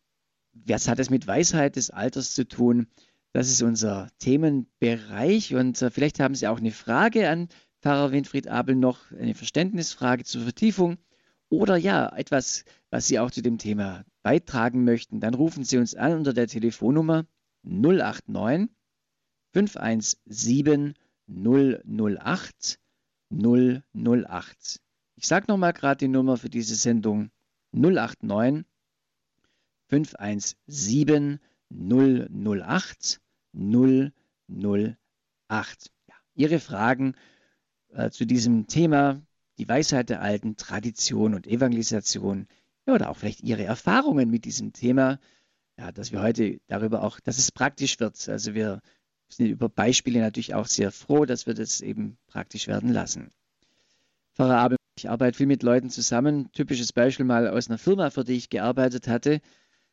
was 0.53 0.87
hat 0.87 0.99
es 0.99 1.11
mit 1.11 1.27
Weisheit 1.27 1.75
des 1.75 1.91
Alters 1.91 2.33
zu 2.33 2.47
tun? 2.47 2.87
Das 3.31 3.47
ist 3.47 3.61
unser 3.61 4.09
Themenbereich 4.19 5.53
und 5.55 5.81
äh, 5.81 5.91
vielleicht 5.91 6.19
haben 6.19 6.35
Sie 6.35 6.47
auch 6.47 6.57
eine 6.57 6.71
Frage 6.71 7.29
an 7.29 7.49
Pfarrer 7.81 8.11
Winfried 8.11 8.47
Abel 8.47 8.75
noch, 8.75 9.11
eine 9.11 9.35
Verständnisfrage 9.35 10.23
zur 10.23 10.43
Vertiefung 10.43 10.97
oder 11.49 11.77
ja, 11.77 12.15
etwas, 12.15 12.65
was 12.89 13.07
Sie 13.07 13.19
auch 13.19 13.29
zu 13.29 13.41
dem 13.41 13.59
Thema 13.59 14.03
beitragen 14.23 14.83
möchten. 14.83 15.19
Dann 15.19 15.33
rufen 15.35 15.63
Sie 15.63 15.77
uns 15.77 15.93
an 15.93 16.13
unter 16.13 16.33
der 16.33 16.47
Telefonnummer 16.47 17.25
089 17.63 18.69
517 19.53 20.95
008 21.27 22.79
008. 23.31 24.79
Ich 25.15 25.27
sage 25.27 25.45
nochmal 25.47 25.73
gerade 25.73 25.99
die 25.99 26.07
Nummer 26.07 26.37
für 26.37 26.49
diese 26.49 26.75
Sendung 26.75 27.31
089 27.71 28.65
517 29.87 31.39
008 31.69 33.21
008. 33.53 34.15
Ja, 35.49 36.15
Ihre 36.35 36.59
Fragen 36.59 37.15
äh, 37.89 38.09
zu 38.09 38.25
diesem 38.25 38.67
Thema, 38.67 39.21
die 39.57 39.67
Weisheit 39.67 40.09
der 40.09 40.21
Alten, 40.21 40.55
Tradition 40.55 41.33
und 41.33 41.47
Evangelisation, 41.47 42.47
ja, 42.87 42.93
oder 42.95 43.09
auch 43.09 43.17
vielleicht 43.17 43.41
Ihre 43.41 43.63
Erfahrungen 43.63 44.29
mit 44.29 44.45
diesem 44.45 44.73
Thema, 44.73 45.19
ja, 45.77 45.91
dass 45.91 46.11
wir 46.11 46.21
heute 46.21 46.59
darüber 46.67 47.03
auch, 47.03 47.19
dass 47.19 47.37
es 47.37 47.51
praktisch 47.51 47.99
wird. 47.99 48.29
Also 48.29 48.53
wir 48.53 48.81
sind 49.29 49.47
über 49.47 49.69
Beispiele 49.69 50.19
natürlich 50.19 50.53
auch 50.53 50.67
sehr 50.67 50.91
froh, 50.91 51.25
dass 51.25 51.47
wir 51.47 51.53
das 51.53 51.81
eben 51.81 52.17
praktisch 52.27 52.67
werden 52.67 52.91
lassen. 52.91 53.31
Pfarrer 54.35 54.57
Abel, 54.57 54.77
ich 54.97 55.09
arbeite 55.09 55.37
viel 55.37 55.47
mit 55.47 55.63
Leuten 55.63 55.89
zusammen. 55.89 56.51
Typisches 56.53 56.93
Beispiel 56.93 57.25
mal 57.25 57.47
aus 57.47 57.69
einer 57.69 57.77
Firma, 57.77 58.09
für 58.09 58.23
die 58.23 58.33
ich 58.33 58.49
gearbeitet 58.49 59.07
hatte. 59.07 59.41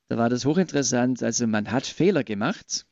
Da 0.09 0.19
war 0.19 0.29
das 0.29 0.45
hochinteressant. 0.45 1.23
Also 1.23 1.47
man 1.47 1.71
hat 1.71 1.87
Fehler 1.87 2.25
gemacht 2.25 2.87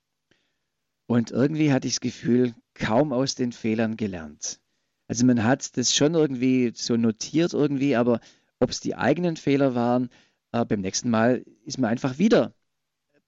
und 1.06 1.30
irgendwie 1.30 1.72
hatte 1.72 1.88
ich 1.88 1.94
das 1.94 2.00
Gefühl, 2.00 2.54
kaum 2.74 3.12
aus 3.12 3.34
den 3.34 3.52
Fehlern 3.52 3.96
gelernt. 3.96 4.60
Also 5.08 5.24
man 5.24 5.42
hat 5.42 5.76
das 5.76 5.94
schon 5.94 6.14
irgendwie 6.14 6.72
so 6.74 6.96
notiert 6.96 7.54
irgendwie, 7.54 7.96
aber 7.96 8.20
ob 8.60 8.70
es 8.70 8.80
die 8.80 8.94
eigenen 8.94 9.36
Fehler 9.36 9.74
waren, 9.74 10.10
äh, 10.52 10.64
beim 10.64 10.80
nächsten 10.80 11.10
Mal 11.10 11.44
ist 11.64 11.78
man 11.78 11.90
einfach 11.90 12.18
wieder 12.18 12.54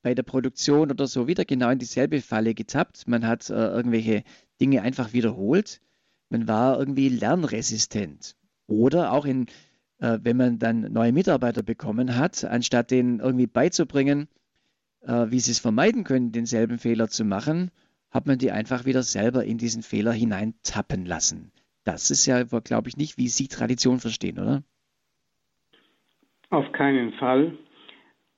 bei 0.02 0.14
der 0.14 0.22
Produktion 0.22 0.90
oder 0.90 1.06
so 1.06 1.26
wieder 1.26 1.44
genau 1.44 1.70
in 1.70 1.78
dieselbe 1.78 2.20
Falle 2.20 2.54
getappt. 2.54 3.06
Man 3.06 3.26
hat 3.26 3.50
äh, 3.50 3.54
irgendwelche 3.54 4.24
Dinge 4.60 4.82
einfach 4.82 5.12
wiederholt. 5.12 5.80
Man 6.30 6.48
war 6.48 6.78
irgendwie 6.78 7.08
lernresistent. 7.08 8.36
Oder 8.66 9.12
auch 9.12 9.24
in, 9.24 9.46
äh, 9.98 10.18
wenn 10.22 10.36
man 10.36 10.58
dann 10.58 10.92
neue 10.92 11.12
Mitarbeiter 11.12 11.62
bekommen 11.62 12.16
hat, 12.16 12.44
anstatt 12.44 12.90
denen 12.90 13.20
irgendwie 13.20 13.46
beizubringen, 13.46 14.28
äh, 15.02 15.26
wie 15.28 15.40
sie 15.40 15.52
es 15.52 15.58
vermeiden 15.58 16.04
können, 16.04 16.32
denselben 16.32 16.78
Fehler 16.78 17.08
zu 17.08 17.24
machen, 17.24 17.70
hat 18.10 18.26
man 18.26 18.38
die 18.38 18.50
einfach 18.50 18.84
wieder 18.84 19.02
selber 19.02 19.44
in 19.44 19.58
diesen 19.58 19.82
Fehler 19.82 20.12
hineintappen 20.12 21.04
lassen. 21.04 21.52
Das 21.84 22.10
ist 22.10 22.26
ja, 22.26 22.42
glaube 22.42 22.88
ich, 22.88 22.96
nicht, 22.96 23.16
wie 23.16 23.28
Sie 23.28 23.48
Tradition 23.48 24.00
verstehen, 24.00 24.38
oder? 24.38 24.62
Auf 26.50 26.70
keinen 26.72 27.12
Fall. 27.14 27.56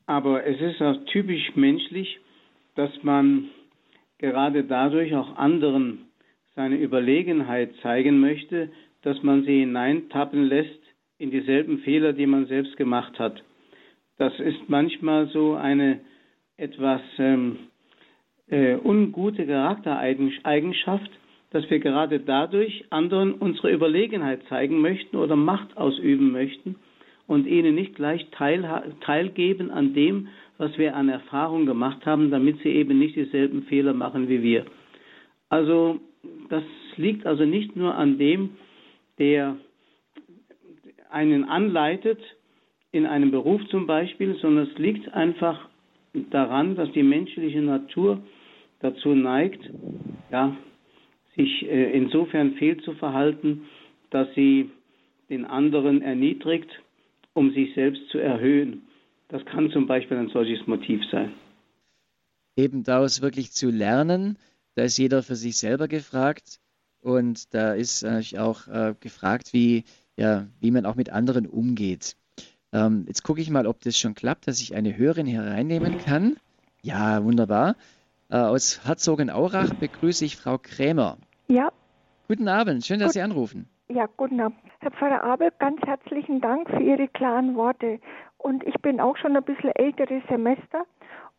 Aber 0.07 0.45
es 0.45 0.61
ist 0.61 0.81
auch 0.83 0.97
typisch 1.07 1.55
menschlich, 1.55 2.19
dass 2.75 2.91
man 3.03 3.51
gerade 4.19 4.65
dadurch 4.65 5.15
auch 5.15 5.37
anderen 5.37 6.07
seine 6.55 6.77
Überlegenheit 6.77 7.75
zeigen 7.83 8.21
möchte, 8.21 8.71
dass 9.03 9.23
man 9.23 9.45
sie 9.45 9.61
hineintappen 9.61 10.45
lässt 10.45 10.81
in 11.19 11.31
dieselben 11.31 11.79
Fehler, 11.81 12.13
die 12.13 12.27
man 12.27 12.47
selbst 12.47 12.77
gemacht 12.77 13.19
hat. 13.19 13.43
Das 14.19 14.39
ist 14.39 14.69
manchmal 14.69 15.29
so 15.29 15.55
eine 15.55 16.01
etwas 16.57 17.01
ähm, 17.19 17.59
äh, 18.49 18.77
ungute 18.77 19.47
Charaktereigenschaft, 19.47 21.11
dass 21.51 21.69
wir 21.71 21.81
gerade 21.81 22.21
dadurch 22.21 22.85
anderen 22.91 23.35
unsere 23.35 23.73
Überlegenheit 23.73 24.43
zeigen 24.49 24.81
möchten 24.81 25.17
oder 25.17 25.37
Macht 25.37 25.77
ausüben 25.77 26.33
möchten 26.33 26.77
und 27.27 27.47
ihnen 27.47 27.75
nicht 27.75 27.95
gleich 27.95 28.27
teil, 28.33 28.95
teilgeben 29.01 29.71
an 29.71 29.95
dem, 29.95 30.29
was 30.59 30.77
wir 30.79 30.95
an 30.97 31.09
Erfahrung 31.09 31.67
gemacht 31.67 32.05
haben, 32.07 32.31
damit 32.31 32.59
sie 32.63 32.71
eben 32.71 32.99
nicht 32.99 33.17
dieselben 33.17 33.65
Fehler 33.65 33.95
machen 33.95 34.29
wie 34.29 34.43
wir. 34.43 34.67
Also 35.49 36.01
das 36.49 36.63
liegt 36.97 37.27
also 37.27 37.45
nicht 37.45 37.77
nur 37.77 37.95
an 37.95 38.19
dem, 38.19 38.51
der 39.19 39.57
einen 41.11 41.45
anleitet, 41.45 42.19
in 42.93 43.07
einem 43.07 43.31
Beruf 43.31 43.67
zum 43.69 43.87
Beispiel, 43.87 44.37
sondern 44.37 44.69
es 44.71 44.79
liegt 44.79 45.13
einfach 45.15 45.69
daran, 46.31 46.77
dass 46.77 46.93
die 46.93 47.03
menschliche 47.03 47.61
Natur 47.61 48.23
dazu 48.81 49.15
neigt, 49.15 49.61
ja, 50.31 50.57
sich 51.37 51.67
äh, 51.69 51.93
insofern 51.93 52.53
fehl 52.55 52.77
zu 52.79 52.93
verhalten, 52.93 53.63
dass 54.11 54.33
sie 54.35 54.71
den 55.31 55.47
anderen 55.47 56.03
erniedrigt 56.03 56.69
um 57.35 57.53
sich 57.53 57.75
selbst 57.75 58.09
zu 58.11 58.19
erhöhen. 58.19 58.83
Das 59.29 59.45
kann 59.47 59.71
zum 59.71 59.87
Beispiel 59.87 60.19
ein 60.19 60.29
solches 60.29 60.67
Motiv 60.67 61.03
sein. 61.11 61.33
Eben 62.57 62.83
daraus 62.85 63.23
wirklich 63.23 63.53
zu 63.53 63.71
lernen, 63.71 64.39
da 64.75 64.83
ist 64.83 64.99
jeder 64.99 65.23
für 65.23 65.37
sich 65.37 65.57
selber 65.57 65.89
gefragt 65.89 66.61
und 67.01 67.55
da 67.55 67.73
ist 67.73 68.03
natürlich 68.03 68.39
auch 68.39 68.69
äh, 68.69 68.95
gefragt, 69.01 69.53
wie, 69.53 69.85
ja, 70.17 70.47
wie 70.61 70.71
man 70.71 70.85
auch 70.85 70.95
mit 70.95 71.11
anderen 71.11 71.47
umgeht. 71.47 72.17
Ähm, 72.73 73.05
jetzt 73.07 73.23
gucke 73.23 73.41
ich 73.41 73.51
mal, 73.51 73.67
ob 73.67 73.81
das 73.81 73.99
schon 73.99 74.15
klappt, 74.15 74.47
dass 74.47 74.61
ich 74.61 74.75
eine 74.75 74.97
Hörerin 74.97 75.27
hereinnehmen 75.27 75.99
kann. 75.99 76.37
Ja, 76.83 77.23
wunderbar. 77.25 77.77
Äh, 78.31 78.37
aus 78.37 78.85
Herzogenaurach 78.87 79.75
begrüße 79.75 80.25
ich 80.25 80.37
Frau 80.37 80.59
Krämer. 80.59 81.19
Ja. 81.49 81.71
Guten 82.29 82.49
Abend, 82.49 82.85
schön, 82.85 82.99
dass 82.99 83.09
Gut. 83.09 83.15
Sie 83.15 83.21
anrufen. 83.21 83.69
Ja, 83.89 84.07
guten 84.17 84.41
Abend. 84.41 84.59
Herr 84.83 84.91
Pfarrer 84.91 85.23
Abel, 85.23 85.53
ganz 85.61 85.81
herzlichen 85.87 86.41
Dank 86.41 86.69
für 86.69 86.83
Ihre 86.83 87.07
klaren 87.07 87.55
Worte. 87.55 88.01
Und 88.37 88.67
ich 88.67 88.75
bin 88.83 89.01
auch 89.01 89.17
schon 89.17 89.37
ein 89.37 89.45
bisschen 89.45 89.71
älteres 89.77 90.25
Semester. 90.29 90.87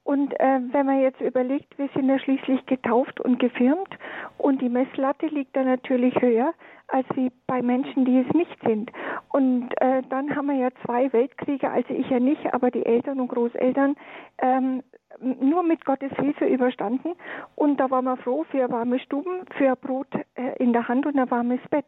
Und 0.05 0.31
äh, 0.39 0.61
wenn 0.71 0.85
man 0.85 1.01
jetzt 1.01 1.19
überlegt, 1.19 1.77
wir 1.77 1.89
sind 1.93 2.07
ja 2.07 2.17
schließlich 2.19 2.65
getauft 2.67 3.19
und 3.19 3.39
gefirmt 3.39 3.89
und 4.37 4.61
die 4.61 4.69
Messlatte 4.69 5.25
liegt 5.25 5.57
da 5.57 5.63
natürlich 5.63 6.15
höher 6.21 6.53
als 6.87 7.05
wie 7.15 7.33
bei 7.45 7.61
Menschen, 7.61 8.05
die 8.05 8.19
es 8.19 8.33
nicht 8.33 8.57
sind. 8.65 8.91
Und 9.33 9.71
äh, 9.81 10.03
dann 10.09 10.33
haben 10.33 10.47
wir 10.47 10.55
ja 10.55 10.69
zwei 10.85 11.11
Weltkriege, 11.11 11.69
also 11.69 11.93
ich 11.93 12.09
ja 12.09 12.21
nicht, 12.21 12.53
aber 12.53 12.71
die 12.71 12.85
Eltern 12.85 13.19
und 13.19 13.27
Großeltern 13.27 13.95
ähm, 14.37 14.83
nur 15.19 15.63
mit 15.63 15.85
Gottes 15.85 16.11
Hilfe 16.17 16.45
überstanden. 16.45 17.13
Und 17.55 17.77
da 17.79 17.89
waren 17.89 18.05
wir 18.05 18.17
froh 18.17 18.45
für 18.51 18.69
warme 18.69 18.99
Stuben, 18.99 19.45
für 19.57 19.75
Brot 19.75 20.07
äh, 20.35 20.57
in 20.57 20.73
der 20.73 20.87
Hand 20.87 21.05
und 21.05 21.17
ein 21.17 21.29
warmes 21.29 21.61
Bett. 21.69 21.85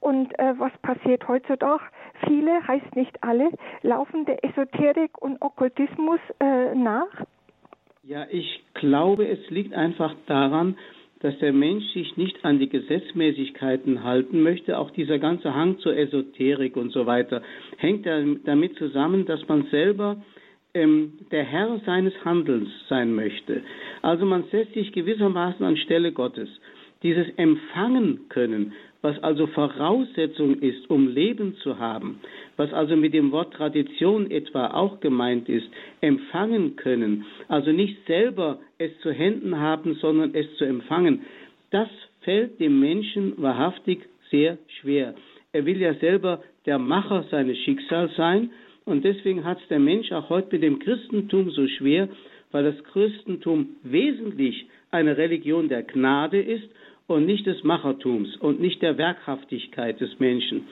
Und 0.00 0.38
äh, 0.38 0.54
was 0.58 0.72
passiert 0.82 1.26
heutzutage? 1.26 1.82
Viele, 2.26 2.66
heißt 2.66 2.94
nicht 2.94 3.22
alle, 3.22 3.50
laufen 3.82 4.24
der 4.24 4.44
Esoterik 4.44 5.20
und 5.20 5.40
Okkultismus 5.42 6.20
äh, 6.40 6.74
nach. 6.74 7.08
Ja, 8.02 8.26
ich 8.30 8.62
glaube, 8.74 9.26
es 9.26 9.50
liegt 9.50 9.74
einfach 9.74 10.14
daran, 10.26 10.76
dass 11.20 11.36
der 11.38 11.52
Mensch 11.52 11.84
sich 11.92 12.16
nicht 12.16 12.44
an 12.44 12.58
die 12.58 12.68
Gesetzmäßigkeiten 12.68 14.04
halten 14.04 14.42
möchte. 14.42 14.78
Auch 14.78 14.90
dieser 14.90 15.18
ganze 15.18 15.54
Hang 15.54 15.78
zur 15.78 15.96
Esoterik 15.96 16.76
und 16.76 16.92
so 16.92 17.06
weiter 17.06 17.42
hängt 17.78 18.06
damit 18.06 18.76
zusammen, 18.76 19.26
dass 19.26 19.46
man 19.48 19.66
selber 19.70 20.18
der 21.30 21.44
Herr 21.44 21.80
seines 21.86 22.12
Handelns 22.24 22.68
sein 22.88 23.14
möchte. 23.14 23.62
Also 24.02 24.26
man 24.26 24.44
setzt 24.50 24.74
sich 24.74 24.92
gewissermaßen 24.92 25.64
anstelle 25.64 26.12
Gottes. 26.12 26.48
Dieses 27.02 27.26
Empfangen 27.36 28.28
können, 28.28 28.72
was 29.00 29.22
also 29.22 29.46
Voraussetzung 29.46 30.60
ist, 30.60 30.90
um 30.90 31.08
Leben 31.08 31.56
zu 31.62 31.78
haben, 31.78 32.20
was 32.56 32.72
also 32.72 32.96
mit 32.96 33.14
dem 33.14 33.32
Wort 33.32 33.54
Tradition 33.54 34.30
etwa 34.30 34.68
auch 34.68 35.00
gemeint 35.00 35.48
ist, 35.48 35.68
empfangen 36.00 36.76
können, 36.76 37.24
also 37.48 37.72
nicht 37.72 37.96
selber 38.06 38.58
es 38.78 38.90
zu 39.00 39.12
Händen 39.12 39.58
haben, 39.58 39.94
sondern 39.94 40.34
es 40.34 40.46
zu 40.56 40.64
empfangen, 40.64 41.22
das 41.70 41.88
fällt 42.22 42.58
dem 42.60 42.80
Menschen 42.80 43.34
wahrhaftig 43.36 44.00
sehr 44.30 44.58
schwer. 44.80 45.14
Er 45.52 45.64
will 45.64 45.80
ja 45.80 45.94
selber 45.94 46.42
der 46.66 46.78
Macher 46.78 47.24
seines 47.30 47.56
Schicksals 47.58 48.14
sein 48.16 48.50
und 48.86 49.04
deswegen 49.04 49.44
hat 49.44 49.60
es 49.60 49.68
der 49.68 49.80
Mensch 49.80 50.10
auch 50.12 50.30
heute 50.30 50.48
mit 50.52 50.62
dem 50.62 50.78
Christentum 50.78 51.50
so 51.50 51.66
schwer, 51.66 52.08
weil 52.52 52.64
das 52.64 52.82
Christentum 52.84 53.76
wesentlich 53.82 54.66
eine 54.90 55.16
Religion 55.18 55.68
der 55.68 55.82
Gnade 55.82 56.40
ist 56.40 56.68
und 57.08 57.26
nicht 57.26 57.46
des 57.46 57.62
Machertums 57.64 58.36
und 58.36 58.60
nicht 58.60 58.80
der 58.82 58.96
Werkhaftigkeit 58.96 60.00
des 60.00 60.18
Menschen. 60.20 60.68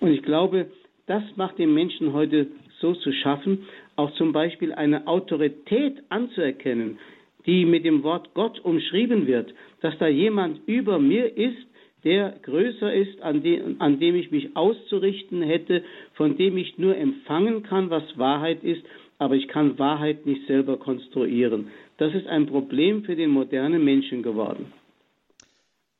Und 0.00 0.10
ich 0.12 0.22
glaube, 0.22 0.70
das 1.06 1.22
macht 1.36 1.58
dem 1.58 1.74
Menschen 1.74 2.12
heute 2.12 2.48
so 2.80 2.94
zu 2.94 3.12
schaffen, 3.12 3.66
auch 3.96 4.12
zum 4.14 4.32
Beispiel 4.32 4.72
eine 4.72 5.06
Autorität 5.06 6.02
anzuerkennen, 6.08 6.98
die 7.46 7.64
mit 7.64 7.84
dem 7.84 8.02
Wort 8.02 8.32
Gott 8.34 8.60
umschrieben 8.60 9.26
wird, 9.26 9.52
dass 9.80 9.96
da 9.98 10.08
jemand 10.08 10.60
über 10.66 10.98
mir 10.98 11.36
ist, 11.36 11.66
der 12.04 12.36
größer 12.42 12.92
ist, 12.92 13.20
an 13.22 13.42
dem, 13.42 13.80
an 13.80 13.98
dem 13.98 14.14
ich 14.14 14.30
mich 14.30 14.56
auszurichten 14.56 15.42
hätte, 15.42 15.82
von 16.14 16.36
dem 16.36 16.56
ich 16.56 16.78
nur 16.78 16.96
empfangen 16.96 17.62
kann, 17.62 17.90
was 17.90 18.04
Wahrheit 18.16 18.62
ist, 18.62 18.82
aber 19.18 19.34
ich 19.34 19.48
kann 19.48 19.78
Wahrheit 19.78 20.26
nicht 20.26 20.46
selber 20.46 20.78
konstruieren. 20.78 21.68
Das 21.96 22.14
ist 22.14 22.26
ein 22.26 22.46
Problem 22.46 23.04
für 23.04 23.16
den 23.16 23.30
modernen 23.30 23.84
Menschen 23.84 24.22
geworden. 24.22 24.72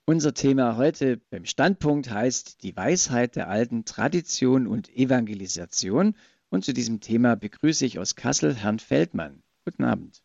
Unser 0.06 0.32
Thema 0.32 0.78
heute 0.78 1.20
beim 1.30 1.44
Standpunkt 1.44 2.10
heißt 2.10 2.62
die 2.62 2.74
Weisheit 2.76 3.36
der 3.36 3.50
alten 3.50 3.84
Tradition 3.84 4.66
und 4.66 4.88
Evangelisation. 4.96 6.14
Und 6.48 6.64
zu 6.64 6.72
diesem 6.72 7.00
Thema 7.00 7.34
begrüße 7.34 7.84
ich 7.84 7.98
aus 7.98 8.16
Kassel 8.16 8.54
Herrn 8.54 8.78
Feldmann. 8.78 9.42
Guten 9.66 9.84
Abend. 9.84 10.22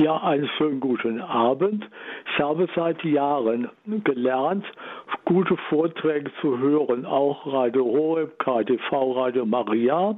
Ja, 0.00 0.16
einen 0.18 0.48
schönen 0.56 0.78
guten 0.78 1.20
Abend. 1.20 1.84
Ich 2.32 2.38
habe 2.38 2.68
seit 2.76 3.02
Jahren 3.02 3.68
gelernt, 4.04 4.64
gute 5.24 5.56
Vorträge 5.68 6.30
zu 6.40 6.56
hören, 6.56 7.04
auch 7.04 7.44
Radio 7.52 7.84
Horeb, 7.84 8.38
KTV, 8.38 9.12
Radio 9.16 9.44
Maria. 9.44 10.16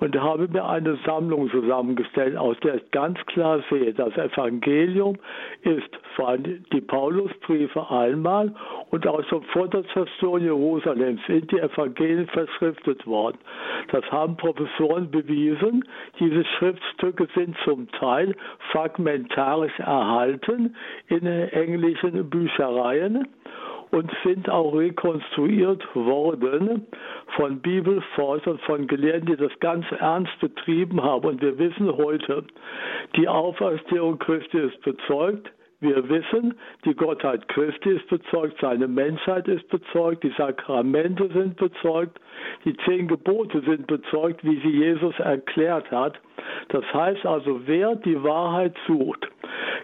Und 0.00 0.18
habe 0.18 0.48
mir 0.48 0.64
eine 0.64 0.98
Sammlung 1.04 1.50
zusammengestellt, 1.50 2.36
aus 2.36 2.56
der 2.64 2.76
ich 2.76 2.90
ganz 2.90 3.18
klar 3.26 3.62
sehe, 3.70 3.92
das 3.92 4.16
Evangelium 4.16 5.16
ist 5.62 5.90
vor 6.16 6.30
allem 6.30 6.64
die 6.72 6.80
Paulusbriefe 6.80 7.88
einmal 7.90 8.54
und 8.90 9.06
auch 9.06 9.22
schon 9.24 9.42
vor 9.44 9.68
der 9.68 9.84
Zerstörung 9.88 10.40
Jerusalems 10.40 11.20
sind 11.26 11.50
die 11.52 11.58
Evangelien 11.58 12.26
verschriftet 12.28 13.06
worden. 13.06 13.38
Das 13.92 14.04
haben 14.10 14.36
Professoren 14.36 15.10
bewiesen. 15.10 15.84
Diese 16.18 16.44
Schriftstücke 16.58 17.28
sind 17.34 17.56
zum 17.64 17.90
Teil 17.92 18.34
fragmentarisch 18.72 19.78
erhalten 19.78 20.74
in 21.08 21.26
englischen 21.26 22.28
Büchereien 22.28 23.28
und 23.90 24.10
sind 24.24 24.48
auch 24.48 24.72
rekonstruiert 24.72 25.84
worden 25.94 26.86
von 27.36 27.60
Bibelforschern, 27.60 28.58
von 28.60 28.86
Gelehrten, 28.86 29.26
die 29.26 29.36
das 29.36 29.52
ganz 29.60 29.84
ernst 29.98 30.38
betrieben 30.40 31.02
haben. 31.02 31.26
Und 31.26 31.40
wir 31.40 31.58
wissen 31.58 31.96
heute, 31.96 32.44
die 33.16 33.28
Auferstehung 33.28 34.18
Christi 34.18 34.58
ist 34.58 34.80
bezeugt, 34.82 35.50
wir 35.80 36.06
wissen, 36.10 36.54
die 36.84 36.94
Gottheit 36.94 37.48
Christi 37.48 37.90
ist 37.92 38.06
bezeugt, 38.08 38.58
seine 38.60 38.86
Menschheit 38.86 39.48
ist 39.48 39.66
bezeugt, 39.70 40.22
die 40.22 40.32
Sakramente 40.36 41.30
sind 41.32 41.56
bezeugt, 41.56 42.20
die 42.66 42.76
zehn 42.84 43.08
Gebote 43.08 43.62
sind 43.62 43.86
bezeugt, 43.86 44.44
wie 44.44 44.60
sie 44.60 44.76
Jesus 44.76 45.18
erklärt 45.18 45.90
hat. 45.90 46.20
Das 46.68 46.84
heißt 46.92 47.24
also, 47.24 47.62
wer 47.64 47.96
die 47.96 48.22
Wahrheit 48.22 48.74
sucht, 48.86 49.26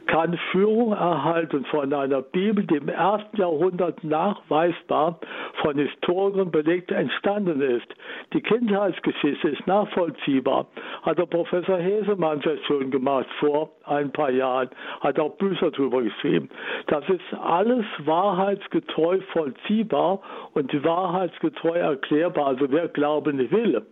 kann 0.07 0.39
Führung 0.51 0.93
erhalten 0.93 1.64
von 1.67 1.93
einer 1.93 2.23
Bibel, 2.23 2.64
die 2.67 2.77
im 2.77 2.89
ersten 2.89 3.37
Jahrhundert 3.37 4.03
nachweisbar 4.05 5.19
von 5.62 5.77
Historikern 5.77 6.51
belegt 6.51 6.91
entstanden 6.91 7.61
ist. 7.61 7.87
Die 8.33 8.41
Kindheitsgeschichte 8.41 9.49
ist 9.49 9.67
nachvollziehbar. 9.67 10.67
Hat 11.03 11.19
der 11.19 11.27
Professor 11.27 11.79
Hesemann 11.79 12.41
sehr 12.41 12.59
schön 12.67 12.91
gemacht 12.91 13.27
vor 13.41 13.71
ein 13.85 14.12
paar 14.12 14.31
Jahren, 14.31 14.71
hat 15.01 15.19
auch 15.19 15.37
Bücher 15.37 15.71
darüber 15.71 16.03
geschrieben. 16.03 16.49
Das 16.87 17.09
ist 17.09 17.35
alles 17.43 17.85
wahrheitsgetreu 18.05 19.21
vollziehbar 19.33 20.21
und 20.55 20.85
wahrheitsgetreu 20.85 21.79
erklärbar. 21.79 22.49
Also 22.49 22.67
wer 22.71 22.89
Glauben 22.89 23.39
will, 23.51 23.83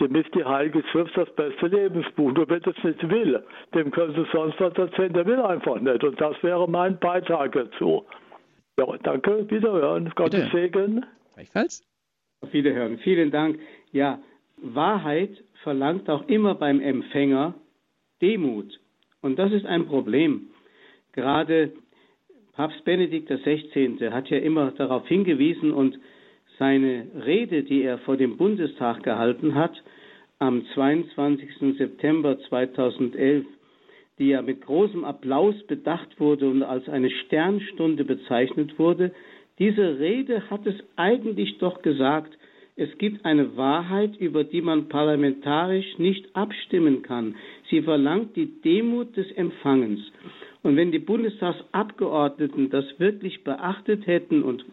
dem 0.00 0.14
ist 0.14 0.34
die 0.34 0.44
Heilige 0.44 0.82
Schrift 0.90 1.16
das 1.16 1.30
beste 1.30 1.66
Lebensbuch. 1.66 2.32
Nur 2.32 2.48
wer 2.48 2.60
das 2.60 2.74
nicht 2.82 3.08
will, 3.08 3.42
dem 3.74 3.90
können 3.90 4.14
Sie 4.14 4.26
sonst 4.32 4.60
was 4.60 4.74
erzählen, 4.74 5.11
der 5.12 5.26
will 5.26 5.40
einfach 5.40 5.80
nicht. 5.80 6.04
Und 6.04 6.20
das 6.20 6.42
wäre 6.42 6.68
mein 6.68 6.98
Beitrag 6.98 7.52
dazu. 7.52 8.04
Ja, 8.78 8.86
danke, 9.02 9.50
wiederhören. 9.50 10.10
Gottes 10.14 10.50
Segen. 10.50 11.04
Gleichfalls. 11.34 11.82
Auf 12.40 12.52
Wiederhören. 12.52 12.98
Vielen 12.98 13.30
Dank. 13.30 13.58
Ja, 13.92 14.18
Wahrheit 14.56 15.30
verlangt 15.62 16.08
auch 16.08 16.26
immer 16.28 16.54
beim 16.54 16.80
Empfänger 16.80 17.54
Demut. 18.20 18.80
Und 19.20 19.38
das 19.38 19.52
ist 19.52 19.66
ein 19.66 19.86
Problem. 19.86 20.48
Gerade 21.12 21.72
Papst 22.54 22.84
Benedikt 22.84 23.28
XVI. 23.28 24.10
hat 24.10 24.28
ja 24.28 24.38
immer 24.38 24.72
darauf 24.72 25.06
hingewiesen 25.06 25.72
und 25.72 25.98
seine 26.58 27.06
Rede, 27.24 27.62
die 27.62 27.82
er 27.82 27.98
vor 27.98 28.16
dem 28.16 28.36
Bundestag 28.36 29.02
gehalten 29.02 29.54
hat, 29.54 29.82
am 30.38 30.64
22. 30.74 31.76
September 31.78 32.38
2011, 32.48 33.46
die 34.22 34.28
ja 34.28 34.40
mit 34.40 34.60
großem 34.60 35.04
Applaus 35.04 35.56
bedacht 35.66 36.20
wurde 36.20 36.48
und 36.48 36.62
als 36.62 36.88
eine 36.88 37.10
Sternstunde 37.10 38.04
bezeichnet 38.04 38.78
wurde, 38.78 39.10
diese 39.58 39.98
Rede 39.98 40.48
hat 40.48 40.64
es 40.64 40.76
eigentlich 40.94 41.58
doch 41.58 41.82
gesagt, 41.82 42.38
es 42.76 42.96
gibt 42.98 43.24
eine 43.24 43.56
Wahrheit, 43.56 44.16
über 44.16 44.44
die 44.44 44.62
man 44.62 44.88
parlamentarisch 44.88 45.98
nicht 45.98 46.36
abstimmen 46.36 47.02
kann. 47.02 47.34
Sie 47.68 47.82
verlangt 47.82 48.36
die 48.36 48.60
Demut 48.62 49.16
des 49.16 49.30
Empfangens. 49.32 50.00
Und 50.62 50.76
wenn 50.76 50.92
die 50.92 51.00
Bundestagsabgeordneten 51.00 52.70
das 52.70 52.84
wirklich 52.98 53.42
beachtet 53.42 54.06
hätten 54.06 54.44
und 54.44 54.64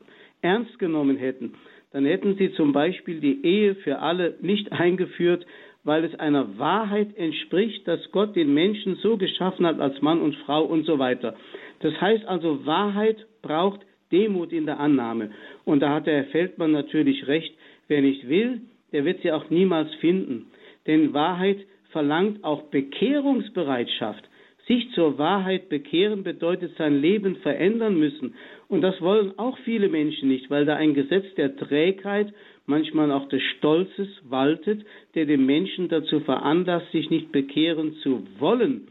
ernst 0.44 0.78
genommen 0.78 1.18
hätten, 1.18 1.56
dann 1.92 2.06
hätten 2.06 2.36
sie 2.36 2.54
zum 2.54 2.72
Beispiel 2.72 3.20
die 3.20 3.44
Ehe 3.44 3.74
für 3.74 3.98
alle 3.98 4.36
nicht 4.42 4.72
eingeführt, 4.72 5.44
weil 5.90 6.04
es 6.04 6.14
einer 6.20 6.60
Wahrheit 6.60 7.18
entspricht, 7.18 7.88
dass 7.88 8.12
Gott 8.12 8.36
den 8.36 8.54
Menschen 8.54 8.98
so 8.98 9.18
geschaffen 9.18 9.66
hat 9.66 9.80
als 9.80 10.00
Mann 10.04 10.22
und 10.22 10.36
Frau 10.46 10.64
und 10.64 10.86
so 10.86 11.00
weiter. 11.00 11.34
Das 11.80 12.00
heißt 12.00 12.26
also, 12.28 12.64
Wahrheit 12.68 13.26
braucht 13.42 13.80
Demut 14.12 14.54
in 14.54 14.68
der 14.68 14.80
Annahme. 14.80 15.32
Und 15.66 15.80
da 15.80 15.96
hat 15.96 16.06
der 16.06 16.18
Herr 16.18 16.26
Feldmann 16.26 16.74
natürlich 16.74 17.26
recht. 17.26 17.52
Wer 17.88 18.04
nicht 18.04 18.30
will, 18.30 18.62
der 18.92 19.04
wird 19.04 19.24
sie 19.24 19.32
auch 19.32 19.50
niemals 19.50 19.92
finden. 19.96 20.52
Denn 20.86 21.16
Wahrheit 21.16 21.58
verlangt 21.90 22.44
auch 22.44 22.62
Bekehrungsbereitschaft. 22.70 24.30
Sich 24.68 24.92
zur 24.92 25.18
Wahrheit 25.18 25.70
bekehren 25.70 26.22
bedeutet 26.22 26.78
sein 26.78 27.02
Leben 27.02 27.38
verändern 27.38 27.98
müssen. 27.98 28.36
Und 28.68 28.82
das 28.82 29.02
wollen 29.02 29.34
auch 29.40 29.58
viele 29.66 29.90
Menschen 29.90 30.30
nicht, 30.30 30.52
weil 30.52 30.66
da 30.66 30.76
ein 30.76 30.94
Gesetz 30.94 31.26
der 31.34 31.56
Trägheit, 31.58 32.32
manchmal 32.70 33.12
auch 33.12 33.28
des 33.28 33.42
Stolzes 33.58 34.08
waltet, 34.30 34.86
der 35.16 35.26
den 35.26 35.46
Menschen 35.46 35.90
dazu 35.90 36.22
veranlasst, 36.22 36.92
sich 36.92 37.10
nicht 37.10 37.32
bekehren 37.32 37.96
zu 38.04 38.24
wollen. 38.40 38.88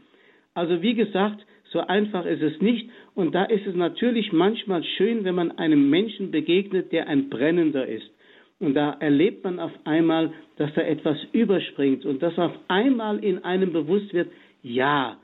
Also 0.53 0.81
wie 0.81 0.93
gesagt, 0.93 1.43
so 1.71 1.79
einfach 1.79 2.25
ist 2.25 2.41
es 2.41 2.59
nicht. 2.61 2.89
Und 3.15 3.33
da 3.33 3.45
ist 3.45 3.65
es 3.65 3.75
natürlich 3.75 4.31
manchmal 4.31 4.83
schön, 4.83 5.23
wenn 5.23 5.35
man 5.35 5.51
einem 5.57 5.89
Menschen 5.89 6.31
begegnet, 6.31 6.91
der 6.91 7.07
ein 7.07 7.29
Brennender 7.29 7.87
ist. 7.87 8.09
Und 8.59 8.73
da 8.73 8.91
erlebt 8.99 9.43
man 9.43 9.59
auf 9.59 9.71
einmal, 9.85 10.33
dass 10.57 10.73
da 10.73 10.81
etwas 10.81 11.17
überspringt 11.31 12.05
und 12.05 12.21
dass 12.21 12.37
auf 12.37 12.51
einmal 12.67 13.23
in 13.23 13.43
einem 13.43 13.71
bewusst 13.71 14.13
wird, 14.13 14.29
ja, 14.61 15.17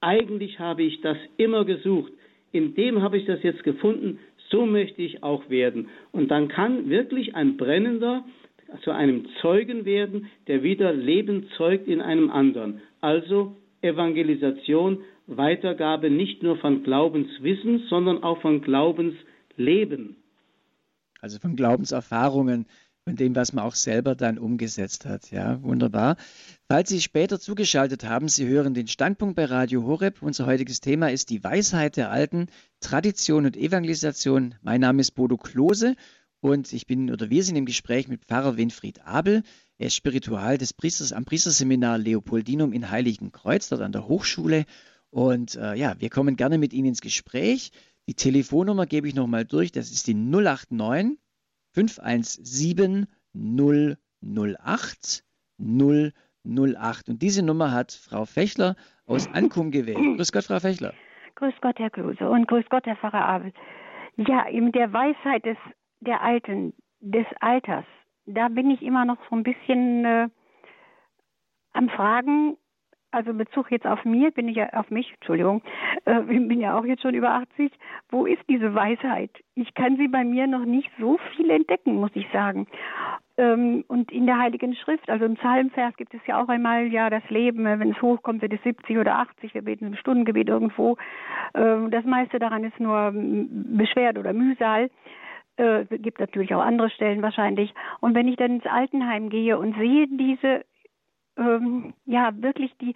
eigentlich 0.00 0.58
habe 0.58 0.82
ich 0.82 1.00
das 1.02 1.18
immer 1.36 1.64
gesucht. 1.66 2.12
In 2.52 2.74
dem 2.74 3.02
habe 3.02 3.18
ich 3.18 3.26
das 3.26 3.42
jetzt 3.42 3.62
gefunden. 3.62 4.18
So 4.50 4.66
möchte 4.66 5.02
ich 5.02 5.22
auch 5.22 5.48
werden. 5.48 5.88
Und 6.12 6.30
dann 6.30 6.48
kann 6.48 6.88
wirklich 6.90 7.34
ein 7.34 7.56
Brennender 7.56 8.24
zu 8.82 8.90
einem 8.90 9.26
Zeugen 9.40 9.84
werden, 9.84 10.26
der 10.46 10.62
wieder 10.62 10.92
Leben 10.92 11.48
zeugt 11.56 11.88
in 11.88 12.00
einem 12.00 12.30
anderen. 12.30 12.80
Also 13.00 13.56
Evangelisation, 13.82 15.02
Weitergabe 15.26 16.10
nicht 16.10 16.42
nur 16.42 16.56
von 16.56 16.82
Glaubenswissen, 16.82 17.86
sondern 17.88 18.22
auch 18.22 18.40
von 18.40 18.62
Glaubensleben. 18.62 20.16
Also 21.20 21.38
von 21.38 21.56
Glaubenserfahrungen, 21.56 22.66
von 23.04 23.16
dem, 23.16 23.34
was 23.34 23.52
man 23.52 23.64
auch 23.64 23.74
selber 23.74 24.14
dann 24.14 24.38
umgesetzt 24.38 25.04
hat. 25.04 25.30
Ja, 25.30 25.62
wunderbar. 25.62 26.16
Falls 26.68 26.90
Sie 26.90 27.00
später 27.00 27.40
zugeschaltet 27.40 28.04
haben, 28.04 28.28
Sie 28.28 28.46
hören 28.46 28.74
den 28.74 28.88
Standpunkt 28.88 29.36
bei 29.36 29.46
Radio 29.46 29.84
Horeb. 29.84 30.22
Unser 30.22 30.46
heutiges 30.46 30.80
Thema 30.80 31.10
ist 31.10 31.30
die 31.30 31.42
Weisheit 31.42 31.96
der 31.96 32.10
Alten, 32.10 32.46
Tradition 32.80 33.46
und 33.46 33.56
Evangelisation. 33.56 34.54
Mein 34.62 34.80
Name 34.80 35.00
ist 35.00 35.12
Bodo 35.12 35.36
Klose 35.36 35.96
und 36.40 36.72
ich 36.72 36.86
bin 36.86 37.10
oder 37.10 37.30
wir 37.30 37.42
sind 37.42 37.56
im 37.56 37.66
Gespräch 37.66 38.08
mit 38.08 38.26
Pfarrer 38.26 38.56
Winfried 38.56 39.04
Abel. 39.06 39.42
Er 39.78 39.86
ist 39.86 39.96
Spiritual 39.96 40.58
des 40.58 40.74
Priesters 40.74 41.12
am 41.12 41.24
Priesterseminar 41.24 41.98
Leopoldinum 41.98 42.72
in 42.72 42.90
Heiligenkreuz, 42.90 43.68
dort 43.68 43.80
an 43.80 43.92
der 43.92 44.08
Hochschule. 44.08 44.66
Und 45.10 45.56
äh, 45.56 45.74
ja, 45.74 45.96
wir 45.98 46.10
kommen 46.10 46.36
gerne 46.36 46.58
mit 46.58 46.72
Ihnen 46.72 46.88
ins 46.88 47.00
Gespräch. 47.00 47.72
Die 48.06 48.14
Telefonnummer 48.14 48.86
gebe 48.86 49.08
ich 49.08 49.14
nochmal 49.14 49.44
durch. 49.44 49.72
Das 49.72 49.90
ist 49.90 50.06
die 50.06 50.14
089 50.14 51.18
517 51.72 53.06
008 53.34 55.24
008. 55.58 57.08
Und 57.08 57.22
diese 57.22 57.44
Nummer 57.44 57.72
hat 57.72 57.92
Frau 57.92 58.24
Fechler 58.24 58.76
aus 59.06 59.28
Ankum 59.32 59.70
gewählt. 59.70 59.98
Grüß 60.16 60.32
Gott, 60.32 60.44
Frau 60.44 60.60
Fechler. 60.60 60.94
Grüß 61.36 61.54
Gott, 61.60 61.78
Herr 61.78 61.90
Klose. 61.90 62.28
Und 62.28 62.48
grüß 62.48 62.64
Gott, 62.70 62.86
Herr 62.86 62.96
Pfarrer 62.96 63.24
Abel. 63.24 63.52
Ja, 64.16 64.46
in 64.46 64.72
der 64.72 64.92
Weisheit 64.92 65.44
des, 65.44 65.56
der 66.00 66.22
Alten, 66.22 66.74
des 67.00 67.26
Alters, 67.40 67.84
da 68.26 68.48
bin 68.48 68.70
ich 68.70 68.82
immer 68.82 69.04
noch 69.04 69.18
so 69.28 69.36
ein 69.36 69.42
bisschen 69.42 70.04
äh, 70.04 70.28
am 71.72 71.88
Fragen, 71.88 72.56
also 73.12 73.34
Bezug 73.34 73.70
jetzt 73.70 73.86
auf 73.86 74.04
mir, 74.04 74.30
bin 74.30 74.48
ich 74.48 74.56
ja 74.56 74.72
auf 74.72 74.90
mich, 74.90 75.12
Entschuldigung, 75.14 75.62
äh, 76.04 76.20
bin 76.20 76.60
ja 76.60 76.78
auch 76.78 76.84
jetzt 76.84 77.02
schon 77.02 77.14
über 77.14 77.30
80. 77.30 77.72
Wo 78.10 78.26
ist 78.26 78.42
diese 78.48 78.74
Weisheit? 78.74 79.30
Ich 79.54 79.74
kann 79.74 79.96
sie 79.96 80.08
bei 80.08 80.24
mir 80.24 80.46
noch 80.46 80.64
nicht 80.64 80.90
so 80.98 81.18
viel 81.34 81.50
entdecken, 81.50 81.96
muss 81.96 82.10
ich 82.14 82.26
sagen. 82.32 82.66
Ähm, 83.36 83.84
und 83.88 84.12
in 84.12 84.26
der 84.26 84.38
Heiligen 84.38 84.74
Schrift, 84.74 85.08
also 85.08 85.24
im 85.24 85.36
Psalmvers 85.36 85.96
gibt 85.96 86.14
es 86.14 86.20
ja 86.26 86.42
auch 86.42 86.48
einmal, 86.48 86.86
ja, 86.86 87.10
das 87.10 87.28
Leben, 87.30 87.66
äh, 87.66 87.78
wenn 87.78 87.92
es 87.92 88.02
hochkommt, 88.02 88.42
wird 88.42 88.52
es 88.52 88.62
70 88.62 88.98
oder 88.98 89.18
80, 89.18 89.54
wir 89.54 89.62
beten 89.62 89.86
im 89.86 89.96
Stundengebet 89.96 90.48
irgendwo. 90.48 90.96
Ähm, 91.54 91.90
das 91.90 92.04
meiste 92.04 92.38
daran 92.38 92.64
ist 92.64 92.78
nur 92.78 93.12
Beschwert 93.14 94.18
oder 94.18 94.32
Mühsal. 94.32 94.90
Äh, 95.56 95.84
gibt 95.98 96.20
natürlich 96.20 96.54
auch 96.54 96.62
andere 96.62 96.90
Stellen 96.90 97.22
wahrscheinlich. 97.22 97.74
Und 98.00 98.14
wenn 98.14 98.28
ich 98.28 98.36
dann 98.36 98.52
ins 98.52 98.66
Altenheim 98.66 99.28
gehe 99.28 99.58
und 99.58 99.76
sehe 99.76 100.06
diese 100.08 100.64
ähm, 101.36 101.94
ja 102.06 102.30
wirklich 102.34 102.72
die 102.80 102.94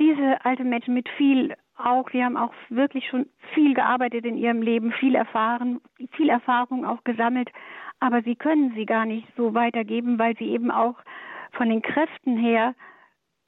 diese 0.00 0.44
alten 0.44 0.68
Menschen 0.68 0.94
mit 0.94 1.08
viel 1.10 1.54
auch, 1.76 2.08
die 2.10 2.22
haben 2.22 2.36
auch 2.36 2.52
wirklich 2.68 3.06
schon 3.08 3.26
viel 3.54 3.74
gearbeitet 3.74 4.24
in 4.24 4.36
ihrem 4.36 4.62
Leben, 4.62 4.92
viel 4.92 5.14
erfahren, 5.14 5.80
viel 6.12 6.28
Erfahrung 6.28 6.84
auch 6.84 7.02
gesammelt, 7.04 7.50
aber 8.00 8.22
sie 8.22 8.36
können 8.36 8.72
sie 8.74 8.86
gar 8.86 9.06
nicht 9.06 9.26
so 9.36 9.54
weitergeben, 9.54 10.18
weil 10.18 10.36
sie 10.36 10.50
eben 10.50 10.70
auch 10.70 10.96
von 11.52 11.68
den 11.68 11.82
Kräften 11.82 12.36
her 12.36 12.74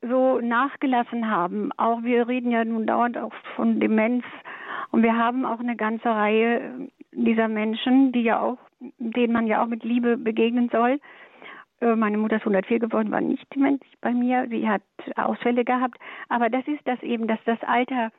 so 0.01 0.41
nachgelassen 0.41 1.31
haben. 1.31 1.71
Auch 1.77 2.03
wir 2.03 2.29
reden 2.29 2.51
ja 2.51 2.65
nun 2.65 2.87
dauernd 2.87 3.17
auch 3.17 3.33
von 3.57 3.81
Demenz 3.81 4.25
und 4.91 5.03
wir 5.03 5.17
haben 5.17 5.45
auch 5.45 5.61
eine 5.61 5.77
ganze 5.77 6.09
Reihe 6.09 6.89
dieser 7.13 7.49
Menschen, 7.49 8.13
die 8.13 8.23
ja 8.23 8.41
auch, 8.41 8.59
denen 8.99 9.33
man 9.33 9.47
ja 9.47 9.63
auch 9.63 9.67
mit 9.67 9.85
Liebe 9.85 10.17
begegnen 10.17 10.69
soll. 10.71 11.01
Äh, 11.85 11.97
meine 11.97 12.17
Mutter 12.17 12.37
ist 12.37 12.43
104 12.43 12.79
geworden, 12.79 13.13
war 13.13 13.21
nicht 13.21 13.47
dement 13.55 13.83
bei 14.01 14.13
mir. 14.13 14.47
Sie 14.49 14.67
hat 14.69 14.83
Ausfälle 15.17 15.65
gehabt. 15.65 15.99
Aber 16.29 16.49
das 16.49 16.67
ist 16.67 16.81
das 16.87 17.03
eben, 17.03 17.27
dass 17.27 17.39
das 17.45 17.63
Alter 17.63 18.11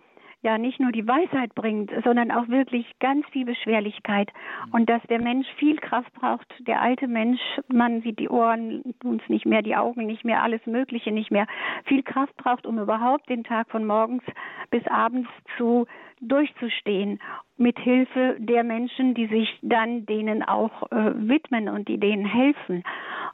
ja 0.43 0.59
nicht 0.59 0.80
nur 0.80 0.91
die 0.91 1.07
Weisheit 1.07 1.55
bringt, 1.55 1.91
sondern 2.03 2.30
auch 2.30 2.47
wirklich 2.49 2.86
ganz 2.99 3.26
viel 3.30 3.45
Beschwerlichkeit 3.45 4.32
und 4.72 4.88
dass 4.88 5.01
der 5.09 5.20
Mensch 5.20 5.47
viel 5.57 5.78
Kraft 5.78 6.13
braucht. 6.13 6.45
Der 6.68 6.82
alte 6.82 7.07
Mensch, 7.07 7.41
man 7.68 8.01
sieht 8.01 8.20
die 8.20 8.30
Ohren 8.30 8.93
uns 9.03 9.24
nicht 9.28 9.47
mehr, 9.47 9.63
die 9.63 9.76
Augen 9.76 10.05
nicht 10.05 10.24
mehr, 10.24 10.43
alles 10.43 10.63
Mögliche 10.68 11.11
nicht 11.11 11.32
mehr, 11.32 11.47
viel 11.86 12.03
Kraft 12.03 12.38
braucht, 12.38 12.68
um 12.68 12.78
überhaupt 12.78 13.28
den 13.28 13.43
Tag 13.43 13.72
von 13.72 13.86
morgens 13.86 14.24
bis 14.70 14.86
abends 14.86 15.30
zu 15.57 15.88
durchzustehen 16.22 17.20
mit 17.57 17.80
Hilfe 17.80 18.36
der 18.39 18.63
Menschen, 18.63 19.13
die 19.13 19.28
sich 19.28 19.59
dann 19.61 20.05
denen 20.05 20.43
auch 20.43 20.91
äh, 20.91 21.13
widmen 21.16 21.70
und 21.70 21.88
die 21.88 21.99
denen 21.99 22.26
helfen. 22.26 22.84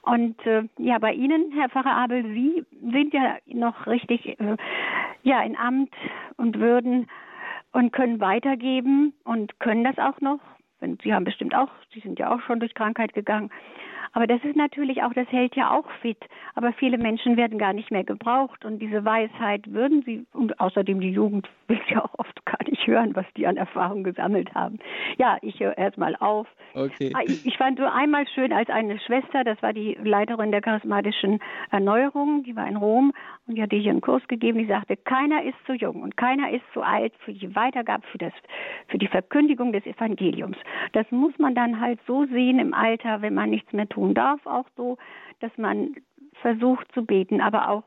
Und 0.02 0.46
äh, 0.46 0.64
ja, 0.78 0.98
bei 1.00 1.14
Ihnen, 1.14 1.52
Herr 1.54 1.70
Pfarrer 1.70 1.96
Abel, 1.96 2.24
Sie 2.24 2.66
sind 2.92 3.14
ja 3.14 3.38
noch 3.46 3.88
richtig 3.88 4.40
äh, 4.40 4.58
ja 5.24 5.42
in 5.44 5.56
Amt 5.56 5.94
und 6.38 6.60
Würden 6.60 7.08
und 7.72 7.94
können 7.94 8.20
weitergeben 8.20 9.14
und 9.24 9.60
können 9.60 9.84
das 9.84 9.98
auch 9.98 10.20
noch. 10.22 10.40
Sie 11.04 11.14
haben 11.14 11.26
bestimmt 11.26 11.56
auch, 11.56 11.70
Sie 11.94 12.00
sind 12.00 12.18
ja 12.18 12.34
auch 12.34 12.42
schon 12.42 12.60
durch 12.60 12.74
Krankheit 12.74 13.14
gegangen. 13.14 13.52
Aber 14.14 14.28
das 14.28 14.44
ist 14.44 14.56
natürlich 14.56 15.04
auch, 15.04 15.14
das 15.14 15.28
hält 15.32 15.56
ja 15.56 15.72
auch 15.72 15.90
fit. 16.02 16.18
Aber 16.56 16.74
viele 16.74 16.98
Menschen 16.98 17.38
werden 17.38 17.58
gar 17.58 17.74
nicht 17.74 17.92
mehr 17.92 18.04
gebraucht 18.04 18.66
und 18.66 18.80
diese 18.80 19.06
Weisheit 19.06 19.72
würden 19.72 20.04
sie, 20.04 20.26
und 20.34 20.60
außerdem 20.60 21.00
die 21.00 21.12
Jugend 21.12 21.50
will 21.68 21.80
ja 21.88 22.04
auch 22.04 22.14
oft 22.18 22.46
gar 22.46 22.60
nicht 22.66 22.86
hören, 22.86 23.16
was 23.16 23.26
die 23.38 23.48
an 23.48 23.58
Erfahrung 23.58 24.04
gesammelt 24.04 24.54
haben. 24.54 24.80
Ja, 25.18 25.38
ich 25.42 25.60
höre 25.60 25.78
erstmal 25.78 26.16
auf. 26.18 26.48
Okay. 26.74 27.12
Ah, 27.14 27.22
ich, 27.26 27.58
fand 27.58 27.78
so 27.78 27.86
einmal 27.86 28.28
schön 28.28 28.54
als 28.54 28.70
eine 28.70 29.00
Schwester, 29.00 29.44
das 29.44 29.62
war 29.62 29.74
die 29.74 29.98
Leiterin 30.04 30.52
der 30.52 30.62
charismatischen 30.62 31.40
Erneuerung, 31.70 32.44
die 32.44 32.56
war 32.56 32.68
in 32.68 32.78
Rom 32.78 33.14
und 33.48 33.56
die 33.56 33.62
hatte 33.62 33.76
hier 33.76 33.92
einen 33.92 34.02
Kurs 34.02 34.26
gegeben, 34.28 34.60
die 34.60 34.66
sagte, 34.66 34.96
keiner 34.96 35.44
ist 35.44 35.58
zu 35.66 35.74
jung 35.74 36.02
und 36.02 36.16
keiner 36.18 36.52
ist 36.52 36.64
zu 36.74 36.82
alt 36.82 37.14
für 37.26 37.34
die 37.34 37.56
Weitergabe, 37.56 38.04
für, 38.12 38.18
das, 38.18 38.34
für 38.88 38.98
die 38.98 39.08
Verkündigung 39.08 39.74
des 39.74 39.86
Evangeliums. 39.86 40.58
Das 40.94 41.06
muss 41.12 41.38
man 41.38 41.56
dann 41.56 41.80
halt 41.80 42.00
so 42.08 42.26
sehen 42.26 42.60
im 42.60 42.74
Alter, 42.74 43.22
wenn 43.22 43.34
man 43.34 43.50
nichts 43.50 43.72
mehr 43.74 43.88
tun 44.02 44.16
darf, 44.16 44.46
auch 44.48 44.66
so, 44.76 44.98
dass 45.42 45.52
man 45.58 45.96
versucht 46.42 46.88
zu 46.94 47.06
beten, 47.06 47.40
aber 47.40 47.70
auch 47.70 47.84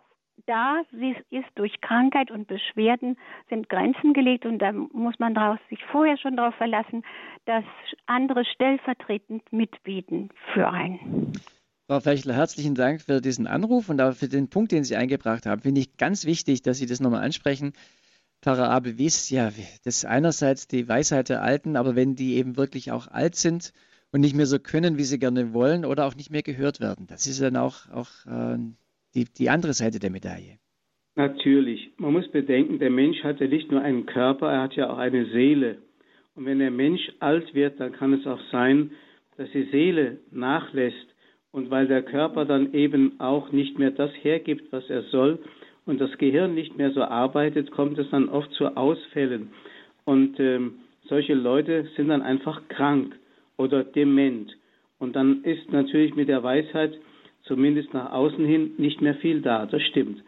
da 0.46 0.82
ist 1.30 1.48
durch 1.54 1.80
Krankheit 1.80 2.30
und 2.30 2.46
Beschwerden 2.46 3.16
sind 3.48 3.68
Grenzen 3.68 4.12
gelegt 4.12 4.44
und 4.46 4.58
da 4.58 4.72
muss 4.72 5.18
man 5.18 5.34
sich 5.70 5.82
vorher 5.90 6.18
schon 6.18 6.36
darauf 6.36 6.54
verlassen, 6.56 7.02
dass 7.46 7.64
andere 8.06 8.44
stellvertretend 8.44 9.42
mitbeten 9.52 10.28
für 10.52 10.68
einen. 10.68 11.32
Frau 11.88 12.00
Fechler, 12.00 12.34
herzlichen 12.34 12.74
Dank 12.74 13.00
für 13.00 13.20
diesen 13.20 13.46
Anruf 13.46 13.88
und 13.88 14.00
auch 14.00 14.14
für 14.14 14.28
den 14.28 14.50
Punkt, 14.50 14.72
den 14.72 14.84
Sie 14.84 14.96
eingebracht 14.96 15.46
haben. 15.46 15.62
Finde 15.62 15.80
ich 15.80 15.96
ganz 15.96 16.26
wichtig, 16.26 16.62
dass 16.62 16.78
Sie 16.78 16.86
das 16.86 17.00
nochmal 17.00 17.24
ansprechen. 17.24 17.72
Pfarrer 18.42 18.70
Abel 18.70 18.98
Wies, 18.98 19.30
ja, 19.30 19.46
das 19.84 19.96
ist 19.96 20.04
einerseits 20.04 20.68
die 20.68 20.88
Weisheit 20.88 21.28
der 21.28 21.42
Alten, 21.42 21.76
aber 21.76 21.96
wenn 21.96 22.16
die 22.16 22.34
eben 22.34 22.56
wirklich 22.56 22.92
auch 22.92 23.08
alt 23.08 23.34
sind 23.34 23.72
und 24.14 24.20
nicht 24.20 24.36
mehr 24.36 24.46
so 24.46 24.60
können, 24.60 24.96
wie 24.96 25.02
sie 25.02 25.18
gerne 25.18 25.52
wollen 25.54 25.84
oder 25.84 26.06
auch 26.06 26.14
nicht 26.14 26.30
mehr 26.30 26.42
gehört 26.42 26.78
werden, 26.80 27.08
das 27.08 27.26
ist 27.26 27.42
dann 27.42 27.56
auch, 27.56 27.90
auch 27.90 28.10
äh, 28.26 28.58
die, 29.12 29.24
die 29.24 29.50
andere 29.50 29.72
Seite 29.72 29.98
der 29.98 30.10
Medaille. 30.10 30.58
Natürlich. 31.16 31.90
Man 31.96 32.12
muss 32.12 32.28
bedenken, 32.30 32.78
der 32.78 32.90
Mensch 32.90 33.24
hat 33.24 33.40
ja 33.40 33.48
nicht 33.48 33.72
nur 33.72 33.80
einen 33.80 34.06
Körper, 34.06 34.52
er 34.52 34.62
hat 34.62 34.74
ja 34.74 34.88
auch 34.88 34.98
eine 34.98 35.26
Seele. 35.26 35.78
Und 36.36 36.46
wenn 36.46 36.60
der 36.60 36.70
Mensch 36.70 37.02
alt 37.18 37.54
wird, 37.54 37.80
dann 37.80 37.90
kann 37.90 38.12
es 38.12 38.24
auch 38.24 38.38
sein, 38.52 38.92
dass 39.36 39.50
die 39.50 39.68
Seele 39.72 40.18
nachlässt. 40.30 41.08
Und 41.50 41.70
weil 41.70 41.88
der 41.88 42.02
Körper 42.02 42.44
dann 42.44 42.72
eben 42.72 43.18
auch 43.18 43.50
nicht 43.50 43.80
mehr 43.80 43.90
das 43.90 44.12
hergibt, 44.22 44.72
was 44.72 44.88
er 44.90 45.02
soll, 45.10 45.40
und 45.86 46.00
das 46.00 46.16
Gehirn 46.18 46.54
nicht 46.54 46.76
mehr 46.78 46.92
so 46.92 47.02
arbeitet, 47.02 47.72
kommt 47.72 47.98
es 47.98 48.08
dann 48.10 48.28
oft 48.28 48.52
zu 48.52 48.76
Ausfällen. 48.76 49.48
Und 50.04 50.38
ähm, 50.38 50.76
solche 51.08 51.34
Leute 51.34 51.88
sind 51.96 52.08
dann 52.08 52.22
einfach 52.22 52.62
krank 52.68 53.16
oder 53.56 53.84
dement. 53.84 54.56
Und 54.98 55.16
dann 55.16 55.42
ist 55.44 55.72
natürlich 55.72 56.14
mit 56.14 56.28
der 56.28 56.42
Weisheit 56.42 56.98
zumindest 57.42 57.92
nach 57.92 58.12
außen 58.12 58.44
hin, 58.44 58.72
nicht 58.78 59.00
mehr 59.00 59.14
viel 59.16 59.40
da. 59.42 59.66
Das 59.66 59.82
stimmt. 59.82 60.22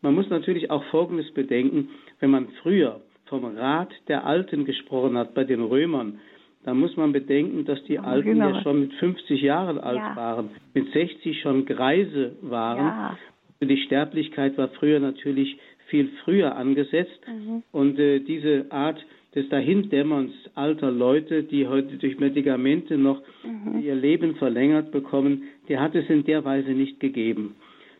Man 0.00 0.14
muss 0.14 0.28
natürlich 0.30 0.70
auch 0.70 0.84
Folgendes 0.84 1.30
bedenken, 1.32 1.90
wenn 2.20 2.30
man 2.30 2.48
früher 2.62 3.00
vom 3.26 3.44
Rat 3.56 3.92
der 4.08 4.26
Alten 4.26 4.64
gesprochen 4.64 5.16
hat 5.16 5.34
bei 5.34 5.44
den 5.44 5.62
Römern, 5.62 6.18
dann 6.64 6.78
muss 6.78 6.96
man 6.96 7.12
bedenken, 7.12 7.64
dass 7.64 7.82
die 7.84 7.98
Alten 7.98 8.36
ja 8.36 8.62
schon 8.62 8.80
mit 8.80 8.92
50 8.94 9.40
Jahren 9.40 9.78
alt 9.78 9.96
ja. 9.96 10.14
waren, 10.14 10.50
mit 10.74 10.92
60 10.92 11.40
schon 11.40 11.64
Greise 11.66 12.36
waren. 12.40 12.86
Ja. 12.86 13.18
Die 13.60 13.82
Sterblichkeit 13.84 14.58
war 14.58 14.68
früher 14.68 15.00
natürlich 15.00 15.56
viel 15.86 16.10
früher 16.24 16.56
angesetzt 16.56 17.20
mhm. 17.26 17.62
und 17.72 17.98
äh, 17.98 18.20
diese 18.20 18.66
Art 18.70 19.04
des 19.34 19.48
Dahindämmerns 19.48 20.32
alter 20.54 20.90
Leute, 20.90 21.42
die 21.42 21.66
heute 21.66 21.96
durch 21.96 22.18
Medikamente 22.18 22.98
noch 22.98 23.22
mhm. 23.44 23.80
ihr 23.82 23.94
Leben 23.94 24.36
verlängert 24.36 24.90
bekommen, 24.90 25.44
die 25.68 25.78
hat 25.78 25.94
es 25.94 26.08
in 26.10 26.24
der 26.24 26.44
Weise 26.44 26.72
nicht 26.72 27.00
gegeben. 27.00 27.56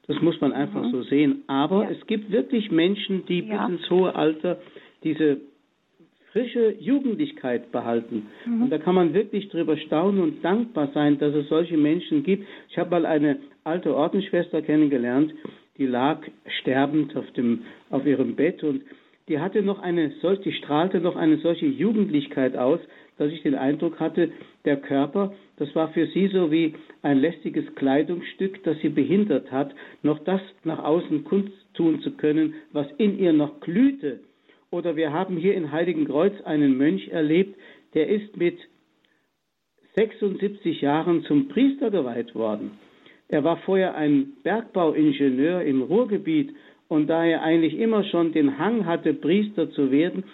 Das 0.07 0.21
muss 0.21 0.41
man 0.41 0.53
einfach 0.53 0.83
mhm. 0.83 0.91
so 0.91 1.03
sehen. 1.05 1.43
Aber 1.47 1.85
ja. 1.85 1.91
es 1.91 2.07
gibt 2.07 2.31
wirklich 2.31 2.71
Menschen, 2.71 3.25
die 3.27 3.41
ja. 3.41 3.67
bis 3.67 3.79
ins 3.79 3.91
hohe 3.91 4.15
Alter 4.15 4.61
diese 5.05 5.41
frische 6.33 6.75
Jugendlichkeit 6.79 7.73
behalten. 7.73 8.27
Mhm. 8.45 8.63
Und 8.63 8.71
da 8.71 8.79
kann 8.79 8.95
man 8.95 9.15
wirklich 9.15 9.49
drüber 9.49 9.77
staunen 9.77 10.23
und 10.23 10.45
dankbar 10.45 10.91
sein, 10.93 11.19
dass 11.19 11.35
es 11.35 11.49
solche 11.49 11.77
Menschen 11.77 12.23
gibt. 12.25 12.47
Ich 12.69 12.79
habe 12.79 12.91
mal 12.91 13.07
eine 13.07 13.39
alte 13.65 13.95
Ordensschwester 13.95 14.63
kennengelernt, 14.63 15.33
die 15.79 15.87
lag 15.87 16.21
sterbend 16.61 17.17
auf, 17.17 17.31
dem, 17.33 17.63
auf 17.91 18.05
ihrem 18.07 18.35
Bett 18.35 18.63
und 18.63 18.83
die 19.33 19.39
hatte 19.39 19.63
noch 19.63 19.79
eine 19.79 20.11
solch, 20.21 20.41
die 20.41 20.53
strahlte 20.53 21.01
noch 21.01 21.17
eine 21.17 21.39
solche 21.39 21.65
Jugendlichkeit 21.65 22.55
aus, 22.55 22.81
dass 23.17 23.33
ich 23.33 23.41
den 23.43 23.55
Eindruck 23.55 23.99
hatte, 23.99 24.31
der 24.67 24.77
Körper, 24.77 25.33
das 25.57 25.75
war 25.75 25.89
für 25.95 26.07
sie 26.09 26.29
so 26.29 26.51
wie 26.51 26.75
ein 27.01 27.17
lästiges 27.19 27.65
Kleidungsstück, 27.75 28.63
das 28.65 28.79
sie 28.81 28.91
behindert 28.91 29.51
hat, 29.51 29.75
noch 30.03 30.19
das 30.19 30.43
nach 30.65 30.85
außen 30.85 31.25
kundtun 31.25 32.03
zu 32.03 32.11
können, 32.11 32.53
was 32.73 32.87
in 32.99 33.19
ihr 33.19 33.33
noch 33.33 33.61
glühte. 33.61 34.21
Oder 34.71 34.97
wir 34.97 35.15
haben 35.15 35.39
hier 35.39 35.55
in 35.55 35.73
Heiligenkreuz 35.73 36.35
einen 36.43 36.77
Mönch 36.77 37.09
erlebt, 37.09 37.59
der 37.95 38.11
ist 38.11 38.37
mit 38.37 38.59
76 39.95 40.83
Jahren 40.83 41.25
zum 41.25 41.49
Priester 41.49 41.91
geweiht 41.91 42.35
worden. 42.35 42.73
Er 43.29 43.45
war 43.45 43.57
vorher 43.57 43.95
ein 43.95 44.35
Bergbauingenieur 44.43 45.63
im 45.63 45.81
Ruhrgebiet 45.81 46.55
und 46.93 47.09
da 47.09 47.25
er 47.25 47.43
eigentlich 47.43 47.79
immer 47.79 48.05
schon 48.05 48.35
den 48.35 48.59
Hang 48.59 48.85
hatte, 48.85 49.15
Priester 49.15 49.71
zu 49.71 49.91
werden, 49.91 50.25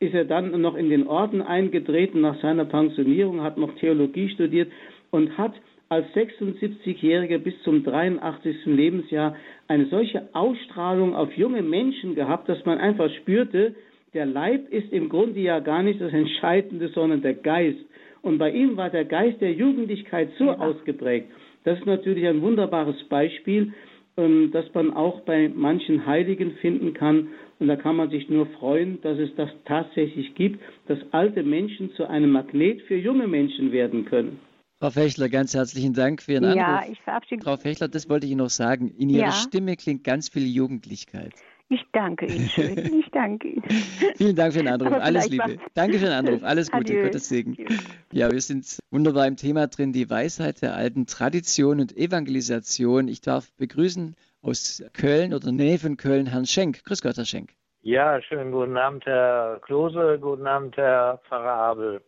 ist 0.00 0.14
er 0.14 0.24
dann 0.24 0.60
noch 0.60 0.74
in 0.74 0.90
den 0.90 1.06
Orden 1.06 1.40
eingetreten 1.40 2.20
nach 2.22 2.40
seiner 2.40 2.64
Pensionierung, 2.64 3.42
hat 3.42 3.56
noch 3.56 3.72
Theologie 3.76 4.28
studiert 4.30 4.68
und 5.12 5.38
hat 5.38 5.52
als 5.88 6.08
76-Jähriger 6.16 7.38
bis 7.38 7.54
zum 7.62 7.84
83. 7.84 8.66
Lebensjahr 8.66 9.36
eine 9.68 9.86
solche 9.86 10.28
Ausstrahlung 10.32 11.14
auf 11.14 11.32
junge 11.36 11.62
Menschen 11.62 12.16
gehabt, 12.16 12.48
dass 12.48 12.64
man 12.64 12.78
einfach 12.78 13.08
spürte, 13.20 13.76
der 14.12 14.26
Leib 14.26 14.72
ist 14.72 14.92
im 14.92 15.08
Grunde 15.08 15.38
ja 15.38 15.60
gar 15.60 15.84
nicht 15.84 16.00
das 16.00 16.12
Entscheidende, 16.12 16.88
sondern 16.88 17.22
der 17.22 17.34
Geist. 17.34 17.78
Und 18.22 18.38
bei 18.38 18.50
ihm 18.50 18.76
war 18.76 18.90
der 18.90 19.04
Geist 19.04 19.40
der 19.40 19.52
Jugendlichkeit 19.52 20.30
so 20.36 20.46
ja. 20.46 20.58
ausgeprägt. 20.58 21.28
Das 21.62 21.78
ist 21.78 21.86
natürlich 21.86 22.26
ein 22.26 22.42
wunderbares 22.42 23.04
Beispiel 23.04 23.72
ähm, 24.18 24.50
das 24.52 24.66
man 24.74 24.92
auch 24.92 25.20
bei 25.20 25.48
manchen 25.48 26.04
Heiligen 26.04 26.52
finden 26.60 26.92
kann. 26.92 27.28
Und 27.58 27.68
da 27.68 27.76
kann 27.76 27.96
man 27.96 28.10
sich 28.10 28.28
nur 28.28 28.46
freuen, 28.46 29.00
dass 29.00 29.18
es 29.18 29.30
das 29.36 29.48
tatsächlich 29.64 30.34
gibt, 30.34 30.60
dass 30.86 30.98
alte 31.12 31.42
Menschen 31.42 31.92
zu 31.94 32.06
einem 32.08 32.32
Magnet 32.32 32.82
für 32.82 32.96
junge 32.96 33.26
Menschen 33.26 33.72
werden 33.72 34.04
können. 34.04 34.38
Frau 34.80 34.90
Fechler, 34.90 35.28
ganz 35.28 35.54
herzlichen 35.54 35.92
Dank 35.92 36.22
für 36.22 36.32
Ihren 36.32 36.44
Anruf. 36.44 36.58
Ja, 36.58 36.84
ich 36.88 37.00
verabschiede 37.00 37.42
Frau 37.42 37.56
Fechler, 37.56 37.88
das 37.88 38.08
wollte 38.08 38.26
ich 38.26 38.32
Ihnen 38.32 38.42
noch 38.42 38.50
sagen. 38.50 38.92
In 38.96 39.08
Ihrer 39.08 39.26
ja. 39.26 39.32
Stimme 39.32 39.76
klingt 39.76 40.04
ganz 40.04 40.28
viel 40.28 40.46
Jugendlichkeit. 40.46 41.32
Ich 41.70 41.84
danke 41.92 42.26
Ihnen 42.26 42.48
schön. 42.48 42.76
Ich 43.00 43.10
danke 43.10 43.48
Ihnen. 43.48 43.62
Vielen 44.16 44.36
Dank 44.36 44.54
für 44.54 44.60
den 44.60 44.68
Anruf. 44.68 44.88
Aber 44.88 45.02
Alles 45.02 45.28
Liebe. 45.28 45.58
Danke 45.74 45.98
für 45.98 46.06
den 46.06 46.14
Anruf. 46.14 46.42
Alles 46.42 46.70
Gute. 46.70 46.92
Adieu. 46.92 47.04
Gottes 47.04 47.28
Segen. 47.28 47.56
Ja, 48.10 48.30
wir 48.30 48.40
sind 48.40 48.78
wunderbar 48.90 49.26
im 49.26 49.36
Thema 49.36 49.66
drin, 49.66 49.92
die 49.92 50.08
Weisheit 50.08 50.62
der 50.62 50.74
alten 50.74 51.06
Tradition 51.06 51.80
und 51.80 51.94
Evangelisation. 51.96 53.08
Ich 53.08 53.20
darf 53.20 53.52
begrüßen 53.58 54.16
aus 54.40 54.82
Köln 54.94 55.34
oder 55.34 55.52
Nähe 55.52 55.78
von 55.78 55.98
Köln 55.98 56.26
Herrn 56.26 56.46
Schenk. 56.46 56.84
Grüß 56.84 57.02
Gott, 57.02 57.18
Herr 57.18 57.26
Schenk. 57.26 57.50
Ja, 57.82 58.20
schönen 58.22 58.50
guten 58.50 58.76
Abend, 58.76 59.04
Herr 59.04 59.60
Klose. 59.60 60.18
Guten 60.20 60.46
Abend, 60.46 60.76
Herr 60.76 61.18
Pfarrer 61.28 61.52
Abel. 61.52 62.02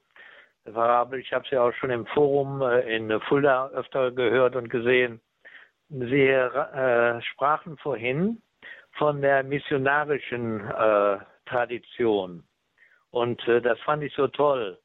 Herr 0.64 0.72
Pfarrer 0.72 0.96
Abel, 1.00 1.20
ich 1.20 1.32
habe 1.32 1.44
Sie 1.50 1.58
auch 1.58 1.72
schon 1.74 1.90
im 1.90 2.06
Forum 2.06 2.62
äh, 2.62 2.96
in 2.96 3.20
Fulda 3.28 3.68
öfter 3.68 4.10
gehört 4.10 4.56
und 4.56 4.70
gesehen. 4.70 5.20
Sie 5.90 6.28
äh, 6.28 7.20
sprachen 7.22 7.76
vorhin 7.76 8.40
von 8.92 9.20
der 9.20 9.42
missionarischen 9.42 10.60
äh, 10.60 11.18
Tradition. 11.46 12.44
Und 13.10 13.46
äh, 13.48 13.60
das 13.60 13.78
fand 13.80 14.02
ich 14.02 14.14
so 14.14 14.28
toll. 14.28 14.78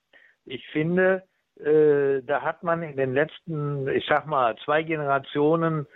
Ich 0.45 0.65
finde, 0.69 1.23
äh, 1.59 2.21
da 2.23 2.41
hat 2.41 2.63
man 2.63 2.83
in 2.83 2.97
den 2.97 3.13
letzten, 3.13 3.87
ich 3.87 4.05
sag 4.07 4.25
mal, 4.27 4.55
zwei 4.63 4.83
Generationen 4.83 5.87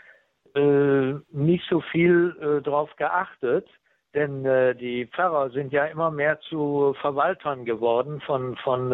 äh, 0.56 1.14
nicht 1.32 1.64
so 1.70 1.82
viel 1.92 2.36
äh, 2.42 2.62
drauf 2.62 2.90
geachtet, 2.98 3.68
denn 4.16 4.46
äh, 4.46 4.74
die 4.74 5.06
Pfarrer 5.06 5.52
sind 5.52 5.72
ja 5.72 5.86
immer 5.86 6.10
mehr 6.10 6.40
zu 6.40 6.96
Verwaltern 7.02 7.66
geworden 7.66 8.22
von, 8.22 8.56
von 8.58 8.92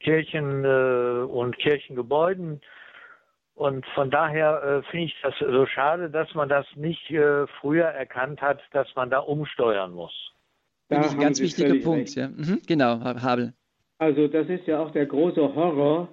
Kirchen 0.00 0.64
und 0.64 1.58
Kirchengebäuden. 1.58 2.60
Und 3.58 3.84
von 3.96 4.08
daher 4.08 4.62
äh, 4.62 4.82
finde 4.88 5.06
ich 5.06 5.16
das 5.20 5.34
so 5.40 5.66
schade, 5.66 6.08
dass 6.10 6.32
man 6.36 6.48
das 6.48 6.64
nicht 6.76 7.10
äh, 7.10 7.48
früher 7.60 7.86
erkannt 7.86 8.40
hat, 8.40 8.60
dass 8.70 8.86
man 8.94 9.10
da 9.10 9.18
umsteuern 9.18 9.92
muss. 9.94 10.12
Finde 10.86 11.06
ich 11.08 11.12
ein 11.14 11.20
ganz 11.20 11.40
wichtiger 11.40 11.74
Punkt. 11.82 12.14
Ja. 12.14 12.28
Mhm, 12.28 12.60
genau, 12.68 13.00
Habel. 13.00 13.54
Also 13.98 14.28
das 14.28 14.48
ist 14.48 14.68
ja 14.68 14.78
auch 14.78 14.92
der 14.92 15.06
große 15.06 15.56
Horror 15.56 16.06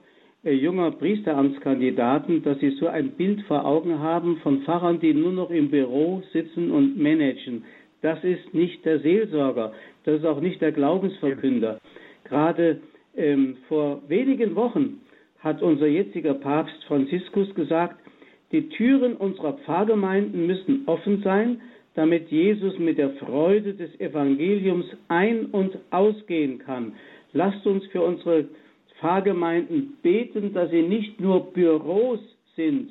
äh, 0.44 0.54
junger 0.54 0.90
Priesteramtskandidaten, 0.90 2.42
dass 2.42 2.60
sie 2.62 2.72
so 2.80 2.88
ein 2.88 3.12
Bild 3.12 3.44
vor 3.44 3.64
Augen 3.64 4.00
haben 4.00 4.38
von 4.38 4.64
Pfarrern, 4.64 5.00
die 5.00 5.14
nur 5.14 5.32
noch 5.32 5.52
im 5.52 5.70
Büro 5.70 6.24
sitzen 6.34 6.72
und 6.72 6.98
managen. 6.98 7.64
Das 8.02 8.24
ist 8.24 8.56
nicht 8.56 8.84
der 8.86 9.02
Seelsorger, 9.02 9.72
das 10.04 10.16
ist 10.20 10.26
auch 10.26 10.42
nicht 10.42 10.62
der 10.62 10.72
Glaubensverkünder. 10.72 11.80
Gerade 12.24 12.82
ähm, 13.16 13.58
vor 13.68 14.02
wenigen 14.08 14.56
Wochen 14.56 15.02
hat 15.46 15.62
unser 15.62 15.86
jetziger 15.86 16.34
Papst 16.34 16.84
Franziskus 16.88 17.54
gesagt, 17.54 17.98
die 18.52 18.68
Türen 18.70 19.14
unserer 19.16 19.54
Pfarrgemeinden 19.54 20.48
müssen 20.48 20.84
offen 20.88 21.22
sein, 21.24 21.62
damit 21.94 22.30
Jesus 22.30 22.78
mit 22.80 22.98
der 22.98 23.12
Freude 23.12 23.76
des 23.76 23.98
Evangeliums 24.00 24.86
ein- 25.08 25.46
und 25.46 25.78
ausgehen 25.92 26.58
kann. 26.58 26.94
Lasst 27.32 27.66
uns 27.68 27.86
für 27.88 28.02
unsere 28.02 28.46
Pfarrgemeinden 29.00 29.98
beten, 30.02 30.54
dass 30.54 30.72
sie 30.72 30.82
nicht 30.82 31.22
nur 31.22 31.54
Büros 31.54 32.20
sind, 32.56 32.90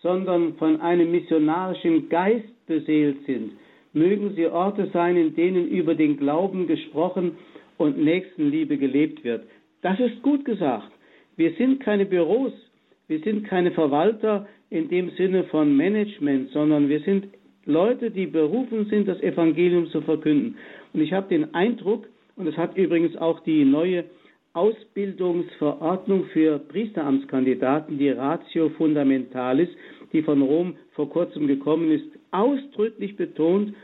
sondern 0.00 0.54
von 0.54 0.80
einem 0.80 1.10
missionarischen 1.10 2.08
Geist 2.08 2.66
beseelt 2.66 3.26
sind. 3.26 3.52
Mögen 3.92 4.32
sie 4.36 4.46
Orte 4.46 4.90
sein, 4.92 5.16
in 5.16 5.34
denen 5.34 5.68
über 5.68 5.96
den 5.96 6.18
Glauben 6.18 6.68
gesprochen 6.68 7.32
und 7.78 7.98
Nächstenliebe 7.98 8.76
gelebt 8.76 9.24
wird. 9.24 9.44
Das 9.82 9.98
ist 9.98 10.22
gut 10.22 10.44
gesagt. 10.44 10.92
Wir 11.36 11.52
sind 11.52 11.80
keine 11.80 12.06
Büros, 12.06 12.52
wir 13.08 13.20
sind 13.20 13.44
keine 13.44 13.70
Verwalter 13.72 14.48
in 14.70 14.88
dem 14.88 15.10
Sinne 15.10 15.44
von 15.44 15.76
Management, 15.76 16.50
sondern 16.50 16.88
wir 16.88 17.00
sind 17.00 17.28
Leute, 17.66 18.10
die 18.10 18.26
berufen 18.26 18.86
sind, 18.86 19.08
das 19.08 19.20
Evangelium 19.20 19.88
zu 19.90 20.00
verkünden. 20.00 20.56
Und 20.92 21.00
ich 21.00 21.12
habe 21.12 21.28
den 21.28 21.54
Eindruck, 21.54 22.06
und 22.36 22.46
das 22.46 22.56
hat 22.56 22.76
übrigens 22.76 23.16
auch 23.16 23.40
die 23.40 23.64
neue 23.64 24.04
Ausbildungsverordnung 24.54 26.24
für 26.32 26.58
Priesteramtskandidaten, 26.58 27.98
die 27.98 28.10
Ratio 28.10 28.70
Fundamentalis, 28.70 29.68
die 30.12 30.22
von 30.22 30.40
Rom 30.40 30.76
vor 30.92 31.10
kurzem 31.10 31.46
gekommen 31.46 31.90
ist, 31.90 32.06
ausdrücklich 32.30 33.16
betont, 33.16 33.74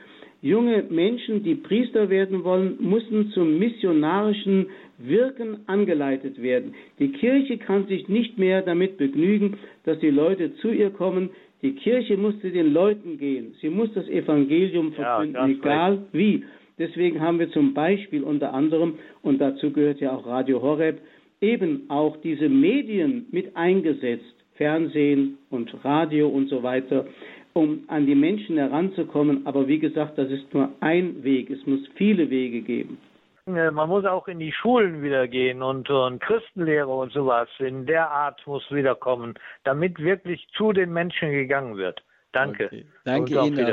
junge 0.41 0.85
Menschen, 0.89 1.43
die 1.43 1.55
Priester 1.55 2.09
werden 2.09 2.43
wollen, 2.45 2.77
müssen 2.81 3.31
zum 3.33 3.59
missionarischen 3.59 4.69
Wirken 5.07 5.61
angeleitet 5.67 6.43
werden. 6.43 6.75
Die 6.99 7.13
Kirche 7.13 7.59
kann 7.59 7.87
sich 7.87 8.09
nicht 8.09 8.39
mehr 8.39 8.63
damit 8.63 8.97
begnügen, 8.97 9.59
dass 9.85 9.99
die 10.01 10.11
Leute 10.11 10.55
zu 10.57 10.71
ihr 10.71 10.91
kommen. 10.91 11.31
Die 11.63 11.73
Kirche 11.73 12.17
muss 12.17 12.39
zu 12.41 12.51
den 12.51 12.73
Leuten 12.73 13.19
gehen. 13.19 13.55
Sie 13.61 13.69
muss 13.69 13.93
das 13.95 14.09
Evangelium 14.09 14.93
verkünden, 14.93 15.35
ja, 15.35 15.49
egal 15.49 15.93
recht. 15.93 16.03
wie. 16.13 16.45
Deswegen 16.79 17.21
haben 17.21 17.39
wir 17.39 17.51
zum 17.51 17.75
Beispiel 17.75 18.23
unter 18.23 18.55
anderem, 18.55 18.95
und 19.23 19.41
dazu 19.41 19.71
gehört 19.71 20.01
ja 20.01 20.13
auch 20.17 20.27
Radio 20.27 20.61
Horeb, 20.63 21.01
eben 21.41 21.83
auch 21.89 22.17
diese 22.23 22.49
Medien 22.49 23.27
mit 23.31 23.57
eingesetzt, 23.57 24.35
Fernsehen 24.55 25.39
und 25.51 25.73
Radio 25.85 26.29
und 26.29 26.49
so 26.49 26.63
weiter, 26.63 27.07
um 27.53 27.85
an 27.89 28.07
die 28.07 28.15
Menschen 28.15 28.57
heranzukommen. 28.57 29.47
Aber 29.47 29.69
wie 29.69 29.79
gesagt, 29.79 30.17
das 30.19 30.31
ist 30.31 30.53
nur 30.55 30.71
ein 30.81 31.23
Weg. 31.23 31.51
Es 31.51 31.65
muss 31.67 31.81
viele 31.97 32.31
Wege 32.31 32.61
geben. 32.63 32.99
Äh, 33.47 33.71
man 33.71 33.89
muss 33.89 34.05
auch 34.05 34.29
in 34.29 34.39
die 34.39 34.53
Schulen 34.53 35.03
wieder 35.03 35.27
gehen 35.27 35.63
und, 35.63 35.91
und 35.91 36.21
Christenlehre 36.21 36.89
und 36.89 37.13
sowas 37.13 37.49
in 37.59 37.87
der 37.87 38.11
Art 38.11 38.47
muss 38.47 38.63
wiederkommen, 38.71 39.35
damit 39.65 39.99
wirklich 39.99 40.47
zu 40.57 40.73
den 40.73 40.93
Menschen 40.93 41.31
gegangen 41.31 41.77
wird. 41.77 42.03
Danke. 42.33 42.67
Okay. 42.67 42.87
Danke 43.05 43.41
Ihnen 43.41 43.67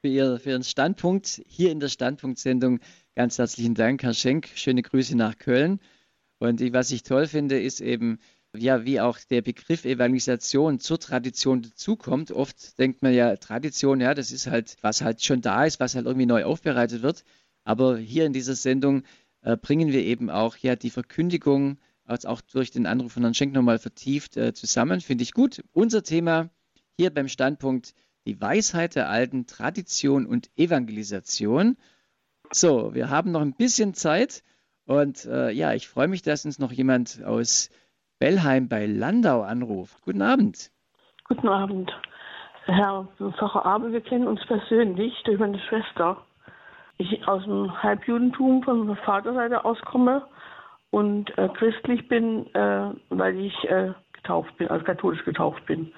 für, 0.00 0.08
ihr, 0.08 0.38
für 0.38 0.50
Ihren 0.50 0.62
Standpunkt 0.62 1.42
hier 1.46 1.72
in 1.72 1.80
der 1.80 1.88
Standpunktsendung. 1.88 2.80
Ganz 3.16 3.38
herzlichen 3.38 3.74
Dank, 3.74 4.02
Herr 4.02 4.14
Schenk. 4.14 4.48
Schöne 4.54 4.82
Grüße 4.82 5.16
nach 5.16 5.36
Köln. 5.36 5.80
Und 6.38 6.60
was 6.72 6.92
ich 6.92 7.02
toll 7.02 7.26
finde, 7.26 7.60
ist 7.60 7.80
eben, 7.80 8.20
ja, 8.56 8.84
wie 8.84 9.00
auch 9.00 9.18
der 9.28 9.42
Begriff 9.42 9.84
Evangelisation 9.84 10.78
zur 10.78 11.00
Tradition 11.00 11.62
dazukommt. 11.62 12.30
Oft 12.30 12.78
denkt 12.78 13.02
man 13.02 13.12
ja, 13.12 13.34
Tradition, 13.36 14.00
ja, 14.00 14.14
das 14.14 14.30
ist 14.30 14.46
halt, 14.46 14.76
was 14.80 15.02
halt 15.02 15.22
schon 15.22 15.40
da 15.40 15.64
ist, 15.64 15.80
was 15.80 15.96
halt 15.96 16.06
irgendwie 16.06 16.26
neu 16.26 16.44
aufbereitet 16.44 17.02
wird. 17.02 17.24
Aber 17.68 17.98
hier 17.98 18.24
in 18.24 18.32
dieser 18.32 18.54
Sendung 18.54 19.02
äh, 19.42 19.54
bringen 19.54 19.92
wir 19.92 20.02
eben 20.02 20.30
auch 20.30 20.56
ja 20.56 20.74
die 20.74 20.88
Verkündigung, 20.88 21.76
als 22.06 22.24
auch 22.24 22.40
durch 22.40 22.70
den 22.70 22.86
Anruf 22.86 23.12
von 23.12 23.22
Herrn 23.22 23.34
Schenk 23.34 23.52
nochmal 23.52 23.78
vertieft 23.78 24.38
äh, 24.38 24.54
zusammen. 24.54 25.02
Finde 25.02 25.22
ich 25.22 25.34
gut. 25.34 25.62
Unser 25.74 26.02
Thema 26.02 26.48
hier 26.96 27.12
beim 27.12 27.28
Standpunkt 27.28 27.92
die 28.24 28.40
Weisheit 28.40 28.94
der 28.94 29.10
alten 29.10 29.46
Tradition 29.46 30.24
und 30.24 30.48
Evangelisation. 30.56 31.76
So, 32.50 32.94
wir 32.94 33.10
haben 33.10 33.32
noch 33.32 33.42
ein 33.42 33.52
bisschen 33.52 33.92
Zeit 33.92 34.42
und 34.86 35.26
äh, 35.26 35.50
ja, 35.50 35.74
ich 35.74 35.88
freue 35.88 36.08
mich, 36.08 36.22
dass 36.22 36.46
uns 36.46 36.58
noch 36.58 36.72
jemand 36.72 37.22
aus 37.22 37.68
Bellheim 38.18 38.70
bei 38.70 38.86
Landau 38.86 39.42
anruft. 39.42 40.00
Guten 40.00 40.22
Abend. 40.22 40.70
Guten 41.24 41.48
Abend. 41.48 41.92
Herr 42.64 43.08
Pfarrer 43.18 43.66
Abel, 43.66 43.92
wir 43.92 44.00
kennen 44.00 44.26
uns 44.26 44.40
persönlich 44.46 45.12
durch 45.24 45.38
meine 45.38 45.58
Schwester 45.58 46.24
ich 46.98 47.26
aus 47.26 47.44
dem 47.44 47.82
Halbjudentum 47.82 48.62
von 48.62 48.96
Vaterseite 48.96 49.64
auskomme 49.64 50.22
und 50.90 51.36
äh, 51.38 51.48
christlich 51.48 52.08
bin, 52.08 52.52
äh, 52.54 52.90
weil 53.10 53.38
ich 53.38 53.54
äh, 53.70 53.92
getauft 54.12 54.56
bin, 54.58 54.68
also 54.68 54.84
katholisch 54.84 55.24
getauft 55.24 55.64
bin. 55.66 55.92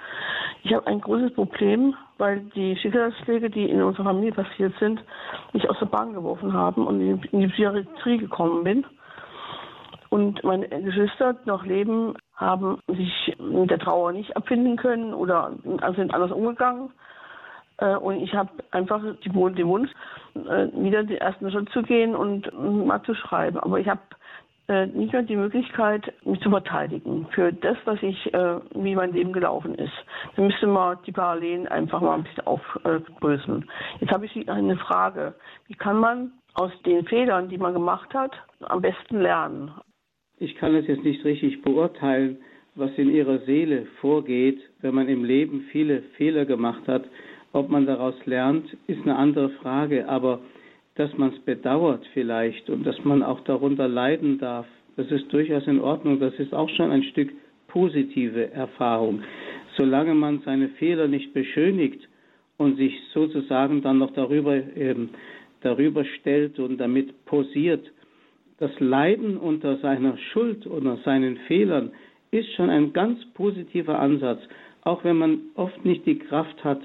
Ich 0.62 0.74
habe 0.74 0.86
ein 0.86 1.00
großes 1.00 1.34
Problem, 1.34 1.94
weil 2.18 2.40
die 2.54 2.76
Schicksalsschläge, 2.76 3.50
die 3.50 3.68
in 3.68 3.82
unserer 3.82 4.04
Familie 4.04 4.32
passiert 4.32 4.74
sind, 4.78 5.02
mich 5.52 5.68
aus 5.68 5.78
der 5.78 5.86
Bahn 5.86 6.12
geworfen 6.12 6.52
haben 6.52 6.86
und 6.86 7.00
in 7.00 7.40
die 7.40 7.48
Psychiatrie 7.48 8.18
gekommen 8.18 8.62
bin. 8.62 8.84
Und 10.10 10.42
meine 10.44 10.68
Geschwister, 10.68 11.34
die 11.34 11.48
noch 11.48 11.64
leben, 11.64 12.14
haben 12.34 12.80
sich 12.88 13.36
mit 13.38 13.70
der 13.70 13.78
Trauer 13.78 14.12
nicht 14.12 14.36
abfinden 14.36 14.76
können 14.76 15.14
oder 15.14 15.52
sind 15.96 16.12
anders 16.12 16.32
umgegangen. 16.32 16.90
Äh, 17.80 17.96
und 17.96 18.22
ich 18.22 18.34
habe 18.34 18.50
einfach 18.70 19.02
den 19.24 19.34
Wunsch, 19.34 19.90
äh, 20.34 20.68
wieder 20.74 21.02
den 21.02 21.16
ersten 21.18 21.50
Schritt 21.50 21.70
zu 21.70 21.82
gehen 21.82 22.14
und 22.14 22.50
mal 22.86 23.02
zu 23.02 23.14
schreiben. 23.14 23.58
Aber 23.58 23.80
ich 23.80 23.88
habe 23.88 24.00
äh, 24.68 24.86
nicht 24.86 25.12
mehr 25.12 25.22
die 25.22 25.36
Möglichkeit, 25.36 26.12
mich 26.24 26.40
zu 26.40 26.50
verteidigen 26.50 27.26
für 27.32 27.52
das, 27.52 27.76
was 27.84 28.02
ich, 28.02 28.30
wie 28.74 28.94
mein 28.94 29.12
Leben 29.12 29.32
gelaufen 29.32 29.74
ist. 29.74 29.92
Da 30.36 30.42
müsste 30.42 30.66
man 30.66 30.98
die 31.06 31.12
Parallelen 31.12 31.66
einfach 31.66 32.00
mal 32.00 32.14
ein 32.14 32.24
bisschen 32.24 32.46
aufbröseln. 32.46 33.68
Jetzt 34.00 34.12
habe 34.12 34.26
ich 34.26 34.48
eine 34.48 34.76
Frage. 34.76 35.34
Wie 35.66 35.74
kann 35.74 35.98
man 35.98 36.32
aus 36.54 36.70
den 36.84 37.04
Fehlern, 37.06 37.48
die 37.48 37.58
man 37.58 37.72
gemacht 37.72 38.14
hat, 38.14 38.32
am 38.60 38.80
besten 38.80 39.20
lernen? 39.20 39.72
Ich 40.38 40.54
kann 40.56 40.74
es 40.74 40.86
jetzt 40.86 41.04
nicht 41.04 41.24
richtig 41.24 41.62
beurteilen, 41.62 42.38
was 42.74 42.90
in 42.96 43.10
Ihrer 43.10 43.38
Seele 43.40 43.86
vorgeht, 44.00 44.60
wenn 44.80 44.94
man 44.94 45.08
im 45.08 45.24
Leben 45.24 45.62
viele 45.72 46.02
Fehler 46.16 46.44
gemacht 46.44 46.86
hat. 46.86 47.04
Ob 47.52 47.68
man 47.68 47.86
daraus 47.86 48.14
lernt, 48.26 48.76
ist 48.86 49.02
eine 49.02 49.16
andere 49.16 49.50
Frage, 49.50 50.08
aber 50.08 50.40
dass 50.94 51.16
man 51.16 51.32
es 51.32 51.38
bedauert 51.40 52.06
vielleicht 52.12 52.68
und 52.70 52.86
dass 52.86 53.04
man 53.04 53.22
auch 53.22 53.40
darunter 53.40 53.88
leiden 53.88 54.38
darf, 54.38 54.66
das 54.96 55.10
ist 55.10 55.32
durchaus 55.32 55.66
in 55.66 55.80
Ordnung. 55.80 56.20
Das 56.20 56.34
ist 56.34 56.52
auch 56.52 56.68
schon 56.70 56.90
ein 56.90 57.04
Stück 57.04 57.30
positive 57.68 58.52
Erfahrung. 58.52 59.22
Solange 59.76 60.14
man 60.14 60.40
seine 60.44 60.68
Fehler 60.70 61.08
nicht 61.08 61.32
beschönigt 61.32 62.08
und 62.58 62.76
sich 62.76 62.94
sozusagen 63.14 63.82
dann 63.82 63.98
noch 63.98 64.12
darüber, 64.12 64.54
ähm, 64.54 65.10
darüber 65.62 66.04
stellt 66.04 66.58
und 66.58 66.78
damit 66.78 67.24
posiert, 67.24 67.90
das 68.58 68.78
Leiden 68.78 69.38
unter 69.38 69.78
seiner 69.78 70.18
Schuld 70.18 70.66
oder 70.66 70.98
seinen 70.98 71.38
Fehlern 71.48 71.92
ist 72.30 72.52
schon 72.52 72.68
ein 72.68 72.92
ganz 72.92 73.24
positiver 73.32 73.98
Ansatz, 73.98 74.40
auch 74.82 75.02
wenn 75.02 75.16
man 75.16 75.38
oft 75.54 75.82
nicht 75.84 76.04
die 76.04 76.18
Kraft 76.18 76.62
hat, 76.62 76.80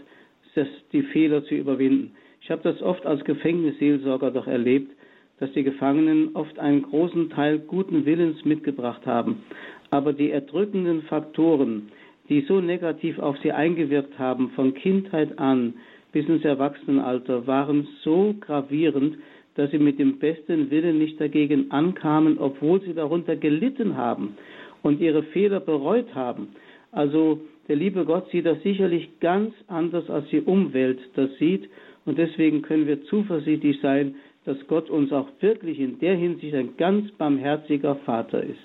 das, 0.55 0.67
die 0.91 1.03
Fehler 1.03 1.43
zu 1.45 1.55
überwinden. 1.55 2.11
Ich 2.41 2.49
habe 2.49 2.61
das 2.63 2.81
oft 2.81 3.05
als 3.05 3.23
Gefängnisseelsorger 3.23 4.31
doch 4.31 4.47
erlebt, 4.47 4.91
dass 5.39 5.51
die 5.53 5.63
Gefangenen 5.63 6.35
oft 6.35 6.57
einen 6.59 6.83
großen 6.83 7.29
Teil 7.29 7.59
guten 7.59 8.05
Willens 8.05 8.45
mitgebracht 8.45 9.05
haben, 9.05 9.43
aber 9.89 10.13
die 10.13 10.31
erdrückenden 10.31 11.03
Faktoren, 11.03 11.89
die 12.29 12.41
so 12.41 12.61
negativ 12.61 13.19
auf 13.19 13.37
sie 13.43 13.51
eingewirkt 13.51 14.17
haben, 14.17 14.51
von 14.51 14.73
Kindheit 14.73 15.37
an 15.37 15.73
bis 16.11 16.27
ins 16.27 16.45
Erwachsenenalter, 16.45 17.45
waren 17.47 17.87
so 18.03 18.35
gravierend, 18.39 19.17
dass 19.55 19.71
sie 19.71 19.79
mit 19.79 19.99
dem 19.99 20.19
besten 20.19 20.69
Willen 20.69 20.99
nicht 20.99 21.19
dagegen 21.19 21.71
ankamen, 21.71 22.37
obwohl 22.37 22.81
sie 22.81 22.93
darunter 22.93 23.35
gelitten 23.35 23.97
haben 23.97 24.37
und 24.83 25.01
ihre 25.01 25.23
Fehler 25.23 25.59
bereut 25.59 26.13
haben. 26.13 26.49
Also 26.91 27.41
der 27.67 27.75
liebe 27.75 28.05
Gott 28.05 28.29
sieht 28.29 28.45
das 28.45 28.61
sicherlich 28.61 29.19
ganz 29.19 29.53
anders, 29.67 30.09
als 30.09 30.27
die 30.29 30.41
Umwelt 30.41 30.99
das 31.15 31.29
sieht. 31.37 31.69
Und 32.05 32.17
deswegen 32.17 32.61
können 32.61 32.85
wir 32.87 33.03
zuversichtlich 33.05 33.79
sein, 33.81 34.15
dass 34.45 34.57
Gott 34.67 34.89
uns 34.89 35.11
auch 35.11 35.27
wirklich 35.39 35.79
in 35.79 35.99
der 35.99 36.15
Hinsicht 36.15 36.53
ein 36.53 36.77
ganz 36.77 37.11
barmherziger 37.13 37.95
Vater 38.05 38.43
ist. 38.43 38.59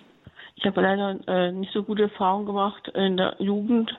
Ich 0.56 0.66
habe 0.66 0.82
leider 0.82 1.16
äh, 1.26 1.52
nicht 1.52 1.72
so 1.72 1.82
gute 1.82 2.02
Erfahrungen 2.02 2.44
gemacht 2.44 2.86
in 2.88 3.16
der 3.16 3.34
Jugend 3.38 3.90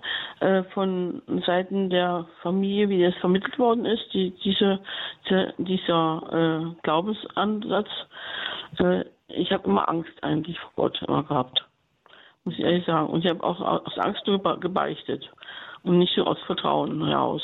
äh, 0.42 0.62
von 0.76 1.24
Seiten 1.48 1.90
der 1.90 2.28
Familie, 2.44 2.88
wie 2.90 3.02
das 3.02 3.16
vermittelt 3.16 3.58
worden 3.58 3.86
ist, 3.86 4.14
die, 4.14 4.30
diese, 4.44 4.80
diese, 5.28 5.56
dieser 5.58 6.72
äh, 6.72 6.82
Glaubensansatz. 6.84 7.90
Äh, 8.78 9.06
ich 9.30 9.52
habe 9.52 9.68
immer 9.68 9.90
Angst 9.90 10.12
eigentlich 10.22 10.60
vor 10.60 10.72
Gott 10.76 11.02
immer 11.08 11.24
gehabt, 11.24 11.66
muss 12.44 12.56
ich 12.56 12.62
ehrlich 12.62 12.86
sagen. 12.86 13.10
Und 13.10 13.24
ich 13.24 13.30
habe 13.30 13.44
auch 13.44 13.60
aus 13.60 13.98
Angst 13.98 14.26
nur 14.28 14.60
gebeichtet 14.60 15.30
und 15.84 16.00
nicht 16.00 16.14
so 16.16 16.24
aus 16.24 16.40
Vertrauen 16.46 17.06
heraus. 17.06 17.42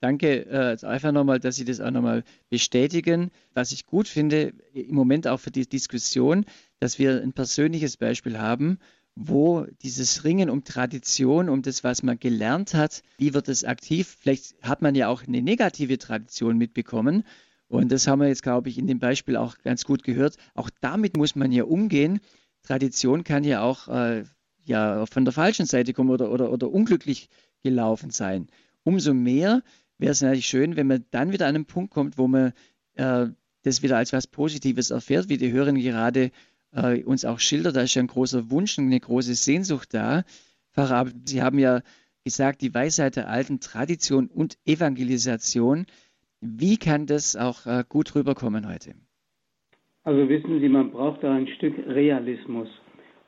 Danke 0.00 0.46
äh, 0.46 0.76
einfach 0.84 1.12
nochmal, 1.12 1.38
dass 1.38 1.54
Sie 1.54 1.64
das 1.64 1.80
auch 1.80 1.92
nochmal 1.92 2.24
bestätigen. 2.50 3.30
Was 3.54 3.70
ich 3.70 3.86
gut 3.86 4.08
finde, 4.08 4.52
im 4.74 4.96
Moment 4.96 5.28
auch 5.28 5.38
für 5.38 5.52
die 5.52 5.68
Diskussion, 5.68 6.44
dass 6.80 6.98
wir 6.98 7.22
ein 7.22 7.32
persönliches 7.32 7.96
Beispiel 7.96 8.38
haben, 8.38 8.80
wo 9.14 9.64
dieses 9.82 10.24
Ringen 10.24 10.50
um 10.50 10.64
Tradition, 10.64 11.48
um 11.48 11.62
das, 11.62 11.84
was 11.84 12.02
man 12.02 12.18
gelernt 12.18 12.74
hat, 12.74 13.02
wie 13.18 13.32
wird 13.32 13.48
es 13.48 13.64
aktiv? 13.64 14.16
Vielleicht 14.20 14.56
hat 14.62 14.82
man 14.82 14.96
ja 14.96 15.06
auch 15.06 15.22
eine 15.24 15.40
negative 15.40 15.98
Tradition 15.98 16.58
mitbekommen. 16.58 17.24
Und 17.68 17.92
das 17.92 18.08
haben 18.08 18.20
wir 18.20 18.28
jetzt, 18.28 18.42
glaube 18.42 18.70
ich, 18.70 18.78
in 18.78 18.88
dem 18.88 18.98
Beispiel 18.98 19.36
auch 19.36 19.56
ganz 19.58 19.84
gut 19.84 20.02
gehört. 20.02 20.36
Auch 20.54 20.68
damit 20.80 21.16
muss 21.16 21.36
man 21.36 21.52
ja 21.52 21.62
umgehen. 21.62 22.20
Tradition 22.62 23.24
kann 23.24 23.44
ja 23.44 23.62
auch 23.62 23.88
äh, 23.88 24.24
ja, 24.64 25.06
von 25.06 25.24
der 25.24 25.32
falschen 25.32 25.66
Seite 25.66 25.92
kommen 25.92 26.10
oder, 26.10 26.30
oder, 26.30 26.52
oder 26.52 26.70
unglücklich 26.70 27.28
gelaufen 27.62 28.10
sein. 28.10 28.48
Umso 28.84 29.14
mehr 29.14 29.62
wäre 29.98 30.12
es 30.12 30.22
natürlich 30.22 30.46
schön, 30.46 30.76
wenn 30.76 30.86
man 30.86 31.04
dann 31.10 31.32
wieder 31.32 31.46
an 31.46 31.54
einen 31.54 31.66
Punkt 31.66 31.92
kommt, 31.92 32.18
wo 32.18 32.26
man 32.28 32.52
äh, 32.94 33.26
das 33.62 33.82
wieder 33.82 33.96
als 33.96 34.12
was 34.12 34.26
Positives 34.26 34.90
erfährt, 34.90 35.28
wie 35.28 35.36
die 35.36 35.52
Hörerin 35.52 35.76
gerade 35.76 36.30
äh, 36.72 37.02
uns 37.04 37.24
auch 37.24 37.38
schildert. 37.38 37.76
Da 37.76 37.82
ist 37.82 37.94
ja 37.94 38.02
ein 38.02 38.08
großer 38.08 38.50
Wunsch 38.50 38.78
und 38.78 38.86
eine 38.86 39.00
große 39.00 39.34
Sehnsucht 39.34 39.94
da. 39.94 40.24
Pfarrer 40.72 40.96
Abel, 40.96 41.14
Sie 41.24 41.42
haben 41.42 41.58
ja 41.58 41.82
gesagt, 42.24 42.62
die 42.62 42.74
Weisheit 42.74 43.16
der 43.16 43.28
alten 43.28 43.60
Tradition 43.60 44.26
und 44.26 44.58
Evangelisation. 44.64 45.86
Wie 46.40 46.76
kann 46.76 47.06
das 47.06 47.36
auch 47.36 47.66
äh, 47.66 47.84
gut 47.88 48.14
rüberkommen 48.14 48.68
heute? 48.68 48.94
Also 50.04 50.28
wissen 50.28 50.60
Sie, 50.60 50.68
man 50.68 50.90
braucht 50.90 51.22
da 51.22 51.32
ein 51.32 51.46
Stück 51.46 51.74
Realismus. 51.86 52.68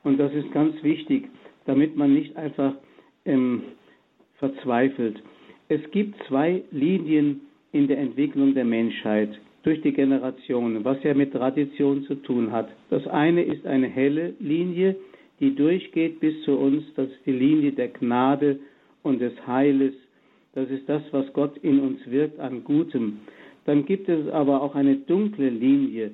Und 0.05 0.19
das 0.19 0.31
ist 0.33 0.51
ganz 0.53 0.81
wichtig, 0.83 1.27
damit 1.65 1.97
man 1.97 2.13
nicht 2.13 2.37
einfach 2.37 2.75
ähm, 3.25 3.63
verzweifelt. 4.37 5.21
Es 5.67 5.81
gibt 5.91 6.15
zwei 6.27 6.63
Linien 6.71 7.41
in 7.71 7.87
der 7.87 7.97
Entwicklung 7.97 8.53
der 8.53 8.65
Menschheit 8.65 9.29
durch 9.63 9.81
die 9.81 9.93
Generationen, 9.93 10.85
was 10.85 11.01
ja 11.01 11.15
mit 11.15 11.33
Tradition 11.33 12.03
zu 12.03 12.15
tun 12.15 12.51
hat. 12.51 12.69
Das 12.91 13.05
eine 13.07 13.41
ist 13.41 13.65
eine 13.65 13.87
helle 13.87 14.35
Linie, 14.39 14.95
die 15.39 15.55
durchgeht 15.55 16.19
bis 16.19 16.39
zu 16.43 16.51
uns, 16.55 16.83
das 16.95 17.09
ist 17.09 17.25
die 17.25 17.31
Linie 17.31 17.71
der 17.71 17.87
Gnade 17.87 18.59
und 19.01 19.19
des 19.19 19.33
Heiles. 19.47 19.93
Das 20.53 20.69
ist 20.69 20.87
das, 20.87 21.01
was 21.11 21.33
Gott 21.33 21.57
in 21.57 21.79
uns 21.79 21.99
wirkt 22.05 22.39
an 22.39 22.63
Gutem. 22.63 23.21
Dann 23.65 23.85
gibt 23.85 24.07
es 24.07 24.29
aber 24.29 24.61
auch 24.61 24.75
eine 24.75 24.97
dunkle 24.97 25.49
Linie. 25.49 26.11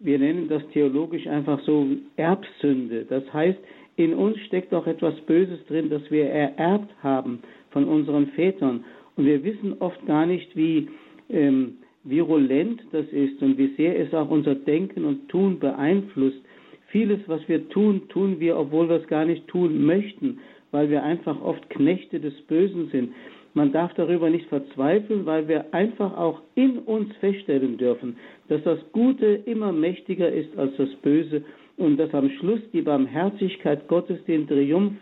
Wir 0.00 0.18
nennen 0.18 0.48
das 0.48 0.62
theologisch 0.72 1.26
einfach 1.26 1.60
so 1.64 1.86
Erbsünde. 2.16 3.04
Das 3.08 3.30
heißt, 3.32 3.58
in 3.96 4.14
uns 4.14 4.38
steckt 4.46 4.72
auch 4.72 4.86
etwas 4.86 5.14
Böses 5.26 5.58
drin, 5.66 5.90
das 5.90 6.02
wir 6.10 6.24
ererbt 6.24 6.90
haben 7.02 7.40
von 7.70 7.84
unseren 7.84 8.28
Vätern. 8.28 8.84
Und 9.16 9.26
wir 9.26 9.44
wissen 9.44 9.76
oft 9.80 10.04
gar 10.06 10.24
nicht, 10.24 10.56
wie 10.56 10.88
ähm, 11.28 11.76
virulent 12.04 12.82
das 12.92 13.06
ist 13.08 13.42
und 13.42 13.58
wie 13.58 13.74
sehr 13.76 13.98
es 13.98 14.14
auch 14.14 14.30
unser 14.30 14.54
Denken 14.54 15.04
und 15.04 15.28
Tun 15.28 15.58
beeinflusst. 15.58 16.40
Vieles, 16.86 17.20
was 17.26 17.46
wir 17.46 17.68
tun, 17.68 18.08
tun 18.08 18.40
wir, 18.40 18.56
obwohl 18.56 18.88
wir 18.88 18.96
es 18.96 19.06
gar 19.06 19.26
nicht 19.26 19.46
tun 19.48 19.84
möchten, 19.84 20.38
weil 20.70 20.88
wir 20.88 21.02
einfach 21.02 21.40
oft 21.42 21.68
Knechte 21.68 22.20
des 22.20 22.34
Bösen 22.42 22.88
sind. 22.90 23.12
Man 23.52 23.72
darf 23.72 23.92
darüber 23.94 24.30
nicht 24.30 24.46
verzweifeln, 24.48 25.26
weil 25.26 25.48
wir 25.48 25.74
einfach 25.74 26.16
auch 26.16 26.40
in 26.54 26.78
uns 26.78 27.14
feststellen 27.16 27.78
dürfen, 27.78 28.16
dass 28.50 28.62
das 28.64 28.80
Gute 28.90 29.26
immer 29.46 29.70
mächtiger 29.70 30.28
ist 30.28 30.58
als 30.58 30.76
das 30.76 30.88
Böse 31.02 31.44
und 31.76 31.98
dass 31.98 32.12
am 32.12 32.28
Schluss 32.30 32.58
die 32.72 32.82
Barmherzigkeit 32.82 33.86
Gottes 33.86 34.18
den 34.24 34.48
Triumph 34.48 34.94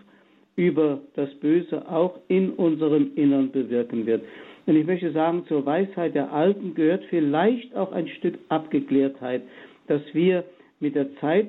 über 0.55 1.01
das 1.15 1.35
Böse 1.37 1.89
auch 1.91 2.21
in 2.29 2.51
unserem 2.51 3.13
Innern 3.15 3.51
bewirken 3.51 4.05
wird. 4.05 4.23
Und 4.67 4.77
ich 4.77 4.85
möchte 4.85 5.13
sagen, 5.13 5.47
zur 5.49 5.65
Weisheit 5.65 6.15
der 6.15 6.31
Alten 6.31 6.75
gehört 6.75 7.05
vielleicht 7.09 7.75
auch 7.75 7.91
ein 7.93 8.07
Stück 8.09 8.39
Abgeklärtheit, 8.51 9.41
dass 9.87 10.03
wir 10.13 10.45
mit 10.79 10.95
der 10.95 11.17
Zeit 11.17 11.49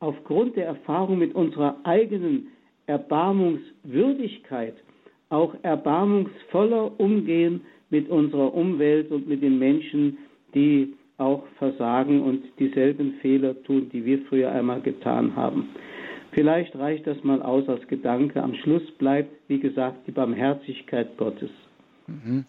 aufgrund 0.00 0.56
der 0.56 0.64
Erfahrung 0.64 1.18
mit 1.18 1.34
unserer 1.34 1.76
eigenen 1.84 2.46
Erbarmungswürdigkeit 2.86 4.76
auch 5.28 5.54
erbarmungsvoller 5.62 6.98
umgehen 6.98 7.60
mit 7.90 8.08
unserer 8.08 8.54
Umwelt 8.54 9.10
und 9.10 9.28
mit 9.28 9.42
den 9.42 9.58
Menschen, 9.58 10.16
die 10.54 10.94
auch 11.16 11.44
versagen 11.58 12.22
und 12.22 12.42
dieselben 12.58 13.14
Fehler 13.20 13.62
tun, 13.62 13.88
die 13.92 14.04
wir 14.04 14.24
früher 14.26 14.50
einmal 14.50 14.80
getan 14.80 15.36
haben. 15.36 15.70
Vielleicht 16.32 16.74
reicht 16.74 17.06
das 17.06 17.22
mal 17.22 17.40
aus 17.42 17.68
als 17.68 17.86
Gedanke. 17.86 18.42
Am 18.42 18.54
Schluss 18.54 18.82
bleibt, 18.98 19.48
wie 19.48 19.60
gesagt, 19.60 20.06
die 20.08 20.10
Barmherzigkeit 20.10 21.16
Gottes. 21.16 21.50
Mhm. 22.08 22.44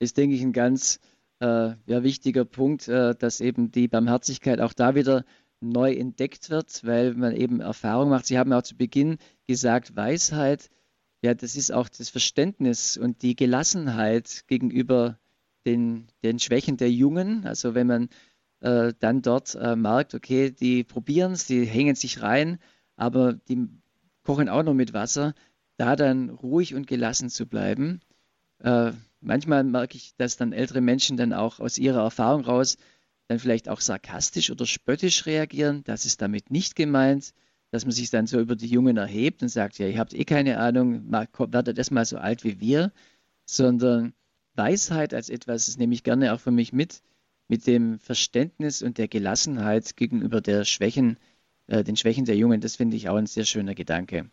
Ist, 0.00 0.18
denke 0.18 0.34
ich, 0.34 0.42
ein 0.42 0.52
ganz 0.52 1.00
äh, 1.40 1.74
ja, 1.86 2.02
wichtiger 2.02 2.44
Punkt, 2.44 2.88
äh, 2.88 3.14
dass 3.14 3.40
eben 3.40 3.70
die 3.70 3.86
Barmherzigkeit 3.86 4.60
auch 4.60 4.72
da 4.72 4.96
wieder 4.96 5.24
neu 5.60 5.92
entdeckt 5.92 6.50
wird, 6.50 6.84
weil 6.84 7.14
man 7.14 7.36
eben 7.36 7.60
Erfahrung 7.60 8.10
macht. 8.10 8.26
Sie 8.26 8.38
haben 8.38 8.52
auch 8.52 8.62
zu 8.62 8.76
Beginn 8.76 9.18
gesagt, 9.46 9.94
Weisheit, 9.94 10.68
ja, 11.22 11.34
das 11.34 11.54
ist 11.54 11.70
auch 11.70 11.88
das 11.88 12.08
Verständnis 12.08 12.96
und 12.96 13.22
die 13.22 13.36
Gelassenheit 13.36 14.44
gegenüber 14.48 15.19
den, 15.66 16.08
den 16.22 16.38
Schwächen 16.38 16.76
der 16.76 16.90
Jungen. 16.90 17.46
Also 17.46 17.74
wenn 17.74 17.86
man 17.86 18.08
äh, 18.60 18.92
dann 18.98 19.22
dort 19.22 19.54
äh, 19.54 19.76
merkt, 19.76 20.14
okay, 20.14 20.50
die 20.50 20.84
probieren 20.84 21.32
es, 21.32 21.46
die 21.46 21.64
hängen 21.64 21.94
sich 21.96 22.22
rein, 22.22 22.58
aber 22.96 23.34
die 23.34 23.68
kochen 24.22 24.48
auch 24.48 24.62
noch 24.62 24.74
mit 24.74 24.92
Wasser, 24.92 25.34
da 25.76 25.96
dann 25.96 26.30
ruhig 26.30 26.74
und 26.74 26.86
gelassen 26.86 27.30
zu 27.30 27.46
bleiben. 27.46 28.00
Äh, 28.58 28.92
manchmal 29.20 29.64
merke 29.64 29.96
ich, 29.96 30.14
dass 30.16 30.36
dann 30.36 30.52
ältere 30.52 30.80
Menschen 30.80 31.16
dann 31.16 31.32
auch 31.32 31.60
aus 31.60 31.78
ihrer 31.78 32.02
Erfahrung 32.02 32.44
raus 32.44 32.76
dann 33.28 33.38
vielleicht 33.38 33.68
auch 33.68 33.80
sarkastisch 33.80 34.50
oder 34.50 34.66
spöttisch 34.66 35.24
reagieren. 35.24 35.82
Das 35.84 36.04
ist 36.04 36.20
damit 36.20 36.50
nicht 36.50 36.74
gemeint, 36.76 37.32
dass 37.70 37.84
man 37.84 37.92
sich 37.92 38.10
dann 38.10 38.26
so 38.26 38.40
über 38.40 38.56
die 38.56 38.66
Jungen 38.66 38.96
erhebt 38.96 39.42
und 39.42 39.48
sagt, 39.48 39.78
ja, 39.78 39.86
ihr 39.86 39.98
habt 39.98 40.14
eh 40.14 40.24
keine 40.24 40.58
Ahnung, 40.58 41.10
werdet 41.10 41.78
erst 41.78 41.92
mal 41.92 42.04
so 42.04 42.18
alt 42.18 42.44
wie 42.44 42.60
wir, 42.60 42.92
sondern 43.44 44.14
Weisheit 44.60 45.14
als 45.14 45.30
etwas, 45.30 45.66
das 45.66 45.78
nehme 45.78 45.94
ich 45.94 46.04
gerne 46.04 46.34
auch 46.34 46.40
für 46.40 46.50
mich 46.50 46.72
mit, 46.72 47.02
mit 47.48 47.66
dem 47.66 47.98
Verständnis 47.98 48.82
und 48.82 48.98
der 48.98 49.08
Gelassenheit 49.08 49.96
gegenüber 49.96 50.40
der 50.40 50.64
Schwächen 50.64 51.16
äh, 51.70 51.84
den 51.84 51.96
Schwächen 51.96 52.24
der 52.24 52.36
Jungen. 52.36 52.60
Das 52.60 52.76
finde 52.76 52.96
ich 52.96 53.08
auch 53.08 53.16
ein 53.16 53.26
sehr 53.26 53.44
schöner 53.44 53.74
Gedanke. 53.74 54.28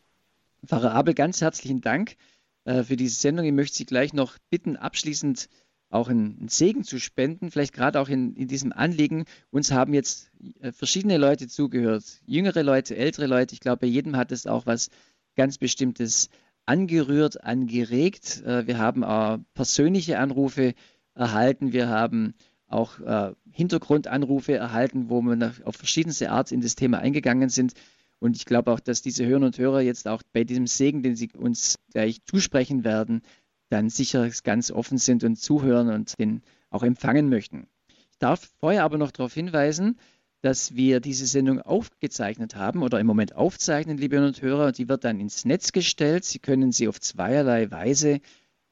Pfarrer 0.65 0.93
Abel, 0.93 1.13
ganz 1.13 1.39
herzlichen 1.39 1.81
Dank 1.81 2.17
äh, 2.65 2.83
für 2.83 2.97
diese 2.97 3.15
Sendung. 3.15 3.45
Ich 3.45 3.53
möchte 3.53 3.77
Sie 3.77 3.85
gleich 3.85 4.11
noch 4.11 4.37
bitten, 4.49 4.75
abschließend 4.75 5.47
auch 5.89 6.09
einen 6.09 6.49
Segen 6.49 6.83
zu 6.83 6.99
spenden, 6.99 7.49
vielleicht 7.49 7.73
gerade 7.73 8.01
auch 8.01 8.09
in, 8.09 8.35
in 8.35 8.49
diesem 8.49 8.73
Anliegen. 8.73 9.23
Uns 9.51 9.71
haben 9.71 9.93
jetzt 9.93 10.31
äh, 10.59 10.71
verschiedene 10.71 11.17
Leute 11.17 11.47
zugehört, 11.47 12.03
jüngere 12.25 12.63
Leute, 12.63 12.97
ältere 12.97 13.27
Leute. 13.27 13.53
Ich 13.53 13.61
glaube, 13.61 13.81
bei 13.81 13.87
jedem 13.87 14.17
hat 14.17 14.31
es 14.31 14.47
auch 14.47 14.65
was 14.65 14.89
ganz 15.35 15.59
Bestimmtes 15.59 16.29
angerührt, 16.68 17.44
angeregt. 17.44 18.44
Wir 18.45 18.77
haben 18.77 19.03
auch 19.03 19.39
persönliche 19.53 20.19
Anrufe 20.19 20.73
erhalten. 21.15 21.73
Wir 21.73 21.89
haben 21.89 22.34
auch 22.68 22.99
äh, 22.99 23.34
Hintergrundanrufe 23.52 24.53
erhalten, 24.53 25.10
wo 25.10 25.22
wir 25.22 25.53
auf 25.64 25.76
verschiedenste 25.76 26.31
Art 26.31 26.52
in 26.52 26.61
das 26.61 26.76
Thema 26.76 26.99
eingegangen 26.99 27.49
sind. 27.49 27.73
Und 28.19 28.35
ich 28.35 28.45
glaube 28.45 28.72
auch, 28.72 28.80
dass 28.80 29.02
diese 29.02 29.26
Hörerinnen 29.26 29.48
und 29.48 29.57
Hörer 29.57 29.81
jetzt 29.81 30.07
auch 30.07 30.22
bei 30.34 30.44
diesem 30.44 30.68
Segen, 30.68 31.03
den 31.03 31.15
sie 31.15 31.30
uns 31.34 31.77
gleich 31.91 32.23
zusprechen 32.26 32.84
werden, 32.84 33.22
dann 33.69 33.89
sicher 33.89 34.30
ganz 34.44 34.72
offen 34.72 34.98
sind 34.98 35.23
und 35.23 35.38
zuhören 35.38 35.89
und 35.89 36.18
den 36.19 36.41
auch 36.69 36.84
empfangen 36.84 37.30
möchten. 37.30 37.68
Ich 38.11 38.18
darf 38.18 38.49
vorher 38.60 38.84
aber 38.84 38.98
noch 38.98 39.11
darauf 39.11 39.34
hinweisen, 39.34 39.99
dass 40.41 40.76
wir 40.76 40.99
diese 40.99 41.26
Sendung 41.26 41.61
aufgezeichnet 41.61 42.55
haben 42.55 42.84
oder 42.84 42.99
im 42.99 43.07
Moment 43.07 43.35
aufzeichnen, 43.35 43.97
liebe 43.97 44.18
Hörer 44.18 44.27
und 44.27 44.41
Hörer. 44.41 44.72
Die 44.72 44.88
wird 44.88 45.03
dann 45.03 45.19
ins 45.19 45.45
Netz 45.45 45.72
gestellt. 45.72 46.26
Sie 46.26 46.39
können 46.39 46.72
sie 46.72 46.88
auf 46.88 46.99
zweierlei 46.99 47.72
Weise 47.72 48.22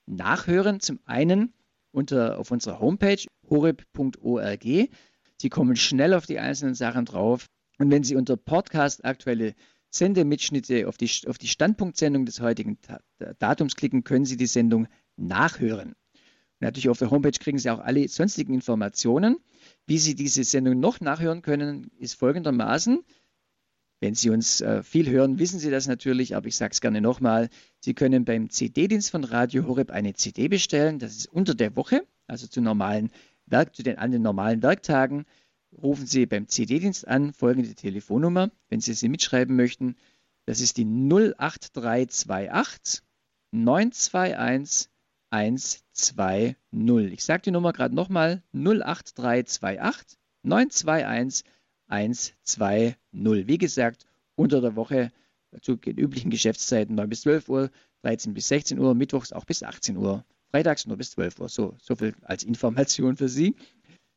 nachhören. 0.05 0.79
Zum 0.79 0.99
einen 1.05 1.53
unter, 1.91 2.37
auf 2.37 2.51
unserer 2.51 2.79
Homepage 2.79 3.23
horeb.org. 3.49 4.63
Sie 5.37 5.49
kommen 5.49 5.75
schnell 5.75 6.13
auf 6.13 6.25
die 6.25 6.39
einzelnen 6.39 6.75
Sachen 6.75 7.05
drauf. 7.05 7.47
Und 7.77 7.91
wenn 7.91 8.03
Sie 8.03 8.15
unter 8.15 8.37
Podcast 8.37 9.03
aktuelle 9.03 9.53
Sendemitschnitte 9.89 10.87
auf 10.87 10.97
die, 10.97 11.09
auf 11.27 11.37
die 11.37 11.47
Standpunktsendung 11.47 12.25
des 12.25 12.39
heutigen 12.39 12.77
Datums 13.39 13.75
klicken, 13.75 14.03
können 14.03 14.25
Sie 14.25 14.37
die 14.37 14.47
Sendung 14.47 14.87
nachhören. 15.17 15.89
Und 15.89 16.61
natürlich 16.61 16.89
auf 16.89 16.99
der 16.99 17.11
Homepage 17.11 17.31
kriegen 17.31 17.57
Sie 17.57 17.69
auch 17.69 17.79
alle 17.79 18.07
sonstigen 18.07 18.53
Informationen. 18.53 19.37
Wie 19.87 19.99
Sie 19.99 20.15
diese 20.15 20.43
Sendung 20.43 20.79
noch 20.79 20.99
nachhören 20.99 21.41
können, 21.41 21.91
ist 21.99 22.15
folgendermaßen. 22.15 23.03
Wenn 23.99 24.15
Sie 24.15 24.29
uns 24.29 24.61
äh, 24.61 24.83
viel 24.83 25.09
hören, 25.09 25.39
wissen 25.39 25.59
Sie 25.59 25.69
das 25.69 25.87
natürlich, 25.87 26.35
aber 26.35 26.47
ich 26.47 26.55
sage 26.55 26.73
es 26.73 26.81
gerne 26.81 27.01
nochmal. 27.01 27.49
Sie 27.79 27.93
können 27.93 28.25
beim 28.25 28.49
CD-Dienst 28.49 29.11
von 29.11 29.23
Radio 29.23 29.67
Horeb 29.67 29.91
eine 29.91 30.13
CD 30.13 30.47
bestellen. 30.47 30.99
Das 30.99 31.15
ist 31.15 31.27
unter 31.27 31.55
der 31.55 31.75
Woche, 31.75 32.05
also 32.27 32.47
zu 32.47 32.61
normalen 32.61 33.11
Werk, 33.45 33.75
zu 33.75 33.83
den, 33.83 33.97
an 33.97 34.11
den 34.11 34.21
normalen 34.21 34.63
Werktagen. 34.63 35.25
Rufen 35.71 36.07
Sie 36.07 36.25
beim 36.25 36.47
CD-Dienst 36.47 37.07
an, 37.07 37.33
folgende 37.33 37.75
Telefonnummer, 37.75 38.51
wenn 38.69 38.81
Sie 38.81 38.93
sie 38.93 39.09
mitschreiben 39.09 39.55
möchten. 39.55 39.95
Das 40.45 40.61
ist 40.61 40.77
die 40.77 40.85
08328 40.85 43.03
921 43.51 44.89
120. 45.35 46.55
Ich 47.11 47.23
sage 47.23 47.41
die 47.43 47.51
Nummer 47.51 47.73
gerade 47.73 47.93
nochmal 47.93 48.41
08328 48.53 50.17
921 50.43 51.43
120. 51.87 52.95
Wie 53.47 53.57
gesagt, 53.57 54.05
unter 54.35 54.61
der 54.61 54.77
Woche 54.77 55.11
zu 55.61 55.75
den 55.75 55.97
üblichen 55.97 56.29
Geschäftszeiten 56.29 56.95
9 56.95 57.09
bis 57.09 57.21
12 57.21 57.49
Uhr, 57.49 57.69
13 58.03 58.33
bis 58.33 58.47
16 58.47 58.79
Uhr, 58.79 58.95
mittwochs 58.95 59.33
auch 59.33 59.45
bis 59.45 59.61
18 59.61 59.97
Uhr, 59.97 60.23
freitags 60.51 60.85
nur 60.85 60.95
bis 60.95 61.11
12 61.11 61.39
Uhr. 61.39 61.49
So, 61.49 61.75
so 61.81 61.95
viel 61.95 62.13
als 62.21 62.43
Information 62.43 63.17
für 63.17 63.27
Sie. 63.27 63.55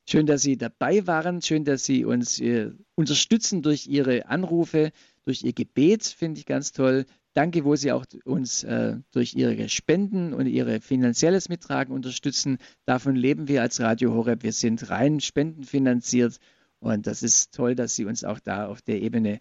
Schön, 0.09 0.27
dass 0.27 0.43
Sie 0.43 0.57
dabei 0.57 1.07
waren. 1.07 1.43
Schön, 1.43 1.65
dass 1.65 1.85
Sie 1.85 2.05
uns 2.05 2.40
äh, 2.40 2.70
unterstützen 2.95 3.62
durch 3.62 3.89
Ihre 3.89 4.27
Anrufe, 4.27 4.93
durch 5.24 5.43
Ihr 5.43 5.53
Gebet. 5.53 6.05
Finde 6.05 6.39
ich 6.39 6.47
ganz 6.47 6.73
toll. 6.73 7.07
Danke, 7.35 7.65
wo 7.65 7.77
Sie 7.77 7.93
auch 7.93 8.05
uns 8.25 8.65
äh, 8.65 8.97
durch 9.13 9.35
Ihre 9.35 9.69
Spenden 9.69 10.35
und 10.35 10.47
Ihre 10.47 10.81
finanzielles 10.81 11.49
Mittragen 11.49 11.95
unterstützen. 11.95 12.59
Davon 12.85 13.15
leben 13.15 13.49
wir 13.49 13.63
als 13.63 13.81
Radio 13.81 14.13
Horeb. 14.13 14.43
Wir 14.43 14.53
sind 14.53 14.91
rein 14.91 15.21
spendenfinanziert 15.21 16.39
und 16.81 17.07
das 17.07 17.23
ist 17.23 17.55
toll, 17.55 17.75
dass 17.75 17.95
Sie 17.95 18.05
uns 18.05 18.25
auch 18.25 18.41
da 18.41 18.67
auf 18.67 18.83
der 18.83 19.01
Ebene 19.03 19.41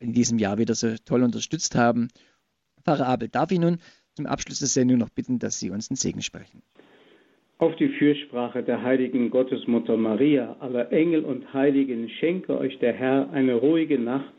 in 0.00 0.12
diesem 0.12 0.38
Jahr 0.38 0.58
wieder 0.58 0.74
so 0.74 0.94
toll 1.04 1.22
unterstützt 1.22 1.74
haben. 1.74 2.08
Pfarrer 2.84 3.06
Abel, 3.06 3.28
darf 3.28 3.52
ich 3.52 3.58
nun 3.58 3.78
zum 4.14 4.26
Abschluss 4.26 4.58
der 4.58 4.68
Sendung 4.68 4.98
noch 4.98 5.10
bitten, 5.10 5.38
dass 5.38 5.58
Sie 5.58 5.70
uns 5.70 5.90
einen 5.90 5.96
Segen 5.96 6.22
sprechen? 6.22 6.62
Auf 7.58 7.76
die 7.76 7.88
Fürsprache 7.88 8.62
der 8.62 8.82
heiligen 8.82 9.28
Gottesmutter 9.28 9.96
Maria, 9.98 10.56
aller 10.60 10.90
Engel 10.92 11.24
und 11.24 11.52
Heiligen, 11.52 12.08
schenke 12.08 12.58
euch 12.58 12.78
der 12.78 12.94
Herr 12.94 13.30
eine 13.30 13.54
ruhige 13.54 13.98
Nacht 13.98 14.32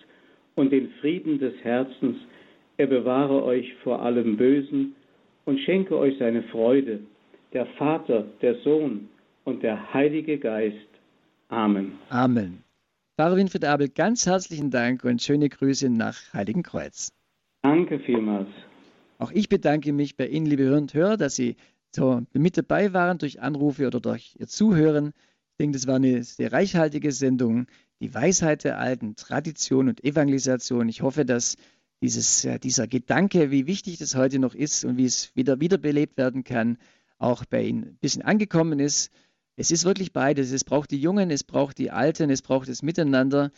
und 0.55 0.71
den 0.71 0.89
Frieden 0.99 1.37
des 1.37 1.53
Herzens 1.63 2.17
er 2.81 2.87
bewahre 2.87 3.43
euch 3.43 3.75
vor 3.83 4.01
allem 4.01 4.37
Bösen 4.37 4.95
und 5.45 5.59
schenke 5.59 5.95
euch 5.95 6.17
seine 6.17 6.41
Freude, 6.41 7.01
der 7.53 7.67
Vater, 7.77 8.25
der 8.41 8.55
Sohn 8.63 9.07
und 9.43 9.61
der 9.61 9.93
Heilige 9.93 10.39
Geist. 10.39 10.89
Amen. 11.49 11.91
Amen. 12.09 12.63
Pfarrer 13.17 13.37
Winfried 13.37 13.65
Abel, 13.65 13.89
ganz 13.89 14.25
herzlichen 14.25 14.71
Dank 14.71 15.03
und 15.03 15.21
schöne 15.21 15.47
Grüße 15.47 15.91
nach 15.91 16.33
Heiligenkreuz. 16.33 17.11
Danke 17.61 17.99
vielmals. 17.99 18.49
Auch 19.19 19.31
ich 19.31 19.47
bedanke 19.47 19.93
mich 19.93 20.17
bei 20.17 20.25
Ihnen, 20.25 20.47
liebe 20.47 20.63
Hörer 20.63 20.77
und 20.77 20.93
Hörer, 20.95 21.17
dass 21.17 21.35
Sie 21.35 21.57
so 21.91 22.23
mit 22.33 22.57
dabei 22.57 22.93
waren 22.93 23.19
durch 23.19 23.43
Anrufe 23.43 23.85
oder 23.85 23.99
durch 23.99 24.35
Ihr 24.39 24.47
Zuhören. 24.47 25.13
Ich 25.51 25.57
denke, 25.59 25.77
das 25.77 25.85
war 25.85 25.97
eine 25.97 26.23
sehr 26.23 26.51
reichhaltige 26.51 27.11
Sendung. 27.11 27.67
Die 27.99 28.11
Weisheit 28.15 28.63
der 28.63 28.79
alten 28.79 29.15
Tradition 29.15 29.87
und 29.87 30.03
Evangelisation. 30.03 30.89
Ich 30.89 31.03
hoffe, 31.03 31.25
dass 31.25 31.57
dieses, 32.01 32.45
äh, 32.45 32.59
dieser 32.59 32.87
Gedanke, 32.87 33.51
wie 33.51 33.67
wichtig 33.67 33.97
das 33.97 34.15
heute 34.15 34.39
noch 34.39 34.55
ist 34.55 34.83
und 34.85 34.97
wie 34.97 35.05
es 35.05 35.35
wieder 35.35 35.59
wiederbelebt 35.59 36.17
werden 36.17 36.43
kann, 36.43 36.77
auch 37.17 37.45
bei 37.45 37.63
Ihnen 37.63 37.83
ein 37.83 37.97
bisschen 38.01 38.23
angekommen 38.23 38.79
ist. 38.79 39.11
Es 39.55 39.69
ist 39.69 39.85
wirklich 39.85 40.11
beides. 40.11 40.51
Es 40.51 40.63
braucht 40.63 40.91
die 40.91 40.99
Jungen, 40.99 41.29
es 41.29 41.43
braucht 41.43 41.77
die 41.77 41.91
Alten, 41.91 42.29
es 42.29 42.41
braucht 42.41 42.67
das 42.67 42.81
Miteinander. 42.81 43.51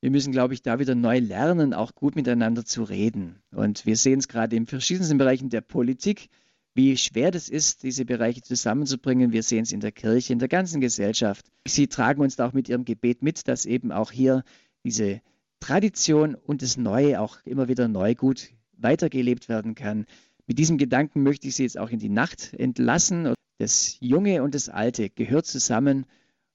Wir 0.00 0.10
müssen, 0.10 0.32
glaube 0.32 0.54
ich, 0.54 0.62
da 0.62 0.78
wieder 0.78 0.94
neu 0.94 1.18
lernen, 1.18 1.74
auch 1.74 1.94
gut 1.94 2.16
miteinander 2.16 2.64
zu 2.64 2.82
reden. 2.84 3.42
Und 3.50 3.84
wir 3.84 3.96
sehen 3.96 4.20
es 4.20 4.28
gerade 4.28 4.56
in 4.56 4.66
verschiedensten 4.66 5.18
Bereichen 5.18 5.50
der 5.50 5.60
Politik, 5.60 6.30
wie 6.74 6.96
schwer 6.96 7.30
das 7.30 7.50
ist, 7.50 7.82
diese 7.82 8.06
Bereiche 8.06 8.40
zusammenzubringen. 8.40 9.32
Wir 9.32 9.42
sehen 9.42 9.64
es 9.64 9.72
in 9.72 9.80
der 9.80 9.92
Kirche, 9.92 10.32
in 10.32 10.38
der 10.38 10.48
ganzen 10.48 10.80
Gesellschaft. 10.80 11.44
Sie 11.66 11.88
tragen 11.88 12.22
uns 12.22 12.36
da 12.36 12.46
auch 12.46 12.54
mit 12.54 12.70
ihrem 12.70 12.86
Gebet 12.86 13.22
mit, 13.22 13.46
dass 13.46 13.66
eben 13.66 13.92
auch 13.92 14.12
hier 14.12 14.44
diese 14.84 15.20
Tradition 15.60 16.34
und 16.34 16.62
das 16.62 16.76
Neue 16.76 17.20
auch 17.20 17.38
immer 17.44 17.68
wieder 17.68 17.86
neu 17.86 18.14
gut 18.14 18.50
weitergelebt 18.76 19.48
werden 19.48 19.74
kann. 19.74 20.06
Mit 20.46 20.58
diesem 20.58 20.78
Gedanken 20.78 21.22
möchte 21.22 21.46
ich 21.46 21.54
Sie 21.54 21.62
jetzt 21.62 21.78
auch 21.78 21.90
in 21.90 21.98
die 21.98 22.08
Nacht 22.08 22.54
entlassen. 22.54 23.34
Das 23.58 23.98
Junge 24.00 24.42
und 24.42 24.54
das 24.54 24.68
Alte 24.68 25.10
gehört 25.10 25.46
zusammen 25.46 26.06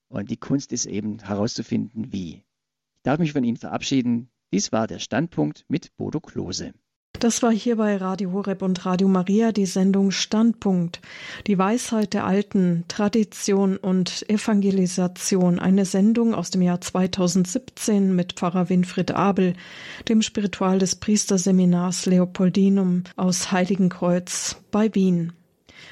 und 0.08 0.30
die 0.30 0.36
Kunst 0.36 0.72
ist 0.72 0.86
eben 0.86 1.20
herauszufinden, 1.20 2.12
wie. 2.12 2.44
Ich 2.96 3.02
darf 3.02 3.18
mich 3.18 3.32
von 3.32 3.44
Ihnen 3.44 3.56
verabschieden. 3.56 4.28
Dies 4.52 4.72
war 4.72 4.86
der 4.86 4.98
Standpunkt 4.98 5.64
mit 5.68 5.96
Bodo 5.96 6.20
Klose. 6.20 6.74
Das 7.20 7.42
war 7.42 7.50
hier 7.50 7.76
bei 7.76 7.96
Radio 7.96 8.32
Horeb 8.32 8.60
und 8.60 8.84
Radio 8.84 9.08
Maria 9.08 9.50
die 9.50 9.64
Sendung 9.64 10.10
Standpunkt. 10.10 11.00
Die 11.46 11.56
Weisheit 11.56 12.12
der 12.12 12.26
Alten, 12.26 12.84
Tradition 12.88 13.78
und 13.78 14.28
Evangelisation. 14.28 15.58
Eine 15.58 15.86
Sendung 15.86 16.34
aus 16.34 16.50
dem 16.50 16.60
Jahr 16.60 16.82
2017 16.82 18.14
mit 18.14 18.34
Pfarrer 18.34 18.68
Winfried 18.68 19.12
Abel, 19.12 19.54
dem 20.08 20.20
Spiritual 20.20 20.78
des 20.78 20.96
Priesterseminars 20.96 22.04
Leopoldinum 22.04 23.04
aus 23.16 23.50
Heiligenkreuz 23.50 24.56
bei 24.70 24.94
Wien. 24.94 25.32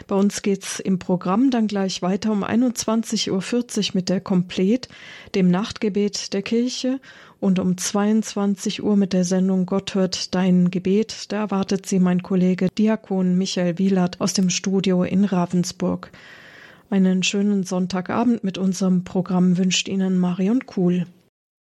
Bei 0.06 0.16
uns 0.16 0.42
geht's 0.42 0.80
im 0.80 0.98
Programm 0.98 1.50
dann 1.50 1.68
gleich 1.68 2.02
weiter 2.02 2.32
um 2.32 2.44
21.40 2.44 3.30
Uhr 3.30 3.94
mit 3.94 4.08
der 4.08 4.20
Komplet, 4.20 4.88
dem 5.34 5.50
Nachtgebet 5.50 6.32
der 6.32 6.42
Kirche 6.42 7.00
und 7.44 7.58
um 7.58 7.76
22 7.76 8.82
Uhr 8.82 8.96
mit 8.96 9.12
der 9.12 9.24
Sendung 9.24 9.66
Gott 9.66 9.94
hört 9.94 10.34
dein 10.34 10.70
Gebet. 10.70 11.30
Da 11.30 11.40
erwartet 11.40 11.84
sie 11.84 11.98
mein 11.98 12.22
Kollege 12.22 12.68
Diakon 12.70 13.36
Michael 13.36 13.76
Wielert 13.76 14.18
aus 14.22 14.32
dem 14.32 14.48
Studio 14.48 15.04
in 15.04 15.26
Ravensburg. 15.26 16.10
Einen 16.88 17.22
schönen 17.22 17.62
Sonntagabend 17.62 18.44
mit 18.44 18.56
unserem 18.56 19.04
Programm 19.04 19.58
wünscht 19.58 19.88
Ihnen 19.88 20.18
Marion 20.18 20.64
Kuhl. 20.64 21.04